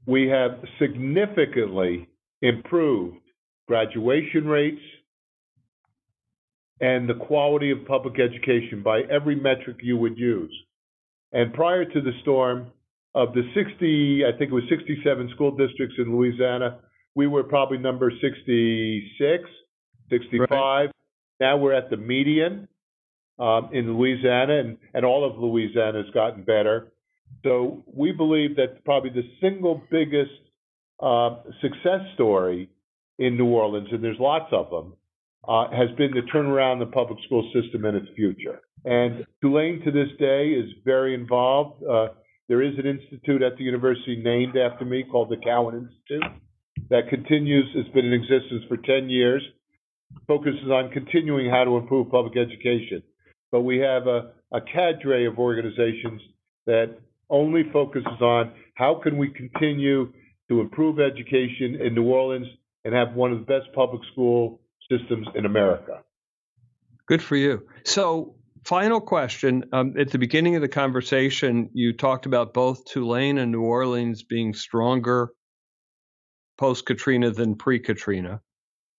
We 0.06 0.28
have 0.28 0.58
significantly 0.78 2.08
improved 2.42 3.18
graduation 3.66 4.46
rates, 4.46 4.82
and 6.80 7.08
the 7.08 7.14
quality 7.14 7.70
of 7.70 7.86
public 7.86 8.20
education 8.20 8.82
by 8.82 9.02
every 9.10 9.36
metric 9.36 9.76
you 9.82 9.96
would 9.96 10.18
use. 10.18 10.54
And 11.32 11.52
prior 11.52 11.84
to 11.84 12.00
the 12.00 12.12
storm, 12.22 12.72
of 13.14 13.32
the 13.32 13.42
60, 13.54 14.24
I 14.24 14.36
think 14.36 14.50
it 14.50 14.54
was 14.54 14.64
67 14.68 15.30
school 15.34 15.56
districts 15.56 15.96
in 15.98 16.14
Louisiana, 16.16 16.80
we 17.14 17.26
were 17.26 17.44
probably 17.44 17.78
number 17.78 18.10
66, 18.20 19.44
65. 20.10 20.48
Right. 20.50 20.90
Now 21.40 21.56
we're 21.56 21.72
at 21.72 21.90
the 21.90 21.96
median 21.96 22.68
um, 23.38 23.70
in 23.72 23.96
Louisiana, 23.96 24.58
and, 24.58 24.78
and 24.94 25.04
all 25.04 25.24
of 25.24 25.38
Louisiana 25.38 26.02
has 26.02 26.12
gotten 26.12 26.42
better. 26.42 26.92
So 27.44 27.84
we 27.86 28.10
believe 28.10 28.56
that 28.56 28.84
probably 28.84 29.10
the 29.10 29.28
single 29.40 29.80
biggest 29.90 30.30
uh, 31.00 31.36
success 31.60 32.00
story 32.14 32.68
in 33.18 33.36
New 33.36 33.46
Orleans, 33.46 33.88
and 33.92 34.02
there's 34.02 34.18
lots 34.18 34.52
of 34.52 34.70
them, 34.70 34.94
uh, 35.48 35.70
has 35.70 35.90
been 35.96 36.12
to 36.12 36.22
turn 36.22 36.46
around 36.46 36.78
the 36.78 36.86
public 36.86 37.18
school 37.24 37.50
system 37.52 37.84
and 37.84 37.96
its 37.96 38.08
future. 38.16 38.60
And 38.84 39.24
Tulane 39.40 39.82
to 39.84 39.90
this 39.90 40.08
day 40.18 40.48
is 40.48 40.70
very 40.84 41.14
involved. 41.14 41.82
Uh, 41.82 42.08
there 42.48 42.62
is 42.62 42.74
an 42.78 42.86
institute 42.86 43.42
at 43.42 43.56
the 43.56 43.64
university 43.64 44.20
named 44.22 44.56
after 44.56 44.84
me 44.84 45.04
called 45.10 45.30
the 45.30 45.38
Cowen 45.42 45.74
Institute 45.76 46.30
that 46.90 47.08
continues, 47.08 47.66
it's 47.74 47.88
been 47.90 48.04
in 48.04 48.12
existence 48.12 48.62
for 48.68 48.76
10 48.76 49.08
years, 49.08 49.42
focuses 50.26 50.70
on 50.70 50.90
continuing 50.90 51.50
how 51.50 51.64
to 51.64 51.76
improve 51.76 52.10
public 52.10 52.36
education. 52.36 53.02
But 53.50 53.60
we 53.62 53.78
have 53.78 54.06
a, 54.06 54.32
a 54.52 54.60
cadre 54.60 55.26
of 55.26 55.38
organizations 55.38 56.20
that 56.66 56.98
only 57.30 57.62
focuses 57.72 58.20
on 58.20 58.52
how 58.74 59.00
can 59.02 59.16
we 59.16 59.28
continue 59.30 60.12
to 60.48 60.60
improve 60.60 61.00
education 61.00 61.76
in 61.80 61.94
New 61.94 62.04
Orleans 62.04 62.46
and 62.84 62.94
have 62.94 63.14
one 63.14 63.32
of 63.32 63.38
the 63.38 63.44
best 63.46 63.72
public 63.74 64.02
school 64.12 64.60
systems 64.90 65.26
in 65.34 65.46
America. 65.46 66.02
Good 67.06 67.22
for 67.22 67.36
you. 67.36 67.66
So, 67.84 68.36
final 68.64 69.00
question. 69.00 69.64
Um, 69.72 69.94
at 69.98 70.10
the 70.10 70.18
beginning 70.18 70.56
of 70.56 70.62
the 70.62 70.68
conversation, 70.68 71.70
you 71.74 71.92
talked 71.92 72.26
about 72.26 72.54
both 72.54 72.84
Tulane 72.86 73.38
and 73.38 73.52
New 73.52 73.62
Orleans 73.62 74.22
being 74.22 74.54
stronger 74.54 75.30
post 76.56 76.86
Katrina 76.86 77.30
than 77.30 77.56
pre 77.56 77.78
Katrina. 77.78 78.40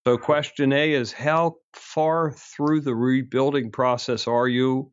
So, 0.06 0.18
question 0.18 0.72
A 0.72 0.92
is 0.92 1.12
how 1.12 1.56
far 1.72 2.32
through 2.32 2.82
the 2.82 2.94
rebuilding 2.94 3.72
process 3.72 4.28
are 4.28 4.46
you? 4.46 4.92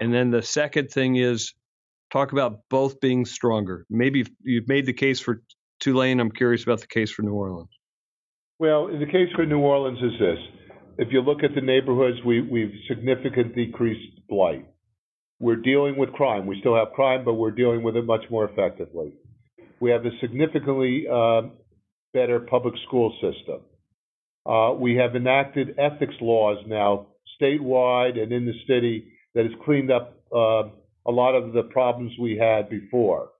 And 0.00 0.12
then 0.12 0.30
the 0.30 0.42
second 0.42 0.90
thing 0.90 1.16
is 1.16 1.52
talk 2.10 2.32
about 2.32 2.60
both 2.70 3.00
being 3.00 3.26
stronger. 3.26 3.86
Maybe 3.90 4.24
you've 4.42 4.68
made 4.68 4.86
the 4.86 4.92
case 4.92 5.20
for 5.20 5.42
Tulane. 5.80 6.20
I'm 6.20 6.30
curious 6.30 6.62
about 6.62 6.80
the 6.80 6.86
case 6.86 7.10
for 7.10 7.22
New 7.22 7.34
Orleans. 7.34 7.68
Well, 8.58 8.86
in 8.86 9.00
the 9.00 9.06
case 9.06 9.28
for 9.34 9.44
New 9.44 9.58
Orleans 9.58 9.98
is 9.98 10.18
this. 10.20 10.38
If 10.98 11.08
you 11.10 11.22
look 11.22 11.42
at 11.42 11.54
the 11.56 11.60
neighborhoods, 11.60 12.18
we, 12.24 12.40
we've 12.40 12.72
significantly 12.86 13.66
decreased 13.66 14.28
blight. 14.28 14.66
We're 15.40 15.56
dealing 15.56 15.98
with 15.98 16.12
crime. 16.12 16.46
We 16.46 16.60
still 16.60 16.76
have 16.76 16.92
crime, 16.94 17.24
but 17.24 17.34
we're 17.34 17.50
dealing 17.50 17.82
with 17.82 17.96
it 17.96 18.04
much 18.04 18.22
more 18.30 18.48
effectively. 18.48 19.14
We 19.80 19.90
have 19.90 20.06
a 20.06 20.10
significantly 20.20 21.06
uh, 21.12 21.42
better 22.12 22.38
public 22.38 22.74
school 22.86 23.12
system. 23.14 23.60
Uh, 24.46 24.74
we 24.74 24.94
have 24.96 25.16
enacted 25.16 25.76
ethics 25.78 26.14
laws 26.20 26.64
now 26.68 27.08
statewide 27.42 28.18
and 28.22 28.32
in 28.32 28.46
the 28.46 28.54
city 28.68 29.12
that 29.34 29.44
has 29.44 29.52
cleaned 29.64 29.90
up 29.90 30.16
uh, 30.32 30.62
a 31.06 31.10
lot 31.10 31.34
of 31.34 31.52
the 31.52 31.64
problems 31.64 32.12
we 32.20 32.36
had 32.36 32.70
before. 32.70 33.30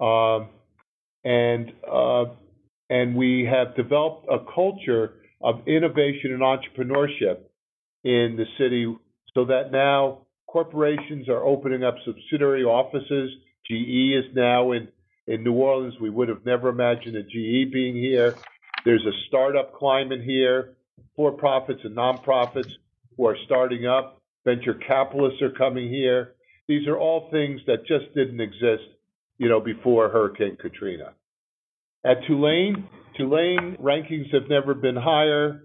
Um, 0.00 0.48
and 1.22 1.72
and 2.90 3.14
we 3.14 3.44
have 3.50 3.76
developed 3.76 4.26
a 4.30 4.38
culture 4.52 5.14
of 5.40 5.66
innovation 5.66 6.32
and 6.32 6.40
entrepreneurship 6.40 7.40
in 8.04 8.36
the 8.36 8.46
city 8.58 8.94
so 9.34 9.44
that 9.44 9.70
now 9.70 10.26
corporations 10.46 11.28
are 11.28 11.44
opening 11.44 11.84
up 11.84 11.96
subsidiary 12.04 12.64
offices. 12.64 13.30
GE 13.66 14.14
is 14.14 14.34
now 14.34 14.72
in, 14.72 14.88
in 15.26 15.44
New 15.44 15.52
Orleans. 15.52 15.94
We 16.00 16.10
would 16.10 16.28
have 16.28 16.44
never 16.44 16.68
imagined 16.68 17.16
a 17.16 17.22
GE 17.22 17.72
being 17.72 17.94
here. 17.94 18.34
There's 18.84 19.04
a 19.04 19.12
startup 19.26 19.74
climate 19.74 20.22
here, 20.22 20.74
for 21.18 21.32
profits 21.32 21.80
and 21.82 21.96
nonprofits 21.96 22.70
who 23.16 23.26
are 23.26 23.36
starting 23.44 23.86
up. 23.86 24.22
Venture 24.44 24.74
capitalists 24.74 25.42
are 25.42 25.50
coming 25.50 25.88
here. 25.88 26.34
These 26.68 26.86
are 26.86 26.96
all 26.96 27.28
things 27.32 27.60
that 27.66 27.86
just 27.86 28.14
didn't 28.14 28.40
exist, 28.40 28.84
you 29.36 29.48
know, 29.48 29.60
before 29.60 30.08
Hurricane 30.08 30.56
Katrina. 30.56 31.14
At 32.04 32.24
Tulane, 32.26 32.88
Tulane 33.16 33.76
rankings 33.82 34.32
have 34.32 34.48
never 34.48 34.74
been 34.74 34.96
higher. 34.96 35.64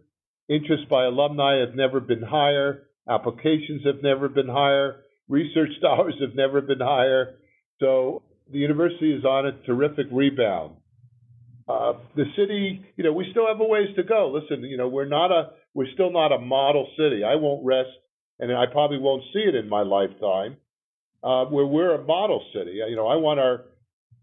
Interest 0.50 0.90
by 0.90 1.06
alumni 1.06 1.60
have 1.60 1.76
never 1.76 2.00
been 2.00 2.24
higher. 2.24 2.88
Applications 3.08 3.86
have 3.86 4.02
never 4.02 4.28
been 4.30 4.48
higher. 4.48 5.02
Research 5.30 5.70
dollars 5.82 6.16
have 6.20 6.36
never 6.36 6.62
been 6.62 6.80
higher. 6.80 7.36
So 7.80 8.24
the 8.52 8.58
university 8.58 9.14
is 9.14 9.26
on 9.26 9.46
a 9.46 9.52
terrific 9.66 10.08
rebound. 10.12 10.78
Uh, 11.68 11.94
the 12.16 12.26
city, 12.36 12.84
you 12.98 13.04
know, 13.04 13.14
we 13.14 13.28
still 13.32 13.48
have 13.48 13.62
a 13.62 13.64
ways 13.64 13.96
to 13.96 14.04
go. 14.04 14.32
Listen, 14.34 14.64
you 14.66 14.76
know, 14.76 14.90
we're 14.90 15.08
not 15.08 15.32
a, 15.32 15.52
we're 15.74 15.92
still 15.94 16.12
not 16.12 16.32
a 16.34 16.40
model 16.40 16.90
city. 16.98 17.24
I 17.24 17.36
won't 17.36 17.66
rest, 17.66 17.90
and 18.40 18.52
I 18.52 18.66
probably 18.70 18.98
won't 18.98 19.24
see 19.34 19.40
it 19.40 19.56
in 19.56 19.70
my 19.70 19.82
lifetime. 19.82 20.58
Uh, 21.24 21.46
where 21.46 21.66
we're 21.66 21.96
a 21.96 22.04
model 22.04 22.44
city. 22.54 22.82
You 22.86 22.98
know, 22.98 23.08
I 23.08 23.16
want 23.16 23.40
our 23.40 23.64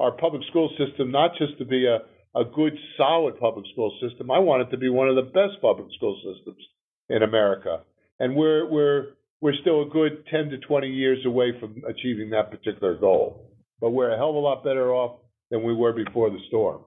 our 0.00 0.12
public 0.12 0.42
school 0.48 0.70
system 0.78 1.12
not 1.12 1.32
just 1.38 1.58
to 1.58 1.64
be 1.64 1.86
a, 1.86 1.98
a 2.38 2.44
good, 2.44 2.72
solid 2.96 3.38
public 3.38 3.66
school 3.72 3.96
system. 4.00 4.30
I 4.30 4.38
want 4.38 4.62
it 4.62 4.70
to 4.70 4.78
be 4.78 4.88
one 4.88 5.08
of 5.08 5.16
the 5.16 5.30
best 5.30 5.60
public 5.60 5.88
school 5.96 6.16
systems 6.16 6.62
in 7.08 7.22
America. 7.22 7.80
And 8.18 8.34
we're, 8.34 8.68
we're, 8.68 9.08
we're 9.40 9.54
still 9.60 9.82
a 9.82 9.88
good 9.88 10.24
10 10.30 10.50
to 10.50 10.58
20 10.58 10.88
years 10.88 11.24
away 11.26 11.58
from 11.60 11.82
achieving 11.88 12.30
that 12.30 12.50
particular 12.50 12.94
goal. 12.96 13.50
But 13.80 13.90
we're 13.90 14.10
a 14.10 14.16
hell 14.16 14.30
of 14.30 14.36
a 14.36 14.38
lot 14.38 14.64
better 14.64 14.92
off 14.92 15.20
than 15.50 15.62
we 15.62 15.74
were 15.74 15.92
before 15.92 16.30
the 16.30 16.38
storm. 16.48 16.82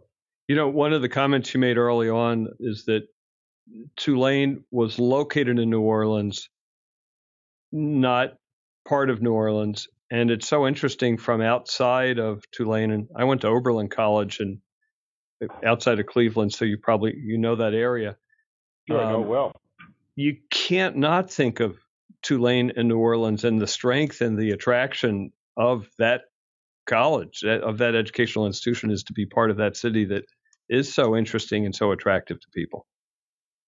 You 0.48 0.56
know, 0.56 0.68
one 0.68 0.94
of 0.94 1.02
the 1.02 1.10
comments 1.10 1.54
you 1.54 1.60
made 1.60 1.78
early 1.78 2.10
on 2.10 2.48
is 2.60 2.86
that 2.86 3.08
Tulane 3.96 4.64
was 4.72 5.00
located 5.00 5.60
in 5.60 5.70
New 5.70 5.82
Orleans, 5.82 6.50
not 7.72 8.34
part 8.88 9.10
of 9.10 9.22
New 9.22 9.34
Orleans, 9.34 9.88
and 10.14 10.30
it's 10.30 10.48
so 10.48 10.68
interesting 10.68 11.18
from 11.18 11.42
outside 11.42 12.20
of 12.20 12.44
Tulane. 12.52 12.92
And 12.92 13.08
I 13.16 13.24
went 13.24 13.42
to 13.42 13.48
Oberlin 13.48 13.90
College 13.90 14.40
and 14.40 14.60
outside 15.66 16.00
of 16.00 16.06
Cleveland, 16.06 16.54
so 16.54 16.66
you 16.66 16.78
probably 16.78 17.16
you 17.18 17.40
know 17.40 17.56
that 17.56 17.74
area. 17.74 18.16
Sure, 18.88 19.02
um, 19.02 19.08
I 19.08 19.12
know 19.12 19.24
um, 19.24 19.28
well. 19.28 19.52
You 20.16 20.38
can't 20.52 20.98
not 20.98 21.32
think 21.32 21.60
of 21.62 21.80
Tulane 22.22 22.74
and 22.78 22.88
New 22.88 23.00
Orleans 23.00 23.44
and 23.44 23.60
the 23.60 23.66
strength 23.66 24.22
and 24.22 24.38
the 24.38 24.52
attraction 24.52 25.32
of 25.58 25.88
that 25.98 26.22
college, 26.86 27.44
of 27.44 27.80
that 27.80 27.96
educational 27.96 28.46
institution, 28.46 28.92
is 28.92 29.04
to 29.06 29.14
be 29.14 29.26
part 29.26 29.50
of 29.50 29.58
that 29.58 29.76
city 29.76 30.06
that 30.06 30.26
is 30.70 30.94
so 30.94 31.16
interesting 31.16 31.66
and 31.66 31.76
so 31.76 31.92
attractive 31.92 32.40
to 32.40 32.48
people. 32.54 32.86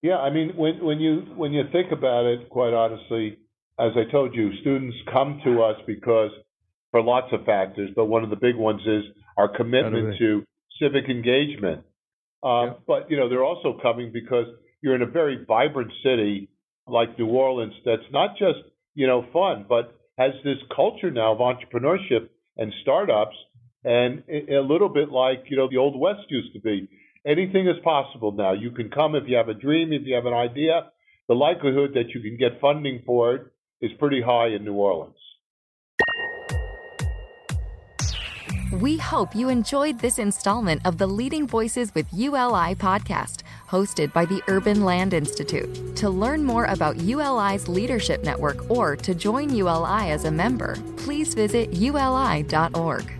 Yeah, 0.03 0.17
I 0.17 0.29
mean, 0.29 0.55
when 0.55 0.85
when 0.85 0.99
you 0.99 1.21
when 1.35 1.53
you 1.53 1.63
think 1.71 1.91
about 1.91 2.27
it, 2.27 2.49
quite 2.51 2.73
honestly, 2.73 3.39
as 3.79 3.91
I 3.95 4.09
told 4.09 4.33
you, 4.35 4.51
students 4.61 4.95
come 5.11 5.41
to 5.43 5.63
us 5.63 5.75
because 5.85 6.31
for 6.91 7.01
lots 7.01 7.27
of 7.33 7.45
factors, 7.45 7.89
but 7.95 8.05
one 8.05 8.23
of 8.23 8.29
the 8.29 8.37
big 8.37 8.55
ones 8.55 8.81
is 8.85 9.03
our 9.37 9.49
commitment 9.49 10.17
to 10.17 10.43
civic 10.81 11.09
engagement. 11.09 11.83
Um, 12.41 12.67
yeah. 12.67 12.73
But 12.87 13.11
you 13.11 13.17
know, 13.17 13.27
they're 13.27 13.43
also 13.43 13.77
coming 13.81 14.11
because 14.13 14.45
you're 14.81 14.95
in 14.95 15.01
a 15.01 15.07
very 15.07 15.43
vibrant 15.45 15.91
city 16.03 16.49
like 16.87 17.17
New 17.19 17.27
Orleans 17.27 17.73
that's 17.83 18.09
not 18.11 18.37
just 18.37 18.59
you 18.93 19.07
know 19.07 19.25
fun, 19.33 19.65
but 19.67 19.97
has 20.17 20.31
this 20.45 20.57
culture 20.73 21.11
now 21.11 21.33
of 21.33 21.39
entrepreneurship 21.39 22.29
and 22.55 22.71
startups, 22.81 23.35
and 23.83 24.23
a 24.29 24.61
little 24.61 24.87
bit 24.87 25.09
like 25.09 25.43
you 25.49 25.57
know 25.57 25.67
the 25.69 25.77
old 25.77 25.99
West 25.99 26.29
used 26.29 26.53
to 26.53 26.61
be. 26.61 26.87
Anything 27.27 27.67
is 27.67 27.75
possible 27.83 28.31
now. 28.31 28.53
You 28.53 28.71
can 28.71 28.89
come 28.89 29.15
if 29.15 29.23
you 29.27 29.35
have 29.35 29.49
a 29.49 29.53
dream, 29.53 29.91
if 29.91 30.03
you 30.05 30.15
have 30.15 30.27
an 30.27 30.33
idea. 30.33 30.91
The 31.27 31.33
likelihood 31.33 31.91
that 31.95 32.13
you 32.13 32.21
can 32.21 32.37
get 32.37 32.61
funding 32.61 33.01
for 33.03 33.33
it 33.33 33.47
is 33.85 33.97
pretty 33.99 34.21
high 34.21 34.47
in 34.47 34.65
New 34.65 34.73
Orleans. 34.73 35.15
We 38.81 38.97
hope 38.97 39.35
you 39.35 39.47
enjoyed 39.49 39.99
this 39.99 40.19
installment 40.19 40.85
of 40.85 40.97
the 40.97 41.07
Leading 41.07 41.47
Voices 41.47 41.93
with 41.93 42.07
ULI 42.11 42.75
podcast, 42.75 43.43
hosted 43.69 44.11
by 44.11 44.25
the 44.25 44.41
Urban 44.47 44.83
Land 44.83 45.13
Institute. 45.13 45.95
To 45.97 46.09
learn 46.09 46.43
more 46.43 46.65
about 46.65 46.97
ULI's 46.97 47.67
leadership 47.67 48.23
network 48.23 48.69
or 48.69 48.95
to 48.97 49.15
join 49.15 49.55
ULI 49.55 50.11
as 50.11 50.25
a 50.25 50.31
member, 50.31 50.75
please 50.97 51.33
visit 51.33 51.73
uli.org. 51.73 53.11